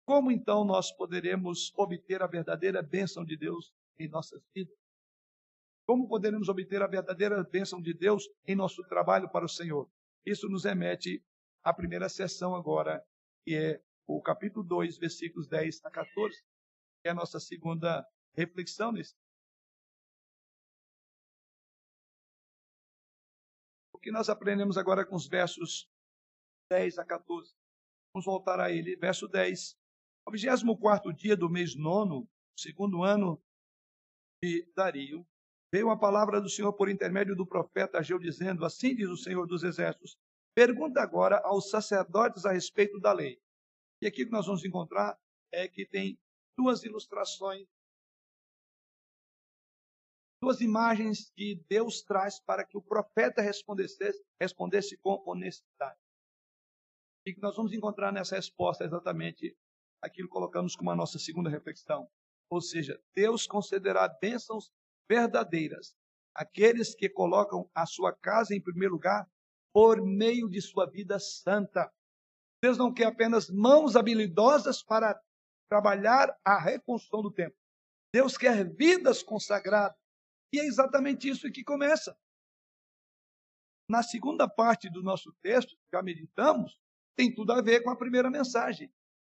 Como 0.04 0.30
então 0.30 0.64
nós 0.64 0.90
poderemos 0.92 1.72
obter 1.76 2.22
a 2.22 2.26
verdadeira 2.26 2.82
bênção 2.82 3.24
de 3.24 3.36
Deus 3.36 3.72
em 3.98 4.08
nossas 4.08 4.42
vidas? 4.54 4.76
Como 5.86 6.08
poderemos 6.08 6.48
obter 6.48 6.82
a 6.82 6.86
verdadeira 6.86 7.42
bênção 7.42 7.80
de 7.80 7.94
Deus 7.94 8.28
em 8.46 8.54
nosso 8.54 8.82
trabalho 8.84 9.30
para 9.30 9.44
o 9.44 9.48
Senhor? 9.48 9.90
Isso 10.24 10.48
nos 10.48 10.64
remete 10.64 11.24
à 11.62 11.72
primeira 11.72 12.08
sessão 12.08 12.54
agora, 12.54 13.04
que 13.44 13.54
é 13.54 13.82
o 14.06 14.20
capítulo 14.20 14.64
2, 14.64 14.98
versículos 14.98 15.48
10 15.48 15.84
a 15.84 15.90
14, 15.90 16.36
que 17.02 17.08
é 17.08 17.10
a 17.10 17.14
nossa 17.14 17.38
segunda 17.40 18.06
reflexão 18.34 18.92
nesse. 18.92 19.14
Que 24.02 24.10
nós 24.10 24.28
aprendemos 24.28 24.76
agora 24.76 25.04
com 25.04 25.14
os 25.14 25.26
versos 25.26 25.88
10 26.70 26.98
a 26.98 27.04
14. 27.04 27.52
Vamos 28.14 28.24
voltar 28.24 28.60
a 28.60 28.70
ele. 28.70 28.96
Verso 28.96 29.28
10. 29.28 29.76
Ao 30.26 30.32
24 30.32 31.12
dia 31.12 31.36
do 31.36 31.48
mês 31.48 31.76
nono, 31.76 32.28
segundo 32.58 33.02
ano 33.02 33.42
de 34.42 34.66
Dario, 34.74 35.26
veio 35.72 35.90
a 35.90 35.98
palavra 35.98 36.40
do 36.40 36.48
Senhor 36.48 36.72
por 36.72 36.88
intermédio 36.88 37.36
do 37.36 37.46
profeta 37.46 37.98
Ageu, 37.98 38.18
dizendo: 38.18 38.64
Assim 38.64 38.94
diz 38.94 39.08
o 39.08 39.16
Senhor 39.16 39.46
dos 39.46 39.62
Exércitos: 39.62 40.16
Pergunta 40.54 41.00
agora 41.00 41.40
aos 41.44 41.70
sacerdotes 41.70 42.44
a 42.44 42.52
respeito 42.52 42.98
da 42.98 43.12
lei. 43.12 43.40
E 44.02 44.06
aqui 44.06 44.24
que 44.24 44.32
nós 44.32 44.46
vamos 44.46 44.64
encontrar 44.64 45.18
é 45.52 45.68
que 45.68 45.86
tem 45.86 46.18
duas 46.56 46.82
ilustrações, 46.84 47.66
duas 50.40 50.60
imagens 50.60 51.30
que 51.36 51.62
Deus 51.68 52.02
traz 52.02 52.40
para 52.40 52.64
que 52.64 52.76
o 52.76 52.82
profeta 52.82 53.42
respondesse, 53.42 53.98
respondesse 54.40 54.96
com 54.96 55.22
honestidade. 55.26 55.98
E 57.26 57.34
que 57.34 57.42
nós 57.42 57.54
vamos 57.54 57.72
encontrar 57.72 58.10
nessa 58.10 58.36
resposta 58.36 58.84
exatamente 58.84 59.54
aquilo 60.02 60.28
que 60.28 60.32
colocamos 60.32 60.74
como 60.74 60.90
a 60.90 60.96
nossa 60.96 61.18
segunda 61.18 61.50
reflexão. 61.50 62.08
Ou 62.50 62.60
seja, 62.60 63.00
Deus 63.14 63.46
concederá 63.46 64.08
bênçãos 64.08 64.72
verdadeiras 65.08 65.94
àqueles 66.34 66.94
que 66.94 67.08
colocam 67.08 67.70
a 67.74 67.84
sua 67.84 68.16
casa 68.16 68.54
em 68.54 68.60
primeiro 68.60 68.94
lugar 68.94 69.28
por 69.72 70.00
meio 70.02 70.48
de 70.48 70.60
sua 70.60 70.86
vida 70.88 71.18
santa. 71.18 71.92
Deus 72.62 72.78
não 72.78 72.92
quer 72.92 73.06
apenas 73.06 73.50
mãos 73.50 73.94
habilidosas 73.94 74.82
para 74.82 75.20
trabalhar 75.68 76.34
a 76.44 76.58
reconstrução 76.58 77.22
do 77.22 77.30
templo. 77.30 77.56
Deus 78.12 78.36
quer 78.36 78.68
vidas 78.74 79.22
consagradas. 79.22 79.99
E 80.52 80.58
é 80.58 80.64
exatamente 80.64 81.28
isso 81.28 81.50
que 81.50 81.62
começa. 81.62 82.16
Na 83.88 84.02
segunda 84.02 84.48
parte 84.48 84.90
do 84.90 85.02
nosso 85.02 85.32
texto, 85.42 85.76
que 85.76 85.96
já 85.96 86.02
meditamos, 86.02 86.80
tem 87.16 87.34
tudo 87.34 87.52
a 87.52 87.60
ver 87.60 87.82
com 87.82 87.90
a 87.90 87.96
primeira 87.96 88.30
mensagem. 88.30 88.92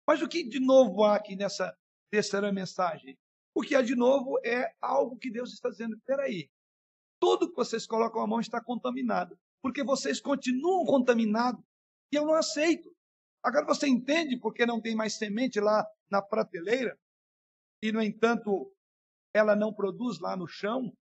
Mas 0.07 0.21
o 0.21 0.27
que 0.27 0.43
de 0.43 0.59
novo 0.59 1.03
há 1.03 1.15
aqui 1.15 1.35
nessa 1.35 1.75
terceira 2.11 2.51
mensagem? 2.51 3.17
O 3.55 3.61
que 3.61 3.75
há 3.75 3.81
de 3.81 3.95
novo 3.95 4.39
é 4.43 4.73
algo 4.81 5.17
que 5.17 5.31
Deus 5.31 5.53
está 5.53 5.69
dizendo: 5.69 5.99
peraí, 6.05 6.49
tudo 7.19 7.49
que 7.49 7.55
vocês 7.55 7.85
colocam 7.85 8.21
a 8.21 8.27
mão 8.27 8.39
está 8.39 8.61
contaminado, 8.61 9.37
porque 9.61 9.83
vocês 9.83 10.19
continuam 10.19 10.85
contaminados 10.85 11.63
e 12.11 12.17
eu 12.17 12.25
não 12.25 12.33
aceito. 12.33 12.93
Agora 13.43 13.65
você 13.65 13.87
entende 13.87 14.37
porque 14.37 14.65
não 14.65 14.81
tem 14.81 14.95
mais 14.95 15.17
semente 15.17 15.59
lá 15.59 15.85
na 16.09 16.21
prateleira 16.21 16.99
e, 17.81 17.91
no 17.91 18.01
entanto, 18.01 18.71
ela 19.33 19.55
não 19.55 19.73
produz 19.73 20.19
lá 20.19 20.35
no 20.35 20.47
chão? 20.47 20.95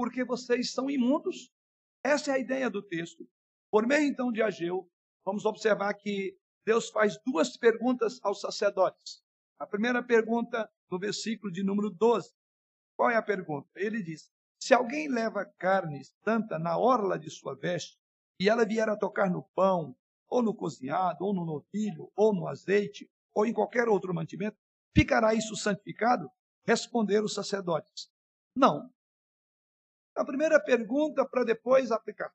Porque 0.00 0.24
vocês 0.24 0.72
são 0.72 0.88
imundos. 0.88 1.52
Essa 2.02 2.30
é 2.30 2.34
a 2.36 2.38
ideia 2.38 2.70
do 2.70 2.82
texto. 2.82 3.28
Por 3.70 3.86
meio 3.86 4.08
então 4.08 4.32
de 4.32 4.40
Ageu, 4.40 4.90
vamos 5.22 5.44
observar 5.44 5.92
que 5.92 6.34
Deus 6.64 6.88
faz 6.88 7.18
duas 7.22 7.54
perguntas 7.58 8.18
aos 8.22 8.40
sacerdotes. 8.40 9.22
A 9.58 9.66
primeira 9.66 10.02
pergunta, 10.02 10.66
no 10.90 10.98
versículo 10.98 11.52
de 11.52 11.62
número 11.62 11.90
12. 11.90 12.32
Qual 12.96 13.10
é 13.10 13.16
a 13.16 13.22
pergunta? 13.22 13.68
Ele 13.76 14.02
diz: 14.02 14.32
Se 14.58 14.72
alguém 14.72 15.06
leva 15.06 15.44
carne 15.58 16.02
santa 16.24 16.58
na 16.58 16.78
orla 16.78 17.18
de 17.18 17.28
sua 17.28 17.54
veste, 17.54 17.98
e 18.40 18.48
ela 18.48 18.64
vier 18.64 18.88
a 18.88 18.96
tocar 18.96 19.28
no 19.28 19.42
pão, 19.54 19.94
ou 20.30 20.42
no 20.42 20.54
cozinhado, 20.54 21.26
ou 21.26 21.34
no 21.34 21.44
novilho, 21.44 22.10
ou 22.16 22.34
no 22.34 22.48
azeite, 22.48 23.06
ou 23.34 23.44
em 23.44 23.52
qualquer 23.52 23.86
outro 23.86 24.14
mantimento, 24.14 24.56
ficará 24.96 25.34
isso 25.34 25.54
santificado? 25.56 26.26
Responderam 26.64 27.26
os 27.26 27.34
sacerdotes: 27.34 28.10
Não. 28.56 28.90
A 30.16 30.24
primeira 30.24 30.62
pergunta 30.62 31.26
para 31.28 31.44
depois 31.44 31.90
aplicar. 31.90 32.32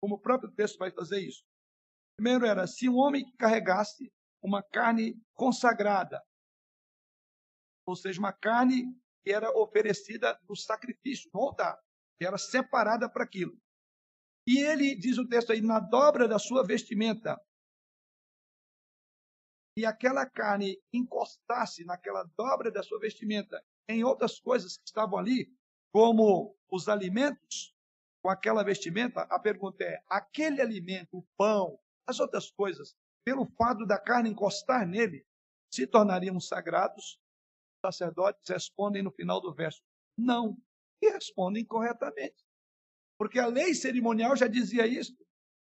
Como 0.00 0.16
o 0.16 0.20
próprio 0.20 0.50
texto 0.52 0.78
vai 0.78 0.90
fazer 0.90 1.20
isso. 1.20 1.44
Primeiro 2.16 2.46
era 2.46 2.66
se 2.66 2.88
um 2.88 2.96
homem 2.96 3.24
carregasse 3.36 4.12
uma 4.42 4.62
carne 4.62 5.20
consagrada, 5.34 6.22
ou 7.86 7.96
seja, 7.96 8.18
uma 8.18 8.32
carne 8.32 8.84
que 9.22 9.32
era 9.32 9.50
oferecida 9.50 10.38
no 10.48 10.56
sacrifício, 10.56 11.30
no 11.34 11.40
altar, 11.40 11.78
que 12.18 12.26
era 12.26 12.38
separada 12.38 13.08
para 13.10 13.24
aquilo. 13.24 13.58
E 14.46 14.58
ele, 14.58 14.94
diz 14.94 15.18
o 15.18 15.26
texto 15.26 15.52
aí, 15.52 15.60
na 15.60 15.78
dobra 15.78 16.26
da 16.26 16.38
sua 16.38 16.64
vestimenta, 16.64 17.38
e 19.76 19.86
aquela 19.86 20.28
carne 20.28 20.78
encostasse 20.92 21.84
naquela 21.84 22.24
dobra 22.36 22.70
da 22.70 22.82
sua 22.82 22.98
vestimenta 22.98 23.62
em 23.88 24.04
outras 24.04 24.38
coisas 24.38 24.76
que 24.76 24.84
estavam 24.84 25.18
ali, 25.18 25.50
como 25.92 26.56
os 26.70 26.88
alimentos, 26.88 27.74
com 28.22 28.30
aquela 28.30 28.62
vestimenta, 28.62 29.22
a 29.22 29.38
pergunta 29.38 29.82
é: 29.82 30.02
aquele 30.08 30.60
alimento, 30.60 31.18
o 31.18 31.26
pão, 31.36 31.78
as 32.06 32.20
outras 32.20 32.50
coisas, 32.50 32.94
pelo 33.24 33.46
fato 33.56 33.86
da 33.86 33.98
carne 33.98 34.30
encostar 34.30 34.86
nele, 34.86 35.26
se 35.72 35.86
tornariam 35.86 36.38
sagrados? 36.40 37.18
Os 37.76 37.80
sacerdotes 37.86 38.48
respondem 38.48 39.02
no 39.02 39.10
final 39.10 39.40
do 39.40 39.54
verso: 39.54 39.82
não. 40.16 40.56
E 41.02 41.10
respondem 41.10 41.64
corretamente. 41.64 42.44
Porque 43.18 43.38
a 43.38 43.46
lei 43.46 43.74
cerimonial 43.74 44.36
já 44.36 44.46
dizia 44.46 44.86
isso. 44.86 45.16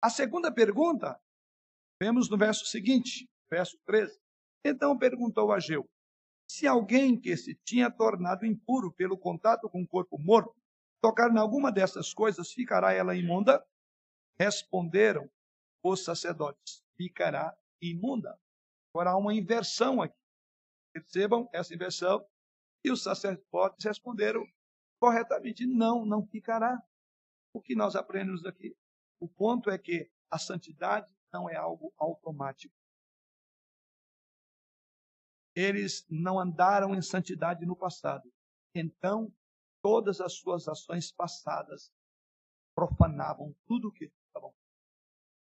A 0.01 0.09
segunda 0.09 0.51
pergunta, 0.51 1.20
vemos 2.01 2.28
no 2.28 2.38
verso 2.38 2.66
seguinte, 2.66 3.30
verso 3.51 3.78
13. 3.86 4.20
Então 4.66 4.97
perguntou 4.97 5.51
a 5.51 5.59
Geu: 5.59 5.88
se 6.52 6.68
alguém 6.68 7.18
que 7.18 7.38
se 7.38 7.56
tinha 7.56 7.89
tornado 7.89 8.45
impuro 8.45 8.91
pelo 8.91 9.18
contato 9.18 9.70
com 9.70 9.82
o 9.82 9.88
corpo 9.88 10.18
morto 10.20 10.54
tocar 10.99 11.32
em 11.32 11.38
alguma 11.38 11.72
dessas 11.72 12.14
coisas, 12.14 12.52
ficará 12.52 12.91
ela 12.91 13.16
imunda? 13.16 13.66
Responderam 14.38 15.30
os 15.82 16.04
sacerdotes, 16.04 16.84
ficará 16.97 17.58
imunda. 17.82 18.38
Agora 18.93 19.12
há 19.12 19.18
uma 19.18 19.34
inversão 19.34 20.02
aqui. 20.02 20.20
Percebam 20.93 21.49
essa 21.54 21.74
inversão. 21.74 22.22
E 22.84 22.91
os 22.91 23.02
sacerdotes 23.02 23.86
responderam 23.86 24.45
corretamente: 24.99 25.66
não, 25.66 26.06
não 26.06 26.28
ficará. 26.28 26.78
O 27.54 27.62
que 27.62 27.76
nós 27.76 27.95
aprendemos 27.95 28.43
daqui? 28.43 28.76
O 29.22 29.28
ponto 29.30 29.70
é 29.70 29.78
que 29.78 30.12
a 30.30 30.38
santidade 30.38 31.10
não 31.32 31.49
é 31.49 31.56
algo 31.56 31.93
automático. 31.97 32.76
Eles 35.56 36.06
não 36.10 36.39
andaram 36.39 36.95
em 36.95 37.02
santidade 37.02 37.66
no 37.66 37.76
passado. 37.76 38.32
Então, 38.76 39.34
todas 39.82 40.22
as 40.22 40.34
suas 40.34 40.68
ações 40.68 41.12
passadas 41.12 41.91
profanavam 42.76 43.54
tudo 43.68 43.89
o 43.89 43.91
que 43.91 44.06
estavam 44.06 44.54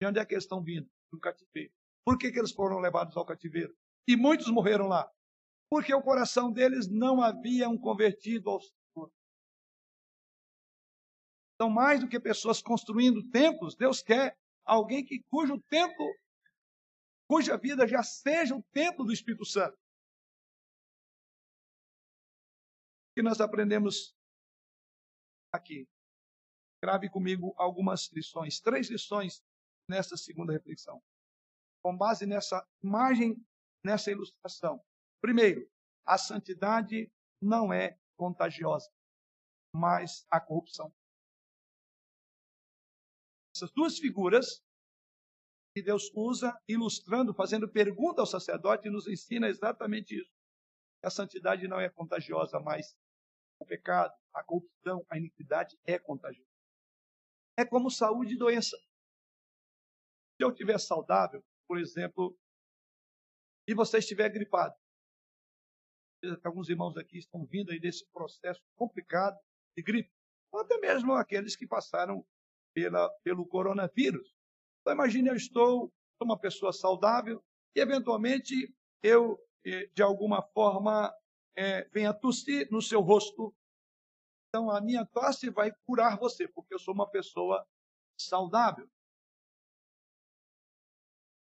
de 0.02 0.08
onde 0.08 0.20
é 0.20 0.26
que 0.26 0.34
eles 0.34 0.46
estão 0.46 0.64
vindo? 0.64 0.90
Do 1.12 1.20
cativeiro. 1.20 1.72
Por 2.04 2.18
que, 2.18 2.32
que 2.32 2.40
eles 2.40 2.52
foram 2.52 2.80
levados 2.80 3.16
ao 3.16 3.26
cativeiro? 3.26 3.76
E 4.08 4.16
muitos 4.16 4.50
morreram 4.50 4.88
lá. 4.88 5.08
Porque 5.70 5.94
o 5.94 6.02
coração 6.02 6.52
deles 6.52 6.90
não 6.90 7.22
havia 7.22 7.70
um 7.70 7.78
convertido 7.78 8.50
ao 8.50 8.60
Senhor. 8.60 9.12
Então, 11.54 11.70
mais 11.70 12.00
do 12.00 12.10
que 12.10 12.20
pessoas 12.20 12.64
construindo 12.64 13.30
templos, 13.30 13.76
Deus 13.76 14.02
quer 14.02 14.36
alguém 14.66 15.06
que 15.06 15.24
cujo 15.30 15.62
templo, 15.70 16.08
cuja 17.30 17.56
vida 17.56 17.88
já 17.88 18.02
seja 18.02 18.56
o 18.56 18.64
templo 18.72 19.06
do 19.06 19.14
Espírito 19.14 19.46
Santo. 19.46 19.78
Que 23.14 23.22
nós 23.22 23.42
aprendemos 23.42 24.16
aqui? 25.52 25.88
Grave 26.84 27.10
comigo 27.10 27.54
algumas 27.58 28.12
lições, 28.12 28.60
três 28.60 28.90
lições 28.90 29.44
nessa 29.88 30.18
segunda 30.18 30.54
reflexão. 30.54 31.02
Com 31.84 31.96
base 31.96 32.26
nessa 32.26 32.68
imagem, 32.84 33.36
nessa 33.84 34.12
ilustração. 34.12 34.84
Primeiro, 35.22 35.70
a 36.06 36.18
santidade 36.18 37.12
não 37.42 37.72
é 37.72 38.00
contagiosa, 38.18 38.90
mas 39.74 40.26
a 40.30 40.40
corrupção. 40.40 40.94
Essas 43.56 43.72
duas 43.72 43.98
figuras 43.98 44.64
que 45.76 45.82
Deus 45.82 46.12
usa, 46.14 46.60
ilustrando, 46.68 47.34
fazendo 47.34 47.70
pergunta 47.70 48.22
ao 48.22 48.28
sacerdote, 48.28 48.90
nos 48.90 49.08
ensina 49.08 49.48
exatamente 49.48 50.20
isso. 50.20 50.32
A 51.04 51.10
santidade 51.10 51.68
não 51.68 51.80
é 51.80 51.90
contagiosa, 51.90 52.60
mas 52.60 52.96
o 53.62 53.66
pecado, 53.66 54.14
a 54.34 54.44
corrupção, 54.44 55.06
a 55.10 55.18
iniquidade 55.18 55.78
é 55.86 56.00
contagiosa. 56.00 56.50
É 57.58 57.64
como 57.64 57.92
saúde 57.92 58.34
e 58.34 58.38
doença. 58.38 58.76
Se 60.36 60.44
eu 60.44 60.50
estiver 60.50 60.80
saudável, 60.80 61.44
por 61.68 61.78
exemplo, 61.80 62.36
e 63.68 63.76
você 63.76 64.00
estiver 64.00 64.30
gripado, 64.30 64.76
alguns 66.44 66.70
irmãos 66.70 66.98
aqui 66.98 67.20
estão 67.20 67.46
vindo 67.46 67.72
aí 67.72 67.80
desse 67.80 68.06
processo 68.12 68.62
complicado 68.76 69.38
de 69.76 69.84
gripe, 69.84 70.12
ou 70.52 70.62
até 70.62 70.78
mesmo 70.80 71.14
aqueles 71.14 71.56
que 71.56 71.68
passaram 71.68 72.26
pela, 72.74 73.10
pelo 73.24 73.48
coronavírus. 73.48 74.36
Então, 74.82 74.94
imagine, 74.94 75.30
eu 75.30 75.36
estou, 75.36 75.94
uma 76.20 76.40
pessoa 76.40 76.74
saudável 76.74 77.44
e, 77.76 77.80
eventualmente, 77.80 78.54
eu, 79.02 79.40
eh, 79.66 79.88
de 79.94 80.04
alguma 80.04 80.42
forma, 80.54 81.12
é, 81.56 81.84
venha 81.90 82.14
tossir 82.14 82.70
no 82.72 82.82
seu 82.82 83.02
rosto. 83.02 83.56
Então, 84.50 84.70
a 84.70 84.82
minha 84.82 85.06
tosse 85.06 85.50
vai 85.50 85.72
curar 85.86 86.18
você, 86.18 86.48
porque 86.48 86.74
eu 86.74 86.80
sou 86.80 86.94
uma 86.94 87.10
pessoa 87.10 87.66
saudável. 88.20 88.90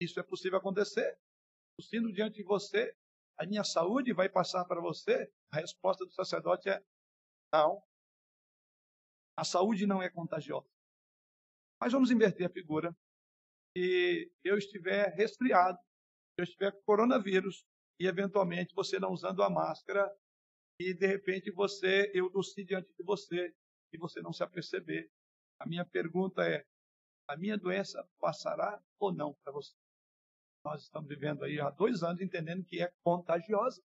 Isso 0.00 0.18
é 0.18 0.22
possível 0.22 0.59
acontecer. 0.59 1.18
Tossindo 1.78 2.12
diante 2.12 2.36
de 2.36 2.42
você, 2.42 2.96
a 3.38 3.46
minha 3.46 3.64
saúde 3.64 4.12
vai 4.12 4.28
passar 4.28 4.64
para 4.64 4.80
você? 4.80 5.32
A 5.53 5.57
resposta 5.57 6.05
do 6.05 6.12
sacerdote 6.12 6.68
é 6.68 6.82
não. 7.53 7.82
A 9.36 9.44
saúde 9.44 9.86
não 9.86 10.03
é 10.03 10.11
contagiosa. 10.11 10.68
Mas 11.80 11.92
vamos 11.92 12.11
inverter 12.11 12.46
a 12.46 12.53
figura. 12.53 12.96
E 13.74 14.30
eu 14.44 14.59
estiver 14.59 15.14
resfriado, 15.14 15.78
eu 16.36 16.44
estiver 16.44 16.72
com 16.72 16.82
coronavírus, 16.82 17.66
e 17.99 18.07
eventualmente 18.07 18.74
você 18.74 18.99
não 18.99 19.12
usando 19.12 19.43
a 19.43 19.51
máscara, 19.51 20.11
e 20.78 20.95
de 20.95 21.07
repente 21.07 21.51
você, 21.51 22.11
eu 22.14 22.30
tossi 22.30 22.64
diante 22.64 22.93
de 22.95 23.05
você, 23.05 23.55
e 23.93 23.99
você 23.99 24.20
não 24.20 24.32
se 24.32 24.43
aperceber. 24.43 25.11
A 25.59 25.66
minha 25.66 25.84
pergunta 25.84 26.43
é: 26.43 26.64
a 27.28 27.36
minha 27.36 27.57
doença 27.57 28.07
passará 28.18 28.82
ou 28.99 29.12
não 29.12 29.34
para 29.45 29.53
você? 29.53 29.74
Nós 30.64 30.82
estamos 30.82 31.09
vivendo 31.09 31.45
aí 31.45 31.61
há 31.61 31.70
dois 31.70 32.03
anos 32.03 32.22
entendendo 32.22 32.64
que 32.64 32.82
é 32.82 32.93
contagiosa. 33.03 33.80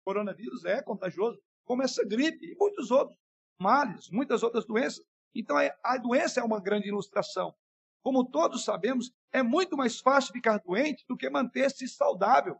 O 0.00 0.04
coronavírus 0.04 0.64
é 0.64 0.82
contagioso, 0.82 1.40
como 1.64 1.82
essa 1.82 2.04
gripe 2.04 2.46
e 2.46 2.56
muitos 2.56 2.90
outros 2.90 3.18
males, 3.58 4.10
muitas 4.10 4.42
outras 4.42 4.66
doenças. 4.66 5.04
Então, 5.34 5.58
é, 5.58 5.76
a 5.82 5.96
doença 5.96 6.40
é 6.40 6.44
uma 6.44 6.60
grande 6.60 6.88
ilustração. 6.88 7.54
Como 8.02 8.30
todos 8.30 8.64
sabemos, 8.64 9.12
é 9.32 9.42
muito 9.42 9.76
mais 9.76 9.98
fácil 9.98 10.32
ficar 10.32 10.58
doente 10.58 11.04
do 11.08 11.16
que 11.16 11.28
manter-se 11.30 11.88
saudável, 11.88 12.58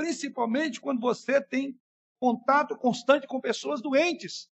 principalmente 0.00 0.80
quando 0.80 0.98
você 0.98 1.42
tem 1.42 1.78
contato 2.18 2.74
constante 2.74 3.26
com 3.26 3.38
pessoas 3.38 3.82
doentes. 3.82 4.50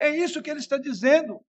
É 0.00 0.10
isso 0.10 0.42
que 0.42 0.50
ele 0.50 0.58
está 0.58 0.76
dizendo. 0.76 1.46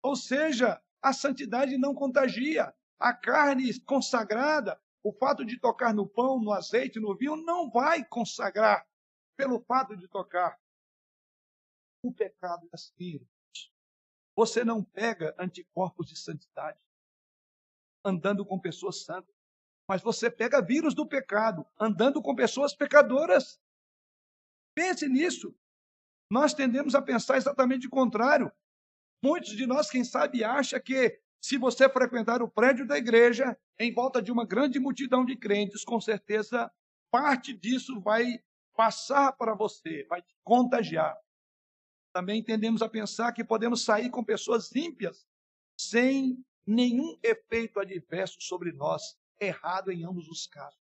Ou 0.00 0.14
seja, 0.14 0.80
a 1.02 1.12
santidade 1.12 1.76
não 1.76 1.92
contagia. 1.96 2.72
A 2.96 3.12
carne 3.12 3.76
consagrada, 3.80 4.80
o 5.02 5.12
fato 5.12 5.44
de 5.44 5.58
tocar 5.58 5.92
no 5.92 6.08
pão, 6.08 6.40
no 6.40 6.52
azeite, 6.52 7.00
no 7.00 7.16
vinho, 7.16 7.34
não 7.34 7.68
vai 7.68 8.04
consagrar 8.04 8.86
pelo 9.36 9.60
fato 9.64 9.96
de 9.96 10.06
tocar. 10.06 10.56
O 12.04 12.14
pecado 12.14 12.66
é 12.66 12.68
assim. 12.72 13.26
Você 14.36 14.62
não 14.64 14.84
pega 14.84 15.34
anticorpos 15.40 16.06
de 16.06 16.16
santidade 16.16 16.78
andando 18.04 18.46
com 18.46 18.60
pessoas 18.60 19.02
santas, 19.02 19.33
mas 19.88 20.02
você 20.02 20.30
pega 20.30 20.62
vírus 20.62 20.94
do 20.94 21.06
pecado 21.06 21.66
andando 21.78 22.22
com 22.22 22.34
pessoas 22.34 22.74
pecadoras. 22.74 23.60
Pense 24.74 25.08
nisso. 25.08 25.54
Nós 26.30 26.54
tendemos 26.54 26.94
a 26.94 27.02
pensar 27.02 27.36
exatamente 27.36 27.86
o 27.86 27.90
contrário. 27.90 28.50
Muitos 29.22 29.50
de 29.50 29.66
nós, 29.66 29.90
quem 29.90 30.04
sabe, 30.04 30.42
acha 30.42 30.80
que 30.80 31.20
se 31.40 31.58
você 31.58 31.88
frequentar 31.88 32.42
o 32.42 32.48
prédio 32.48 32.86
da 32.86 32.96
igreja, 32.96 33.56
em 33.78 33.92
volta 33.92 34.22
de 34.22 34.32
uma 34.32 34.46
grande 34.46 34.78
multidão 34.80 35.24
de 35.24 35.36
crentes, 35.36 35.84
com 35.84 36.00
certeza 36.00 36.70
parte 37.10 37.52
disso 37.52 38.00
vai 38.00 38.42
passar 38.74 39.32
para 39.32 39.54
você, 39.54 40.04
vai 40.08 40.22
te 40.22 40.34
contagiar. 40.42 41.16
Também 42.12 42.42
tendemos 42.42 42.80
a 42.82 42.88
pensar 42.88 43.32
que 43.32 43.44
podemos 43.44 43.84
sair 43.84 44.10
com 44.10 44.24
pessoas 44.24 44.74
ímpias 44.74 45.26
sem 45.78 46.42
nenhum 46.66 47.18
efeito 47.22 47.78
adverso 47.78 48.40
sobre 48.40 48.72
nós, 48.72 49.16
errado 49.40 49.90
em 49.90 50.04
ambos 50.04 50.28
os 50.28 50.46
casos. 50.46 50.78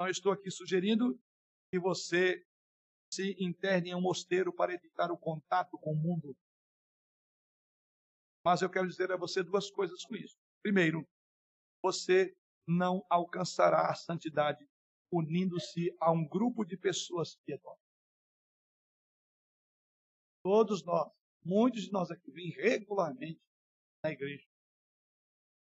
Não 0.00 0.08
estou 0.08 0.32
aqui 0.32 0.50
sugerindo 0.50 1.20
que 1.70 1.78
você 1.78 2.44
se 3.12 3.36
interne 3.40 3.90
em 3.90 3.94
um 3.94 4.00
mosteiro 4.00 4.52
para 4.52 4.72
evitar 4.72 5.10
o 5.10 5.18
contato 5.18 5.76
com 5.78 5.92
o 5.92 5.96
mundo 5.96 6.36
mas 8.48 8.62
eu 8.62 8.70
quero 8.70 8.88
dizer 8.88 9.12
a 9.12 9.16
você 9.18 9.42
duas 9.42 9.70
coisas 9.70 10.02
com 10.04 10.16
isso. 10.16 10.38
Primeiro, 10.62 11.06
você 11.82 12.34
não 12.66 13.04
alcançará 13.10 13.90
a 13.90 13.94
santidade 13.94 14.66
unindo-se 15.12 15.94
a 16.00 16.10
um 16.10 16.26
grupo 16.26 16.64
de 16.64 16.74
pessoas 16.74 17.36
piedosas. 17.44 17.78
Todos 20.42 20.82
nós, 20.82 21.12
muitos 21.44 21.82
de 21.82 21.92
nós 21.92 22.10
aqui 22.10 22.30
vêm 22.30 22.48
regularmente 22.52 23.38
na 24.02 24.12
igreja. 24.12 24.46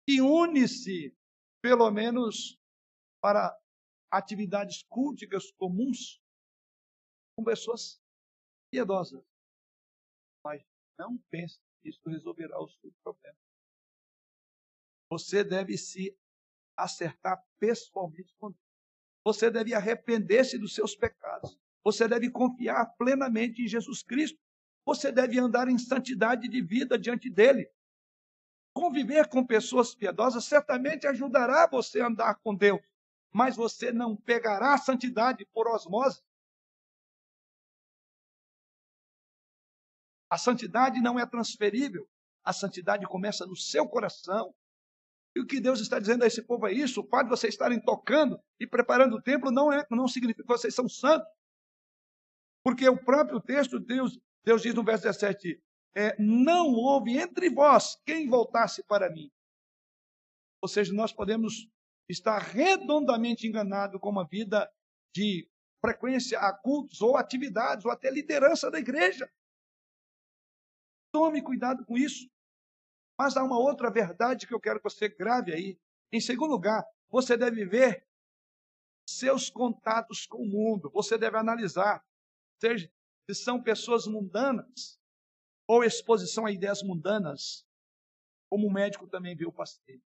E 0.08 0.22
une-se, 0.22 1.16
pelo 1.62 1.90
menos, 1.92 2.60
para 3.22 3.58
atividades 4.12 4.84
culticas 4.84 5.52
comuns 5.52 6.22
com 7.36 7.44
pessoas 7.44 8.02
piedosas. 8.72 9.24
Mas 10.46 10.62
não 10.98 11.18
pense 11.30 11.60
isso 11.84 12.02
resolverá 12.10 12.60
o 12.60 12.68
seu 12.68 12.92
problema. 13.04 13.38
Você 15.10 15.44
deve 15.44 15.78
se 15.78 16.18
acertar 16.78 17.44
pessoalmente 17.60 18.34
com 18.40 18.50
Deus. 18.50 18.64
Você 19.26 19.52
deve 19.52 19.74
arrepender-se 19.74 20.58
dos 20.58 20.74
seus 20.74 20.96
pecados. 20.96 21.58
Você 21.84 22.08
deve 22.08 22.32
confiar 22.32 22.86
plenamente 22.98 23.62
em 23.62 23.68
Jesus 23.68 24.02
Cristo. 24.02 24.40
Você 24.86 25.12
deve 25.12 25.40
andar 25.40 25.68
em 25.68 25.78
santidade 25.78 26.48
de 26.48 26.62
vida 26.62 26.98
diante 26.98 27.30
dele. 27.30 27.70
Conviver 28.74 29.30
com 29.30 29.46
pessoas 29.46 29.94
piedosas 29.94 30.46
certamente 30.46 31.06
ajudará 31.06 31.68
você 31.68 32.02
a 32.02 32.08
andar 32.08 32.36
com 32.36 32.56
Deus, 32.56 32.82
mas 33.32 33.56
você 33.56 33.92
não 33.92 34.16
pegará 34.16 34.74
a 34.74 34.78
santidade 34.78 35.46
por 35.54 35.68
osmose. 35.68 36.22
A 40.30 40.38
santidade 40.38 41.00
não 41.00 41.20
é 41.20 41.26
transferível. 41.28 42.10
A 42.44 42.52
santidade 42.52 43.06
começa 43.06 43.46
no 43.46 43.56
seu 43.56 43.88
coração. 43.88 44.54
E 45.36 45.40
o 45.40 45.46
que 45.46 45.60
Deus 45.60 45.80
está 45.80 46.00
dizendo 46.00 46.24
a 46.24 46.28
esse 46.28 46.42
povo 46.42 46.68
é 46.68 46.74
isso: 46.74 47.02
o 47.02 47.08
fato 47.08 47.26
de 47.26 47.30
vocês 47.30 47.54
estarem 47.54 47.80
tocando 47.80 48.40
e 48.60 48.66
preparando 48.66 49.16
o 49.16 49.22
templo 49.22 49.52
não, 49.52 49.72
é, 49.72 49.86
não 49.92 50.08
significa 50.08 50.42
que 50.42 50.48
vocês 50.48 50.74
são 50.74 50.90
santos. 50.90 51.28
Porque 52.64 52.88
o 52.90 52.98
próprio 52.98 53.40
texto, 53.40 53.80
Deus, 53.80 54.18
Deus 54.44 54.64
diz 54.64 54.74
no 54.74 54.84
verso 54.84 55.04
17: 55.04 55.62
é, 55.96 56.16
Não 56.22 56.68
houve 56.68 57.18
entre 57.18 57.50
vós 57.50 57.96
quem 58.06 58.28
voltasse 58.30 58.84
para 58.84 59.10
mim. 59.10 59.32
Ou 60.62 60.68
seja, 60.68 60.94
nós 60.94 61.12
podemos 61.12 61.68
estar 62.10 62.40
redondamente 62.40 63.48
enganados 63.48 64.00
com 64.00 64.10
uma 64.10 64.28
vida 64.28 64.72
de 65.16 65.50
frequência 65.82 66.40
a 66.40 66.54
cultos 66.54 67.02
ou 67.02 67.18
atividades 67.18 67.86
ou 67.86 67.92
até 67.92 68.10
liderança 68.10 68.72
da 68.72 68.80
igreja. 68.80 69.30
Tome 71.12 71.42
cuidado 71.42 71.86
com 71.86 71.98
isso. 71.98 72.30
Mas 73.20 73.38
há 73.38 73.44
uma 73.44 73.60
outra 73.60 73.92
verdade 73.92 74.48
que 74.48 74.54
eu 74.54 74.60
quero 74.60 74.80
que 74.80 74.90
você 74.90 75.10
grave 75.10 75.54
aí. 75.54 75.80
Em 76.12 76.20
segundo 76.20 76.52
lugar, 76.52 76.84
você 77.10 77.38
deve 77.38 77.66
ver 77.66 78.08
seus 79.08 79.50
contatos 79.50 80.26
com 80.26 80.40
o 80.40 80.48
mundo. 80.48 80.90
Você 80.92 81.18
deve 81.18 81.38
analisar 81.38 82.04
seja, 82.64 82.90
se 83.30 83.44
são 83.44 83.62
pessoas 83.62 84.08
mundanas 84.08 85.00
ou 85.68 85.84
exposição 85.84 86.46
a 86.46 86.52
ideias 86.52 86.84
mundanas, 86.84 87.66
como 88.50 88.68
o 88.68 88.72
médico 88.72 89.08
também 89.08 89.36
viu 89.36 89.50
o 89.50 89.54
paciente. 89.54 90.04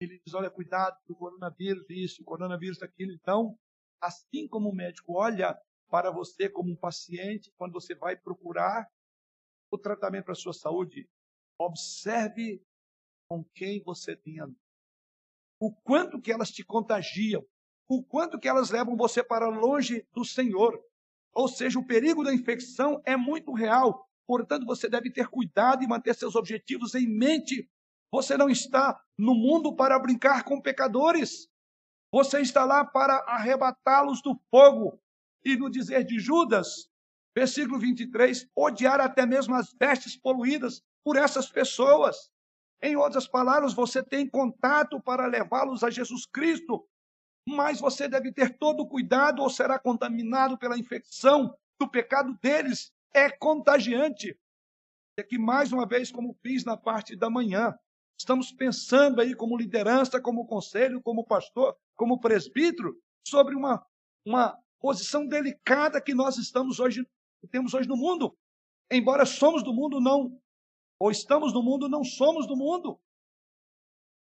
Ele 0.00 0.20
diz: 0.24 0.34
olha, 0.34 0.50
cuidado 0.50 0.98
com 1.06 1.12
o 1.12 1.16
coronavírus, 1.16 1.84
isso, 1.88 2.24
coronavírus, 2.24 2.82
aquilo. 2.82 3.12
Então, 3.12 3.58
assim 4.00 4.48
como 4.48 4.70
o 4.70 4.74
médico 4.74 5.14
olha 5.14 5.58
para 5.88 6.10
você 6.10 6.48
como 6.48 6.72
um 6.72 6.76
paciente, 6.76 7.52
quando 7.58 7.72
você 7.72 7.94
vai 7.94 8.16
procurar 8.16 8.88
o 9.70 9.78
tratamento 9.78 10.24
para 10.24 10.32
a 10.32 10.36
sua 10.36 10.52
saúde, 10.52 11.08
observe 11.58 12.62
com 13.28 13.44
quem 13.54 13.82
você 13.82 14.16
tem 14.16 14.40
andado. 14.40 14.58
O 15.60 15.72
quanto 15.72 16.20
que 16.20 16.32
elas 16.32 16.50
te 16.50 16.64
contagiam, 16.64 17.46
o 17.88 18.02
quanto 18.02 18.38
que 18.38 18.48
elas 18.48 18.70
levam 18.70 18.96
você 18.96 19.22
para 19.22 19.48
longe 19.48 20.06
do 20.12 20.24
Senhor. 20.24 20.82
Ou 21.34 21.48
seja, 21.48 21.78
o 21.78 21.86
perigo 21.86 22.24
da 22.24 22.34
infecção 22.34 23.00
é 23.04 23.16
muito 23.16 23.52
real. 23.52 24.06
Portanto, 24.26 24.64
você 24.66 24.88
deve 24.88 25.10
ter 25.10 25.28
cuidado 25.28 25.82
e 25.82 25.88
manter 25.88 26.14
seus 26.14 26.34
objetivos 26.34 26.94
em 26.94 27.06
mente. 27.06 27.68
Você 28.12 28.36
não 28.36 28.48
está 28.48 29.00
no 29.18 29.34
mundo 29.34 29.74
para 29.74 29.98
brincar 29.98 30.44
com 30.44 30.60
pecadores. 30.60 31.48
Você 32.12 32.40
está 32.40 32.64
lá 32.64 32.84
para 32.84 33.18
arrebatá-los 33.26 34.20
do 34.22 34.38
fogo. 34.50 35.00
E 35.44 35.56
no 35.56 35.70
dizer 35.70 36.04
de 36.04 36.18
Judas, 36.18 36.88
versículo 37.34 37.78
23, 37.78 38.48
odiar 38.54 39.00
até 39.00 39.24
mesmo 39.24 39.54
as 39.54 39.72
vestes 39.72 40.16
poluídas 40.16 40.82
por 41.04 41.16
essas 41.16 41.48
pessoas. 41.48 42.30
Em 42.82 42.96
outras 42.96 43.28
palavras, 43.28 43.74
você 43.74 44.02
tem 44.02 44.28
contato 44.28 45.00
para 45.00 45.26
levá-los 45.26 45.84
a 45.84 45.90
Jesus 45.90 46.26
Cristo, 46.26 46.86
mas 47.50 47.80
você 47.80 48.08
deve 48.08 48.32
ter 48.32 48.56
todo 48.56 48.86
cuidado 48.86 49.42
ou 49.42 49.50
será 49.50 49.78
contaminado 49.78 50.56
pela 50.56 50.78
infecção 50.78 51.54
do 51.78 51.88
pecado 51.88 52.38
deles. 52.40 52.92
É 53.12 53.28
contagiante. 53.28 54.38
É 55.16 55.22
que 55.22 55.38
mais 55.38 55.72
uma 55.72 55.86
vez, 55.86 56.10
como 56.10 56.36
fiz 56.42 56.64
na 56.64 56.76
parte 56.76 57.16
da 57.16 57.28
manhã, 57.28 57.74
estamos 58.18 58.52
pensando 58.52 59.20
aí 59.20 59.34
como 59.34 59.56
liderança, 59.56 60.20
como 60.20 60.46
conselho, 60.46 61.02
como 61.02 61.26
pastor, 61.26 61.76
como 61.96 62.20
presbítero, 62.20 62.96
sobre 63.26 63.54
uma, 63.54 63.84
uma 64.24 64.56
posição 64.78 65.26
delicada 65.26 66.00
que 66.00 66.14
nós 66.14 66.38
estamos 66.38 66.78
hoje, 66.78 67.06
temos 67.50 67.74
hoje 67.74 67.88
no 67.88 67.96
mundo. 67.96 68.36
Embora 68.90 69.26
somos 69.26 69.62
do 69.62 69.72
mundo, 69.72 70.00
não. 70.00 70.40
Ou 70.98 71.10
estamos 71.10 71.52
no 71.52 71.62
mundo, 71.62 71.88
não 71.88 72.04
somos 72.04 72.46
do 72.46 72.56
mundo. 72.56 73.00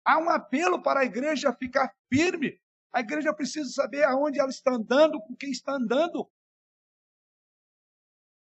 Há 0.04 0.20
um 0.20 0.30
apelo 0.30 0.82
para 0.82 1.02
a 1.02 1.06
igreja 1.06 1.54
ficar 1.54 1.94
firme. 2.14 2.60
A 2.94 3.02
igreja 3.02 3.34
precisa 3.34 3.70
saber 3.70 4.04
aonde 4.04 4.40
ela 4.40 4.50
está 4.50 4.74
andando, 4.74 5.22
com 5.22 5.36
quem 5.36 5.52
está 5.52 5.74
andando. 5.74 6.30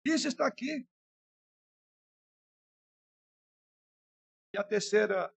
Isso 0.06 0.28
está 0.28 0.48
aqui. 0.48 0.88
E 4.54 4.58
a 4.58 4.64
terceira 4.64 5.34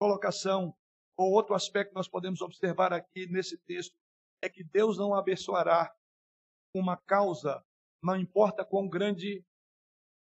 colocação, 0.00 0.76
ou 1.16 1.32
outro 1.32 1.54
aspecto 1.54 1.90
que 1.90 1.94
nós 1.94 2.08
podemos 2.08 2.40
observar 2.40 2.92
aqui 2.92 3.26
nesse 3.26 3.58
texto, 3.58 3.96
é 4.42 4.48
que 4.48 4.64
Deus 4.64 4.96
não 4.96 5.14
abençoará 5.14 5.94
uma 6.74 6.96
causa, 6.96 7.64
não 8.02 8.16
importa 8.16 8.64
quão 8.64 8.88
grande, 8.88 9.44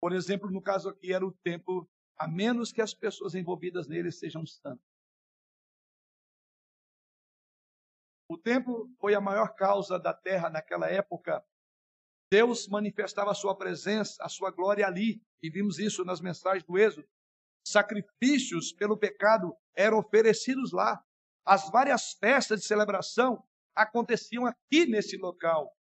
por 0.01 0.13
exemplo, 0.13 0.51
no 0.51 0.63
caso 0.63 0.89
aqui 0.89 1.13
era 1.13 1.27
o 1.27 1.33
templo, 1.33 1.89
a 2.17 2.29
menos 2.29 2.71
que 2.71 2.83
as 2.83 2.95
pessoas 2.95 3.35
envolvidas 3.35 3.89
nele 3.89 4.13
sejam 4.13 4.45
santas. 4.47 4.94
Templo 8.45 8.95
foi 9.01 9.15
a 9.15 9.21
maior 9.21 9.55
causa 9.55 9.99
da 9.99 10.13
terra 10.13 10.51
naquela 10.51 10.87
época. 10.87 11.43
Deus 12.31 12.69
manifestava 12.69 13.31
a 13.31 13.35
sua 13.35 13.57
presença, 13.57 14.23
a 14.23 14.29
sua 14.29 14.51
glória 14.51 14.87
ali, 14.87 15.23
e 15.43 15.51
vimos 15.51 15.79
isso 15.79 16.05
nas 16.05 16.21
mensagens 16.21 16.65
do 16.65 16.79
Êxodo. 16.79 17.09
Sacrifícios 17.67 18.73
pelo 18.73 18.97
pecado 18.97 19.57
eram 19.75 19.99
oferecidos 19.99 20.73
lá. 20.73 21.03
As 21.45 21.71
várias 21.71 22.13
festas 22.13 22.61
de 22.61 22.67
celebração 22.67 23.43
aconteciam 23.75 24.47
aqui 24.47 24.87
nesse 24.87 25.17
local. 25.17 25.75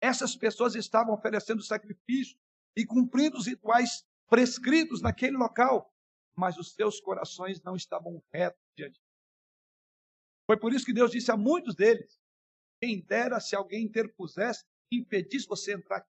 Essas 0.00 0.34
pessoas 0.34 0.74
estavam 0.74 1.14
oferecendo 1.14 1.62
sacrifício 1.62 2.36
e 2.76 2.84
cumprindo 2.84 3.36
os 3.36 3.46
rituais 3.46 4.04
prescritos 4.28 5.02
naquele 5.02 5.36
local, 5.36 5.92
mas 6.36 6.56
os 6.56 6.72
seus 6.72 7.00
corações 7.00 7.62
não 7.62 7.76
estavam 7.76 8.22
retos 8.32 8.60
diante 8.76 9.00
de 9.00 9.09
Foi 10.50 10.58
por 10.58 10.72
isso 10.72 10.84
que 10.84 10.92
Deus 10.92 11.12
disse 11.12 11.30
a 11.30 11.36
muitos 11.36 11.76
deles: 11.76 12.20
quem 12.82 13.00
dera 13.00 13.38
se 13.38 13.54
alguém 13.54 13.84
interpusesse 13.84 14.66
impedisse 14.90 15.46
você 15.46 15.74
entrar 15.74 15.98
aqui. 15.98 16.10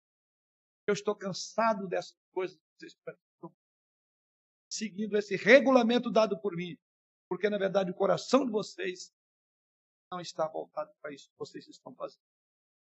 Eu 0.89 0.95
estou 0.95 1.15
cansado 1.15 1.87
dessas 1.87 2.19
coisas 2.33 2.57
que 2.57 2.63
vocês 2.77 2.95
estão 2.95 3.55
seguindo 4.69 5.17
esse 5.17 5.37
regulamento 5.37 6.11
dado 6.11 6.37
por 6.41 6.57
mim, 6.57 6.77
porque 7.29 7.49
na 7.49 7.57
verdade 7.57 7.93
o 7.93 7.95
coração 7.95 8.45
de 8.45 8.51
vocês 8.51 9.15
não 10.11 10.21
está 10.21 10.49
voltado 10.49 10.93
para 11.01 11.13
isso 11.13 11.31
que 11.31 11.39
vocês 11.39 11.69
estão 11.69 11.95
fazendo. 11.95 12.25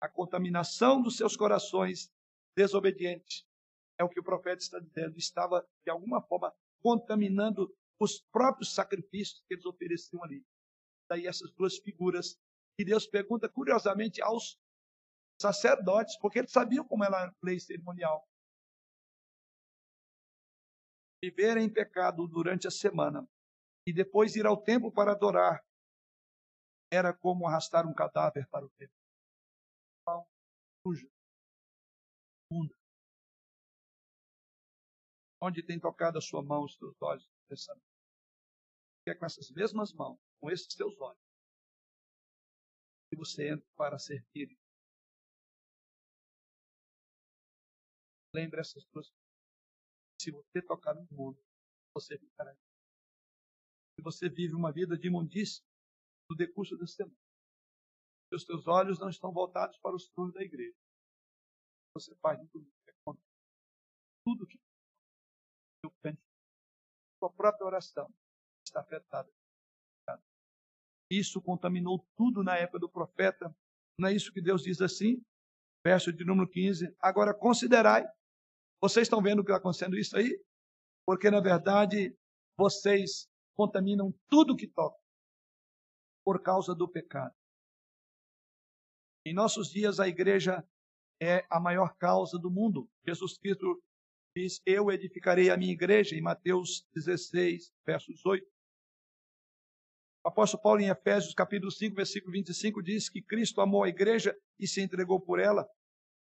A 0.00 0.08
contaminação 0.08 1.02
dos 1.02 1.18
seus 1.18 1.36
corações 1.36 2.10
desobedientes 2.56 3.46
é 3.98 4.04
o 4.04 4.08
que 4.08 4.20
o 4.20 4.24
profeta 4.24 4.62
está 4.62 4.78
dizendo. 4.78 5.18
Estava, 5.18 5.68
de 5.84 5.90
alguma 5.90 6.22
forma, 6.22 6.50
contaminando 6.80 7.76
os 8.00 8.22
próprios 8.32 8.74
sacrifícios 8.74 9.44
que 9.46 9.52
eles 9.52 9.66
ofereciam 9.66 10.24
ali. 10.24 10.42
Daí 11.08 11.26
essas 11.26 11.52
duas 11.52 11.78
figuras. 11.78 12.38
E 12.78 12.84
Deus 12.84 13.06
pergunta, 13.06 13.48
curiosamente, 13.48 14.20
aos 14.20 14.58
sacerdotes, 15.40 16.18
porque 16.18 16.40
eles 16.40 16.50
sabiam 16.50 16.86
como 16.86 17.04
era 17.04 17.28
a 17.28 17.34
lei 17.42 17.58
cerimonial. 17.60 18.26
Viver 21.22 21.56
em 21.56 21.72
pecado 21.72 22.26
durante 22.26 22.66
a 22.66 22.70
semana 22.70 23.26
e 23.86 23.92
depois 23.92 24.36
ir 24.36 24.46
ao 24.46 24.62
templo 24.62 24.92
para 24.92 25.12
adorar 25.12 25.64
era 26.92 27.12
como 27.12 27.46
arrastar 27.46 27.86
um 27.86 27.94
cadáver 27.94 28.48
para 28.48 28.64
o 28.64 28.70
templo. 28.70 28.96
Suja. 30.86 31.08
Munda. 32.50 32.74
Onde 35.42 35.62
tem 35.62 35.80
tocado 35.80 36.18
a 36.18 36.20
sua 36.20 36.42
mão, 36.42 36.64
os 36.64 36.76
seus 36.76 36.96
olhos, 37.02 37.28
pensamento. 37.48 37.84
Que 39.04 39.10
é 39.10 39.14
com 39.14 39.26
essas 39.26 39.50
mesmas 39.50 39.92
mãos, 39.92 40.18
com 40.40 40.50
esses 40.50 40.72
seus 40.72 40.98
olhos, 41.00 41.20
que 43.10 43.16
você 43.16 43.50
entra 43.50 43.66
para 43.76 43.98
servir. 43.98 44.56
Lembre 48.34 48.60
essas 48.60 48.84
duas 48.92 49.08
coisas. 49.10 49.26
Se 50.20 50.30
você 50.30 50.62
tocar 50.62 50.94
no 50.94 51.06
mundo, 51.10 51.42
você 51.94 52.18
ficará. 52.18 52.54
Se 53.94 54.02
você 54.02 54.28
vive 54.28 54.54
uma 54.54 54.72
vida 54.72 54.96
de 54.98 55.06
imundícia, 55.06 55.64
no 56.28 56.36
decurso 56.36 56.76
da 56.76 56.86
semana. 56.86 57.16
Se 58.28 58.34
os 58.34 58.44
teus 58.44 58.66
olhos 58.66 58.98
não 58.98 59.08
estão 59.08 59.32
voltados 59.32 59.78
para 59.78 59.94
os 59.94 60.08
turnos 60.08 60.34
da 60.34 60.42
igreja, 60.42 60.76
você 61.94 62.14
faz 62.16 62.40
de 62.40 62.48
tudo 62.48 62.66
que 62.66 62.90
é. 62.90 62.94
Tudo 64.24 64.46
que 64.46 64.60
eu 65.84 65.90
penso, 66.02 66.20
sua 67.20 67.32
própria 67.32 67.64
oração 67.64 68.12
está 68.66 68.80
afetada. 68.80 69.32
Isso 71.10 71.40
contaminou 71.40 72.04
tudo 72.16 72.42
na 72.42 72.56
época 72.56 72.80
do 72.80 72.88
profeta. 72.88 73.54
Não 73.98 74.08
é 74.08 74.12
isso 74.12 74.32
que 74.32 74.40
Deus 74.40 74.62
diz 74.62 74.80
assim? 74.80 75.22
Verso 75.84 76.12
de 76.12 76.24
número 76.24 76.48
15. 76.48 76.94
Agora 77.00 77.32
considerai. 77.32 78.04
Vocês 78.80 79.06
estão 79.06 79.22
vendo 79.22 79.40
o 79.40 79.44
que 79.44 79.50
está 79.50 79.58
acontecendo 79.58 79.96
isso 79.96 80.16
aí? 80.16 80.38
Porque, 81.06 81.30
na 81.30 81.40
verdade, 81.40 82.16
vocês 82.56 83.28
contaminam 83.54 84.12
tudo 84.28 84.56
que 84.56 84.66
tocam 84.66 85.00
por 86.24 86.42
causa 86.42 86.74
do 86.74 86.88
pecado. 86.88 87.34
Em 89.24 89.32
nossos 89.32 89.70
dias, 89.70 90.00
a 90.00 90.08
igreja 90.08 90.64
é 91.20 91.46
a 91.48 91.58
maior 91.58 91.96
causa 91.96 92.38
do 92.38 92.50
mundo. 92.50 92.88
Jesus 93.06 93.38
Cristo 93.38 93.82
diz: 94.36 94.60
Eu 94.66 94.90
edificarei 94.90 95.50
a 95.50 95.56
minha 95.56 95.72
igreja, 95.72 96.14
em 96.14 96.20
Mateus 96.20 96.86
16, 96.94 97.72
versos 97.84 98.24
8. 98.26 98.46
Apóstolo 100.26 100.60
Paulo, 100.60 100.80
em 100.80 100.88
Efésios, 100.88 101.32
capítulo 101.34 101.70
5, 101.70 101.94
versículo 101.94 102.32
25, 102.32 102.82
diz 102.82 103.08
que 103.08 103.22
Cristo 103.22 103.60
amou 103.60 103.84
a 103.84 103.88
igreja 103.88 104.36
e 104.58 104.66
se 104.66 104.82
entregou 104.82 105.20
por 105.20 105.38
ela. 105.38 105.64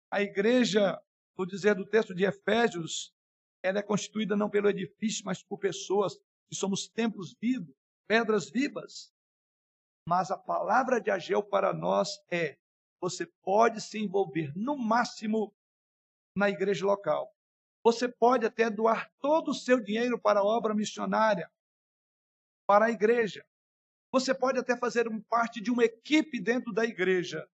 A 0.09 0.21
igreja, 0.21 0.97
vou 1.35 1.45
dizer 1.45 1.75
do 1.75 1.85
texto 1.85 2.15
de 2.15 2.23
Efésios, 2.23 3.13
ela 3.61 3.79
é 3.79 3.83
constituída 3.83 4.33
não 4.33 4.49
pelo 4.49 4.69
edifício, 4.69 5.25
mas 5.25 5.43
por 5.43 5.59
pessoas 5.59 6.15
que 6.47 6.55
somos 6.55 6.87
templos 6.87 7.35
vivos, 7.37 7.75
pedras 8.07 8.49
vivas. 8.49 9.13
Mas 10.07 10.31
a 10.31 10.37
palavra 10.37 11.01
de 11.01 11.11
Ageu 11.11 11.43
para 11.43 11.73
nós 11.73 12.17
é: 12.31 12.57
você 13.01 13.25
pode 13.43 13.81
se 13.81 13.99
envolver 13.99 14.53
no 14.55 14.77
máximo 14.77 15.53
na 16.33 16.49
igreja 16.49 16.85
local. 16.85 17.29
Você 17.83 18.07
pode 18.07 18.45
até 18.45 18.69
doar 18.69 19.11
todo 19.19 19.51
o 19.51 19.55
seu 19.55 19.81
dinheiro 19.81 20.17
para 20.17 20.39
a 20.39 20.45
obra 20.45 20.73
missionária, 20.73 21.51
para 22.65 22.85
a 22.85 22.89
igreja. 22.89 23.45
Você 24.13 24.35
pode 24.35 24.59
até 24.59 24.77
fazer 24.77 25.05
parte 25.29 25.61
de 25.61 25.71
uma 25.71 25.85
equipe 25.85 26.41
dentro 26.41 26.73
da 26.73 26.83
igreja. 26.83 27.47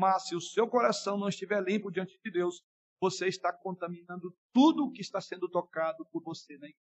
Mas 0.00 0.28
se 0.28 0.34
o 0.34 0.40
seu 0.40 0.68
coração 0.68 1.18
não 1.18 1.28
estiver 1.28 1.62
limpo 1.62 1.90
diante 1.90 2.18
de 2.22 2.30
Deus, 2.30 2.62
você 3.00 3.28
está 3.28 3.52
contaminando 3.52 4.34
tudo 4.54 4.84
o 4.84 4.92
que 4.92 5.00
está 5.00 5.20
sendo 5.20 5.48
tocado 5.48 6.04
por 6.06 6.22
você 6.22 6.56
na 6.58 6.66
igreja. 6.66 6.86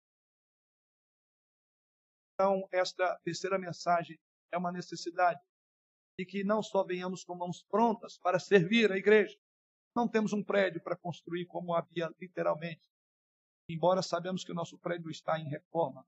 Então, 2.33 2.67
esta 2.71 3.17
terceira 3.23 3.57
mensagem 3.57 4.19
é 4.51 4.57
uma 4.57 4.71
necessidade. 4.71 5.41
E 6.19 6.25
que 6.25 6.43
não 6.43 6.61
só 6.61 6.83
venhamos 6.83 7.23
com 7.23 7.35
mãos 7.35 7.63
prontas 7.63 8.17
para 8.19 8.39
servir 8.39 8.91
a 8.91 8.97
igreja. 8.97 9.37
Não 9.95 10.07
temos 10.07 10.33
um 10.33 10.43
prédio 10.43 10.81
para 10.81 10.97
construir 10.97 11.45
como 11.45 11.73
havia 11.73 12.09
literalmente. 12.19 12.87
Embora 13.69 14.01
sabemos 14.01 14.43
que 14.43 14.51
o 14.51 14.55
nosso 14.55 14.77
prédio 14.77 15.09
está 15.09 15.39
em 15.39 15.49
reforma. 15.49 16.05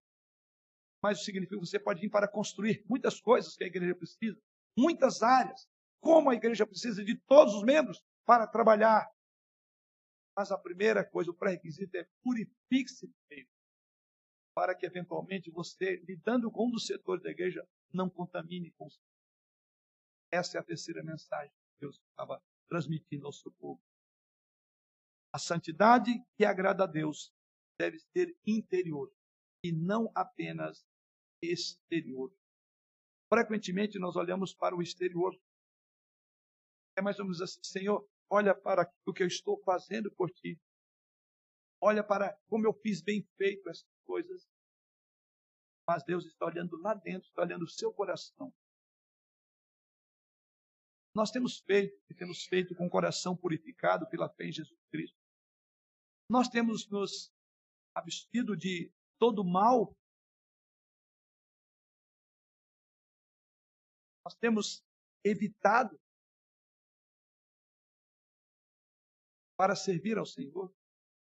Mas 1.01 1.17
isso 1.17 1.25
significa 1.25 1.59
que 1.59 1.65
você 1.65 1.79
pode 1.79 2.01
vir 2.01 2.09
para 2.09 2.27
construir 2.27 2.83
muitas 2.87 3.19
coisas 3.19 3.55
que 3.55 3.63
a 3.63 3.67
igreja 3.67 3.95
precisa, 3.95 4.39
muitas 4.77 5.21
áreas. 5.21 5.67
Como 5.99 6.29
a 6.29 6.35
igreja 6.35 6.65
precisa 6.65 7.03
de 7.03 7.15
todos 7.27 7.53
os 7.53 7.63
membros 7.63 8.03
para 8.25 8.47
trabalhar. 8.47 9.09
Mas 10.35 10.51
a 10.51 10.57
primeira 10.57 11.03
coisa, 11.03 11.31
o 11.31 11.33
pré-requisito 11.33 11.97
é 11.97 12.07
purifique-se 12.23 13.11
para 14.53 14.73
que 14.73 14.85
eventualmente 14.85 15.51
você, 15.51 15.97
lidando 16.07 16.51
com 16.51 16.67
um 16.67 16.71
dos 16.71 16.87
setores 16.87 17.23
da 17.23 17.29
igreja, 17.29 17.67
não 17.93 18.09
contamine 18.09 18.71
com 18.71 18.87
os. 18.87 18.99
Essa 20.31 20.57
é 20.57 20.59
a 20.59 20.63
terceira 20.63 21.03
mensagem 21.03 21.51
que 21.51 21.79
Deus 21.81 21.99
estava 22.09 22.41
transmitindo 22.67 23.25
ao 23.25 23.31
seu 23.31 23.51
povo. 23.51 23.81
A 25.31 25.39
santidade 25.39 26.11
que 26.35 26.43
agrada 26.43 26.83
a 26.83 26.87
Deus 26.87 27.31
deve 27.79 27.99
ser 27.99 28.35
interior 28.45 29.13
e 29.67 29.71
não 29.71 30.09
apenas 30.15 30.85
exterior. 31.41 32.33
Frequentemente 33.29 33.99
nós 33.99 34.15
olhamos 34.15 34.53
para 34.53 34.75
o 34.75 34.81
exterior. 34.81 35.37
É 36.97 37.01
mais 37.01 37.19
ou 37.19 37.25
menos 37.25 37.41
assim, 37.41 37.61
Senhor, 37.61 38.07
olha 38.29 38.55
para 38.55 38.89
o 39.05 39.13
que 39.13 39.23
eu 39.23 39.27
estou 39.27 39.61
fazendo 39.63 40.09
por 40.15 40.31
ti. 40.31 40.57
Olha 41.81 42.03
para 42.03 42.35
como 42.47 42.65
eu 42.65 42.73
fiz 42.73 43.01
bem 43.01 43.21
feito 43.35 43.69
essas 43.69 43.89
coisas. 44.05 44.47
Mas 45.87 46.03
Deus 46.03 46.25
está 46.25 46.45
olhando 46.45 46.77
lá 46.77 46.93
dentro, 46.93 47.27
está 47.27 47.41
olhando 47.41 47.63
o 47.63 47.69
seu 47.69 47.93
coração. 47.93 48.53
Nós 51.13 51.31
temos 51.31 51.59
feito 51.59 51.99
e 52.09 52.13
temos 52.13 52.45
feito 52.45 52.75
com 52.75 52.87
o 52.87 52.89
coração 52.89 53.35
purificado 53.35 54.07
pela 54.09 54.29
fé 54.29 54.45
em 54.45 54.51
Jesus 54.51 54.79
Cristo. 54.89 55.17
Nós 56.29 56.47
temos 56.47 56.89
nos 56.89 57.31
abstido 57.95 58.55
de 58.55 58.91
todo 59.19 59.43
mal. 59.43 59.95
Nós 64.25 64.35
temos 64.35 64.83
evitado 65.23 65.99
para 69.57 69.75
servir 69.75 70.17
ao 70.17 70.25
Senhor. 70.25 70.73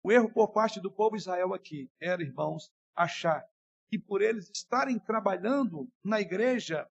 O 0.03 0.11
erro 0.11 0.32
por 0.32 0.51
parte 0.51 0.80
do 0.80 0.91
povo 0.91 1.15
Israel 1.15 1.53
aqui 1.53 1.91
era, 1.99 2.21
irmãos, 2.21 2.71
achar 2.95 3.47
que 3.89 3.99
por 3.99 4.21
eles 4.21 4.49
estarem 4.49 4.99
trabalhando 4.99 5.89
na 6.03 6.19
igreja 6.19 6.89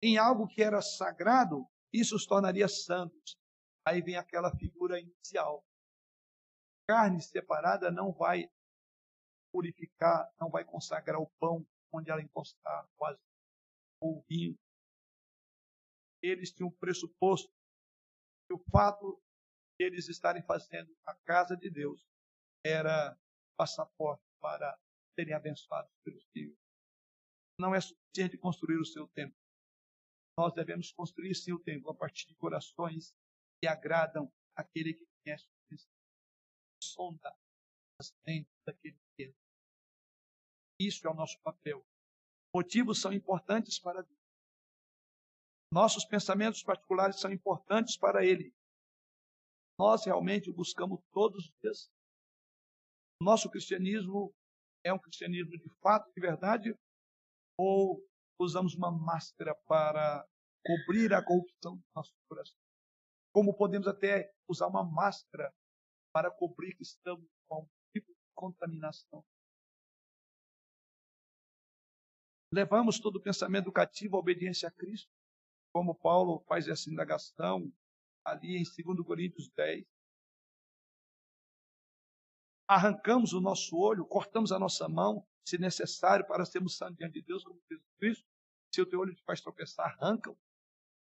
em 0.00 0.18
algo 0.18 0.46
que 0.46 0.62
era 0.62 0.80
sagrado, 0.80 1.66
isso 1.92 2.16
os 2.16 2.26
tornaria 2.26 2.68
santos. 2.68 3.36
Aí 3.84 4.00
vem 4.00 4.16
aquela 4.16 4.54
figura 4.56 5.00
inicial. 5.00 5.64
Carne 6.86 7.20
separada 7.20 7.90
não 7.90 8.12
vai 8.12 8.50
purificar, 9.52 10.32
não 10.40 10.50
vai 10.50 10.64
consagrar 10.64 11.20
o 11.20 11.30
pão 11.38 11.66
onde 11.92 12.10
ela 12.10 12.22
encostar, 12.22 12.88
quase 12.96 13.20
ou 14.00 14.24
vinho. 14.28 14.58
Eles 16.22 16.52
tinham 16.52 16.68
um 16.68 16.78
pressuposto 16.78 17.52
que 18.48 18.54
o 18.54 18.58
fato 18.70 19.22
de 19.78 19.84
eles 19.84 20.08
estarem 20.08 20.42
fazendo 20.42 20.96
a 21.04 21.14
casa 21.14 21.56
de 21.56 21.70
Deus 21.70 22.04
era 22.64 23.16
passaporte 23.56 24.24
para 24.40 24.78
serem 25.14 25.34
abençoados 25.34 25.92
pelo 26.02 26.20
Senhor. 26.20 26.56
Não 27.58 27.74
é 27.74 27.80
suficiente 27.80 28.38
construir 28.38 28.78
o 28.78 28.84
seu 28.84 29.06
templo. 29.08 29.36
Nós 30.38 30.54
devemos 30.54 30.90
construir 30.92 31.34
sim 31.34 31.52
o 31.52 31.60
templo 31.60 31.90
a 31.90 31.94
partir 31.94 32.26
de 32.26 32.34
corações 32.34 33.14
que 33.60 33.68
agradam 33.68 34.32
aquele 34.56 34.94
que 34.94 35.06
conhece 35.22 35.46
o 35.46 35.68
Cristo. 35.68 35.90
Sonda 36.82 37.36
as 38.00 38.12
mentes 38.26 38.52
daquele 38.66 38.98
que 39.16 39.24
é. 39.24 39.41
Isso 40.86 41.06
é 41.06 41.10
o 41.10 41.14
nosso 41.14 41.40
papel. 41.42 41.84
Motivos 42.54 43.00
são 43.00 43.12
importantes 43.12 43.78
para 43.78 44.02
Deus. 44.02 44.20
Nossos 45.72 46.04
pensamentos 46.04 46.62
particulares 46.62 47.18
são 47.18 47.32
importantes 47.32 47.96
para 47.96 48.24
Ele. 48.24 48.52
Nós 49.78 50.04
realmente 50.04 50.50
o 50.50 50.54
buscamos 50.54 51.00
todos 51.12 51.46
os 51.46 51.52
dias. 51.60 51.90
Nosso 53.20 53.48
cristianismo 53.48 54.34
é 54.84 54.92
um 54.92 54.98
cristianismo 54.98 55.52
de 55.52 55.70
fato, 55.80 56.12
de 56.12 56.20
verdade, 56.20 56.76
ou 57.56 58.04
usamos 58.38 58.74
uma 58.74 58.90
máscara 58.90 59.54
para 59.66 60.26
cobrir 60.64 61.12
a 61.14 61.24
corrupção 61.24 61.76
do 61.76 61.84
nosso 61.94 62.12
coração? 62.28 62.58
Como 63.32 63.56
podemos 63.56 63.88
até 63.88 64.30
usar 64.48 64.66
uma 64.66 64.84
máscara 64.84 65.52
para 66.12 66.30
cobrir 66.30 66.74
que 66.74 66.82
estamos 66.82 67.28
com 67.48 67.62
um 67.62 67.68
tipo 67.92 68.12
de 68.12 68.20
contaminação? 68.34 69.24
Levamos 72.52 73.00
todo 73.00 73.16
o 73.16 73.22
pensamento 73.22 73.72
cativo 73.72 74.16
à 74.16 74.20
obediência 74.20 74.68
a 74.68 74.70
Cristo, 74.70 75.10
como 75.72 75.94
Paulo 75.94 76.40
faz 76.46 76.68
essa 76.68 76.90
indagação 76.90 77.72
ali 78.24 78.56
em 78.56 78.62
2 78.62 79.06
Coríntios 79.06 79.48
10 79.50 79.86
arrancamos 82.74 83.32
o 83.32 83.40
nosso 83.40 83.76
olho, 83.76 84.04
cortamos 84.04 84.50
a 84.52 84.58
nossa 84.58 84.88
mão, 84.88 85.26
se 85.44 85.58
necessário, 85.58 86.26
para 86.26 86.44
sermos 86.44 86.76
santos 86.76 86.96
diante 86.96 87.14
de 87.14 87.22
Deus, 87.22 87.44
como 87.44 87.60
Jesus 87.68 87.86
Cristo. 87.98 88.26
Se 88.72 88.80
o 88.80 88.86
teu 88.86 89.00
olho 89.00 89.14
te 89.14 89.22
faz 89.24 89.40
tropeçar, 89.40 89.86
arranca-o. 89.86 90.38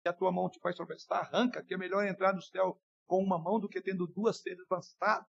Se 0.01 0.09
a 0.09 0.13
tua 0.13 0.31
mão 0.31 0.49
te 0.49 0.59
faz 0.59 0.75
tropeçar, 0.75 1.19
arranca, 1.19 1.63
que 1.63 1.73
é 1.73 1.77
melhor 1.77 2.05
entrar 2.05 2.33
no 2.33 2.41
céu 2.41 2.81
com 3.07 3.23
uma 3.23 3.37
mão 3.37 3.59
do 3.59 3.69
que 3.69 3.81
tendo 3.81 4.07
duas 4.07 4.37
serem 4.37 4.65
lançadas. 4.69 5.27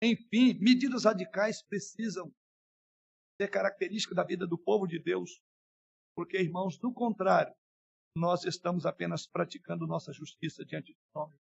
Enfim, 0.00 0.54
medidas 0.60 1.04
radicais 1.04 1.62
precisam 1.62 2.32
ser 3.40 3.48
característica 3.48 4.14
da 4.14 4.24
vida 4.24 4.46
do 4.46 4.58
povo 4.58 4.86
de 4.86 4.98
Deus, 4.98 5.42
porque, 6.14 6.38
irmãos, 6.38 6.78
do 6.78 6.92
contrário, 6.92 7.54
nós 8.16 8.44
estamos 8.44 8.86
apenas 8.86 9.26
praticando 9.26 9.86
nossa 9.86 10.12
justiça 10.12 10.64
diante 10.64 10.92
do 10.92 10.98
nome. 11.14 11.38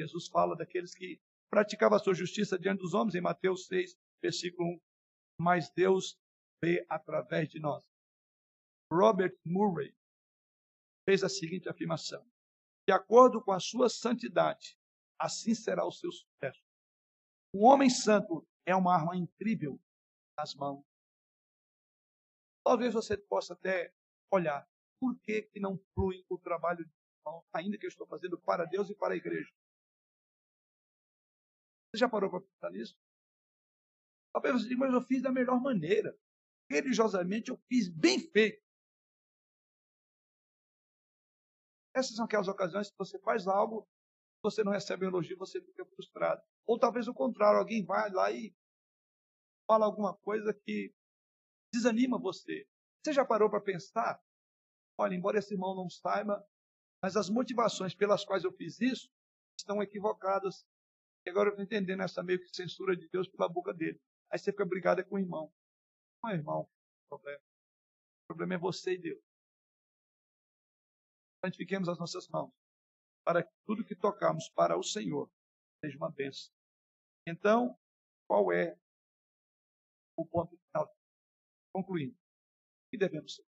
Jesus 0.00 0.28
fala 0.28 0.56
daqueles 0.56 0.94
que 0.94 1.20
praticava 1.50 1.96
a 1.96 1.98
sua 1.98 2.14
justiça 2.14 2.58
diante 2.58 2.80
dos 2.80 2.94
homens, 2.94 3.14
em 3.14 3.20
Mateus 3.20 3.66
6, 3.66 3.94
versículo 4.22 4.70
1. 4.70 4.80
Mas 5.38 5.70
Deus 5.70 6.18
vê 6.62 6.84
através 6.88 7.48
de 7.50 7.60
nós. 7.60 7.84
Robert 8.90 9.36
Murray 9.44 9.94
fez 11.06 11.22
a 11.22 11.28
seguinte 11.28 11.68
afirmação: 11.68 12.26
De 12.88 12.94
acordo 12.94 13.42
com 13.42 13.52
a 13.52 13.60
sua 13.60 13.90
santidade, 13.90 14.78
assim 15.18 15.54
será 15.54 15.84
o 15.86 15.92
seu 15.92 16.10
sucesso. 16.10 16.62
O 17.52 17.66
homem 17.66 17.90
santo 17.90 18.46
é 18.64 18.74
uma 18.74 18.94
arma 18.94 19.16
incrível 19.16 19.78
nas 20.38 20.54
mãos. 20.54 20.89
Talvez 22.70 22.94
você 22.94 23.16
possa 23.16 23.54
até 23.54 23.92
olhar 24.30 24.64
por 25.00 25.18
que, 25.22 25.42
que 25.42 25.58
não 25.58 25.76
flui 25.92 26.24
o 26.28 26.38
trabalho, 26.38 26.88
ainda 27.52 27.76
que 27.76 27.84
eu 27.84 27.88
estou 27.88 28.06
fazendo 28.06 28.40
para 28.40 28.64
Deus 28.64 28.88
e 28.88 28.94
para 28.94 29.12
a 29.12 29.16
igreja. 29.16 29.52
Você 31.88 31.98
já 31.98 32.08
parou 32.08 32.30
para 32.30 32.42
pensar 32.42 32.70
nisso? 32.70 32.96
Talvez 34.32 34.54
você 34.54 34.68
diga, 34.68 34.86
mas 34.86 34.94
eu 34.94 35.02
fiz 35.02 35.20
da 35.20 35.32
melhor 35.32 35.60
maneira. 35.60 36.16
Religiosamente 36.70 37.50
eu 37.50 37.56
fiz 37.68 37.88
bem 37.88 38.20
feito. 38.20 38.64
Essas 41.92 42.14
são 42.14 42.24
aquelas 42.24 42.46
ocasiões 42.46 42.88
que 42.88 42.96
você 42.96 43.18
faz 43.18 43.48
algo, 43.48 43.84
você 44.44 44.62
não 44.62 44.70
recebe 44.70 45.06
elogio, 45.06 45.36
você 45.36 45.60
fica 45.60 45.84
frustrado. 45.86 46.40
Ou 46.64 46.78
talvez 46.78 47.08
o 47.08 47.14
contrário, 47.14 47.58
alguém 47.58 47.84
vai 47.84 48.12
lá 48.12 48.30
e 48.30 48.54
fala 49.66 49.86
alguma 49.86 50.16
coisa 50.18 50.54
que 50.54 50.94
desanima 51.72 52.18
você. 52.18 52.66
Você 53.02 53.12
já 53.12 53.24
parou 53.24 53.48
para 53.48 53.60
pensar? 53.60 54.20
Olha, 54.98 55.14
embora 55.14 55.38
esse 55.38 55.54
irmão 55.54 55.74
não 55.74 55.88
saiba, 55.88 56.44
mas 57.02 57.16
as 57.16 57.30
motivações 57.30 57.94
pelas 57.94 58.24
quais 58.24 58.44
eu 58.44 58.52
fiz 58.52 58.80
isso 58.80 59.10
estão 59.58 59.82
equivocadas. 59.82 60.66
E 61.24 61.30
agora 61.30 61.48
eu 61.48 61.52
estou 61.52 61.64
entendendo 61.64 62.02
essa 62.02 62.22
meio 62.22 62.40
que 62.40 62.54
censura 62.54 62.96
de 62.96 63.08
Deus 63.08 63.28
pela 63.28 63.48
boca 63.48 63.72
dele. 63.72 64.00
Aí 64.30 64.38
você 64.38 64.52
fica 64.52 64.64
brigado 64.64 65.04
com 65.04 65.16
o 65.16 65.18
irmão. 65.18 65.52
Não 66.22 66.30
é 66.30 66.34
irmão 66.34 66.62
o 66.62 67.08
problema. 67.08 67.40
O 67.40 68.26
problema 68.28 68.54
é 68.54 68.58
você 68.58 68.92
e 68.92 68.98
Deus. 68.98 69.22
Santifiquemos 71.44 71.88
as 71.88 71.98
nossas 71.98 72.28
mãos 72.28 72.52
para 73.24 73.42
que 73.42 73.52
tudo 73.66 73.84
que 73.84 73.94
tocarmos 73.94 74.48
para 74.50 74.78
o 74.78 74.82
Senhor 74.82 75.30
seja 75.82 75.96
uma 75.96 76.10
bênção. 76.10 76.52
Então, 77.26 77.78
qual 78.26 78.52
é 78.52 78.78
o 80.16 80.26
ponto 80.26 80.56
final? 80.56 80.99
Concluindo, 81.72 82.14
o 82.14 82.90
que 82.90 82.98
devemos 82.98 83.34
ser? 83.34 83.44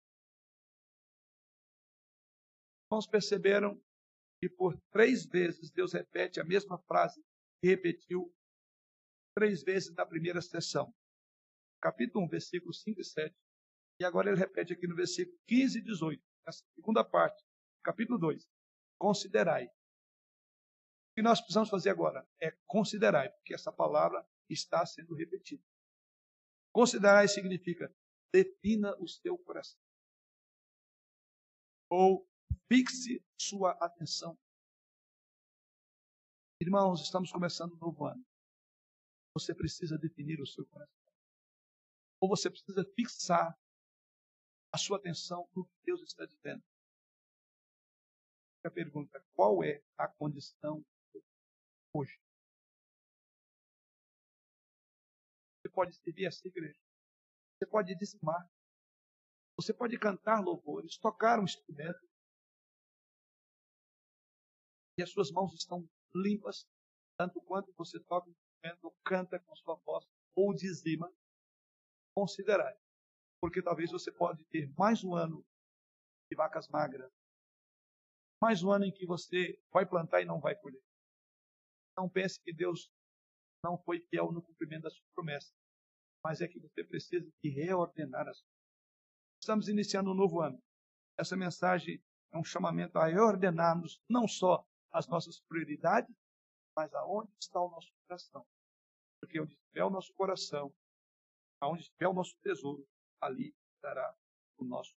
Irmãos 2.91 3.07
perceberam 3.07 3.81
que 4.41 4.49
por 4.49 4.79
três 4.91 5.27
vezes 5.27 5.71
Deus 5.71 5.93
repete 5.93 6.41
a 6.41 6.45
mesma 6.45 6.79
frase 6.79 7.25
repetiu 7.62 8.33
três 9.35 9.62
vezes 9.62 9.95
na 9.95 10.07
primeira 10.07 10.41
sessão. 10.41 10.95
Capítulo 11.81 12.25
1, 12.27 12.29
versículos 12.29 12.83
5 12.83 13.01
e 13.01 13.05
7. 13.05 13.37
E 14.01 14.05
agora 14.05 14.31
ele 14.31 14.39
repete 14.39 14.73
aqui 14.73 14.87
no 14.87 14.95
versículo 14.95 15.39
15 15.47 15.79
e 15.79 15.83
18, 15.83 16.23
nessa 16.47 16.64
segunda 16.75 17.05
parte, 17.05 17.43
capítulo 17.83 18.19
2. 18.19 18.49
Considerai. 18.99 19.67
O 19.67 19.71
que 21.17 21.23
nós 21.23 21.41
precisamos 21.41 21.71
fazer 21.71 21.91
agora 21.91 22.27
é 22.41 22.51
considerai, 22.67 23.31
porque 23.31 23.55
essa 23.55 23.73
palavra 23.73 24.27
está 24.49 24.85
sendo 24.85 25.14
repetida. 25.14 25.62
Considerai 26.73 27.27
significa 27.27 27.95
defina 28.33 28.95
o 28.99 29.09
seu 29.09 29.39
coração. 29.39 29.81
Ou 31.89 32.29
fixe 32.68 33.24
sua 33.39 33.72
atenção 33.72 34.37
Irmãos, 36.59 37.03
estamos 37.03 37.31
começando 37.31 37.74
um 37.74 37.79
novo 37.79 38.07
ano. 38.07 38.24
Você 39.35 39.55
precisa 39.55 39.99
definir 39.99 40.41
o 40.41 40.47
seu 40.47 40.64
coração. 40.66 41.12
Ou 42.18 42.31
você 42.31 42.49
precisa 42.49 42.83
fixar 42.95 43.55
a 44.72 44.79
sua 44.79 44.97
atenção 44.97 45.47
no 45.55 45.66
que 45.66 45.77
Deus 45.85 46.01
está 46.01 46.24
dizendo. 46.24 46.64
A 48.64 48.70
pergunta: 48.70 49.22
qual 49.35 49.62
é 49.62 49.83
a 49.99 50.09
condição 50.09 50.83
hoje? 51.93 52.18
Você 55.61 55.68
pode 55.68 55.95
servir 55.95 56.24
essa 56.24 56.49
igreja. 56.49 56.86
Você 57.57 57.67
pode 57.67 57.95
dizimar. 57.95 58.49
Você 59.59 59.73
pode 59.73 59.99
cantar 59.99 60.41
louvores, 60.41 60.99
tocar 60.99 61.41
um 61.41 61.45
instrumento. 61.45 62.07
E 64.99 65.03
as 65.03 65.11
suas 65.11 65.31
mãos 65.31 65.55
estão 65.55 65.89
limpas, 66.15 66.67
tanto 67.19 67.41
quanto 67.43 67.73
você 67.75 67.99
toca 68.05 68.29
um 68.29 68.33
instrumento, 68.33 68.85
ou 68.85 68.97
canta 69.05 69.39
com 69.41 69.57
sua 69.57 69.77
voz, 69.77 70.07
ou 70.35 70.55
dizima, 70.55 71.11
considerai. 72.15 72.77
Porque 73.41 73.63
talvez 73.63 73.91
você 73.91 74.13
pode 74.13 74.45
ter 74.47 74.71
mais 74.77 75.03
um 75.03 75.15
ano 75.15 75.45
de 76.31 76.37
vacas 76.37 76.69
magras, 76.69 77.11
mais 78.43 78.63
um 78.63 78.71
ano 78.71 78.85
em 78.85 78.93
que 78.93 79.07
você 79.07 79.59
vai 79.71 79.87
plantar 79.87 80.21
e 80.21 80.27
não 80.27 80.41
vai 80.41 80.55
colher. 80.57 80.83
Não 81.97 82.09
pense 82.09 82.41
que 82.43 82.53
Deus 82.53 82.91
não 83.65 83.79
foi 83.79 84.01
fiel 84.01 84.31
no 84.33 84.43
cumprimento 84.43 84.83
das 84.83 84.95
suas 84.95 85.11
promessas, 85.15 85.55
mas 86.27 86.41
é 86.41 86.49
que 86.49 86.59
você 86.59 86.83
precisa 86.83 87.24
de 87.41 87.49
reordenar 87.51 88.27
as 88.27 88.41
coisas. 88.41 88.61
Estamos 89.41 89.68
iniciando 89.68 90.11
um 90.11 90.14
novo 90.14 90.41
ano. 90.41 90.61
Essa 91.16 91.37
mensagem 91.37 92.03
é 92.33 92.37
um 92.37 92.43
chamamento 92.43 92.99
a 92.99 93.07
reordenarmos 93.07 94.03
não 94.09 94.27
só 94.27 94.66
as 94.91 95.07
nossas 95.07 95.39
prioridades, 95.43 96.12
mas 96.77 96.93
aonde 96.95 97.31
está 97.41 97.61
o 97.61 97.70
nosso 97.70 97.93
coração. 98.03 98.45
Porque 99.20 99.41
onde 99.41 99.55
estiver 99.55 99.85
o 99.85 99.91
nosso 99.91 100.12
coração, 100.14 100.74
aonde 101.61 101.83
estiver 101.83 102.09
o 102.09 102.12
nosso 102.12 102.37
tesouro, 102.43 102.85
ali 103.20 103.55
estará 103.77 104.12
o 104.59 104.64
nosso. 104.64 104.97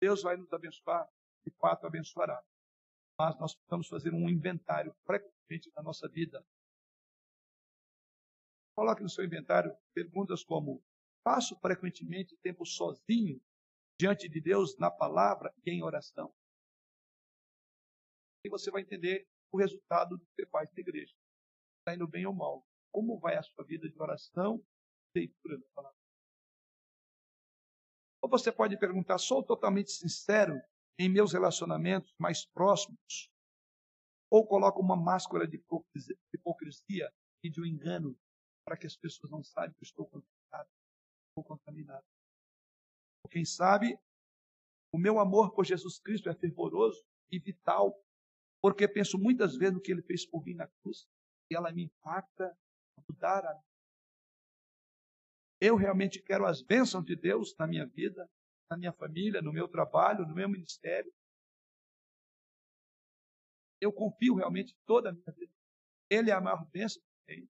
Deus 0.00 0.20
vai 0.20 0.36
nos 0.36 0.52
abençoar, 0.52 1.08
de 1.46 1.54
fato 1.60 1.86
abençoará. 1.86 2.42
Mas 3.16 3.38
nós 3.38 3.54
precisamos 3.54 3.86
fazer 3.86 4.12
um 4.12 4.28
inventário 4.28 4.92
frequentemente 5.06 5.70
da 5.76 5.80
nossa 5.80 6.08
vida. 6.08 6.44
Coloque 8.78 9.02
no 9.02 9.08
seu 9.08 9.24
inventário 9.24 9.76
perguntas 9.92 10.44
como: 10.44 10.80
passo 11.24 11.58
frequentemente 11.58 12.36
tempo 12.36 12.64
sozinho 12.64 13.42
diante 13.98 14.28
de 14.28 14.40
Deus 14.40 14.78
na 14.78 14.88
palavra 14.88 15.52
e 15.66 15.72
em 15.72 15.82
oração? 15.82 16.32
E 18.44 18.48
você 18.48 18.70
vai 18.70 18.82
entender 18.82 19.26
o 19.50 19.58
resultado 19.58 20.16
do 20.16 20.24
que 20.24 20.32
você 20.36 20.46
faz 20.46 20.70
na 20.72 20.80
igreja. 20.80 21.12
Está 21.80 21.96
indo 21.96 22.06
bem 22.06 22.24
ou 22.24 22.32
mal. 22.32 22.64
Como 22.92 23.18
vai 23.18 23.36
a 23.36 23.42
sua 23.42 23.64
vida 23.64 23.90
de 23.90 24.00
oração 24.00 24.64
e 25.12 25.22
leitura 25.22 25.58
da 25.58 25.66
palavra? 25.74 25.98
Ou 28.22 28.30
você 28.30 28.52
pode 28.52 28.78
perguntar, 28.78 29.18
sou 29.18 29.42
totalmente 29.42 29.90
sincero 29.90 30.54
em 30.96 31.08
meus 31.08 31.32
relacionamentos 31.32 32.14
mais 32.16 32.46
próximos? 32.46 33.28
Ou 34.30 34.46
coloco 34.46 34.80
uma 34.80 34.96
máscara 34.96 35.48
de 35.48 35.60
hipocrisia 36.32 37.12
e 37.42 37.50
de 37.50 37.60
um 37.60 37.66
engano 37.66 38.16
para 38.68 38.76
que 38.76 38.86
as 38.86 38.94
pessoas 38.94 39.30
não 39.30 39.42
saibam 39.42 39.72
que 39.72 39.82
eu 39.82 39.86
estou 39.86 40.06
contaminado? 40.06 40.68
Estou 41.30 41.42
contaminado. 41.42 42.04
Quem 43.30 43.42
sabe, 43.42 43.98
o 44.92 44.98
meu 44.98 45.18
amor 45.18 45.54
por 45.54 45.64
Jesus 45.64 45.98
Cristo 45.98 46.28
é 46.28 46.34
fervoroso 46.34 47.02
e 47.30 47.38
vital, 47.38 47.98
porque 48.60 48.86
penso 48.86 49.18
muitas 49.18 49.56
vezes 49.56 49.74
no 49.74 49.80
que 49.80 49.90
ele 49.90 50.02
fez 50.02 50.26
por 50.26 50.44
mim 50.44 50.52
na 50.52 50.66
cruz 50.66 51.08
e 51.50 51.56
ela 51.56 51.72
me 51.72 51.84
impacta 51.84 52.44
a 52.98 53.02
mudar 53.08 53.44
a 53.46 53.62
eu 55.60 55.74
realmente 55.74 56.22
quero 56.22 56.46
as 56.46 56.62
bênçãos 56.62 57.04
de 57.04 57.16
Deus 57.16 57.56
na 57.56 57.66
minha 57.66 57.86
vida, 57.86 58.30
na 58.70 58.76
minha 58.76 58.92
família, 58.92 59.42
no 59.42 59.52
meu 59.52 59.66
trabalho, 59.66 60.26
no 60.26 60.34
meu 60.34 60.48
ministério. 60.48 61.12
Eu 63.80 63.92
confio 63.92 64.34
realmente 64.36 64.76
toda 64.86 65.08
a 65.08 65.12
minha 65.12 65.32
vida. 65.32 65.52
Ele 66.08 66.30
é 66.30 66.34
a 66.34 66.40
maior 66.40 66.64
bênção 66.66 67.02
que 67.02 67.34
tenho. 67.34 67.48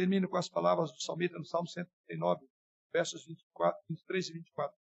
Termino 0.00 0.30
com 0.30 0.38
as 0.38 0.48
palavras 0.48 0.90
do 0.92 1.02
salmista 1.02 1.38
no 1.38 1.44
Salmo 1.44 1.68
139, 1.68 2.48
versos 2.90 3.26
24, 3.26 3.84
23 3.86 4.28
e 4.30 4.32
24. 4.32 4.78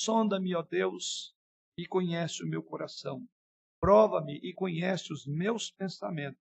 Sonda-me, 0.00 0.54
ó 0.54 0.62
Deus, 0.62 1.34
e 1.76 1.84
conhece 1.84 2.44
o 2.44 2.46
meu 2.46 2.62
coração. 2.62 3.28
Prova-me 3.80 4.36
e 4.44 4.54
conhece 4.54 5.12
os 5.12 5.26
meus 5.26 5.72
pensamentos. 5.72 6.40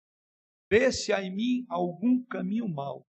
Vê 0.70 0.92
se 0.92 1.14
há 1.14 1.24
em 1.24 1.34
mim 1.34 1.66
algum 1.70 2.22
caminho 2.26 2.68
mau 2.68 3.08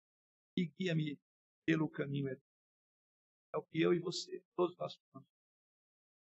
e 0.55 0.67
guia-me 0.67 1.19
pelo 1.65 1.89
caminho 1.89 2.27
eterno. 2.27 2.45
É 3.55 3.57
o 3.57 3.63
que 3.63 3.81
eu 3.81 3.91
e 3.91 3.97
você, 3.97 4.43
todos 4.55 4.77
nós 4.77 4.93
falamos. 4.93 5.31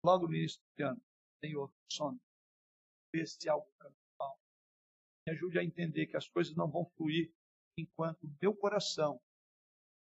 Logo 0.03 0.27
no 0.27 0.33
início 0.33 0.59
do 0.75 0.83
ano, 0.83 1.01
Senhor, 1.45 1.71
sono, 1.91 2.19
vê 3.13 3.23
se 3.27 3.47
há 3.47 3.53
algum 3.53 3.71
caminho 3.77 4.01
mau. 4.17 4.35
Me 5.27 5.33
ajude 5.33 5.59
a 5.59 5.63
entender 5.63 6.07
que 6.07 6.17
as 6.17 6.27
coisas 6.27 6.55
não 6.55 6.71
vão 6.71 6.89
fluir 6.97 7.31
enquanto 7.77 8.29
meu 8.41 8.55
coração 8.55 9.21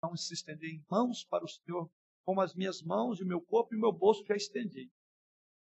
não 0.03 0.15
se 0.15 0.33
estender 0.33 0.69
em 0.69 0.83
mãos 0.89 1.23
para 1.23 1.45
o 1.45 1.47
Senhor, 1.47 1.89
como 2.25 2.41
as 2.41 2.55
minhas 2.55 2.81
mãos 2.81 3.19
e 3.19 3.23
o 3.23 3.27
meu 3.27 3.41
corpo 3.41 3.73
e 3.73 3.77
o 3.77 3.79
meu 3.79 3.91
bolso 3.91 4.25
já 4.25 4.35
estendi. 4.35 4.91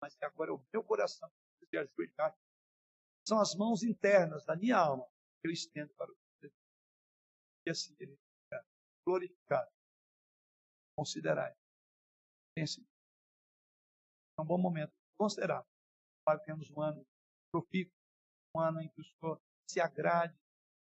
Mas 0.02 0.16
que 0.16 0.24
agora 0.24 0.52
é 0.52 0.54
o 0.54 0.66
meu 0.72 0.84
coração 0.84 1.30
que 1.60 1.66
se 1.68 1.78
ajoelhar. 1.78 2.38
São 3.28 3.39
as 3.39 3.54
mãos 3.56 3.84
internas 3.84 4.45
da 4.45 4.56
minha 4.56 4.78
alma 4.78 5.06
que 5.41 5.47
eu 5.47 5.52
estendo 5.52 5.93
para 5.95 6.12
o 6.12 6.16
Senhor. 6.39 6.54
E 7.66 7.70
assim 7.70 7.95
ele 8.00 8.18
glorificado. 9.06 9.72
Considerai. 10.95 11.56
Pense. 12.56 12.86
É 14.38 14.41
um 14.41 14.45
bom 14.45 14.58
momento. 14.58 14.93
Considerar. 15.18 15.66
Que 16.28 16.45
temos 16.45 16.70
um 16.70 16.82
ano 16.82 17.04
profícuo, 17.52 17.97
um 18.56 18.60
ano 18.60 18.82
em 18.82 18.89
que 18.89 19.02
o 19.02 19.04
Senhor 19.04 19.41
se 19.68 19.80
agrade, 19.80 20.38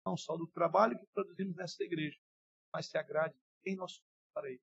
não 0.07 0.17
só 0.17 0.37
do 0.37 0.47
trabalho 0.47 0.99
que 0.99 1.07
produzimos 1.07 1.57
nessa 1.57 1.83
igreja, 1.83 2.19
mas 2.73 2.87
se 2.87 2.97
agrade 2.97 3.35
em 3.65 3.75
nós 3.75 4.01
para 4.33 4.49
Ele. 4.49 4.63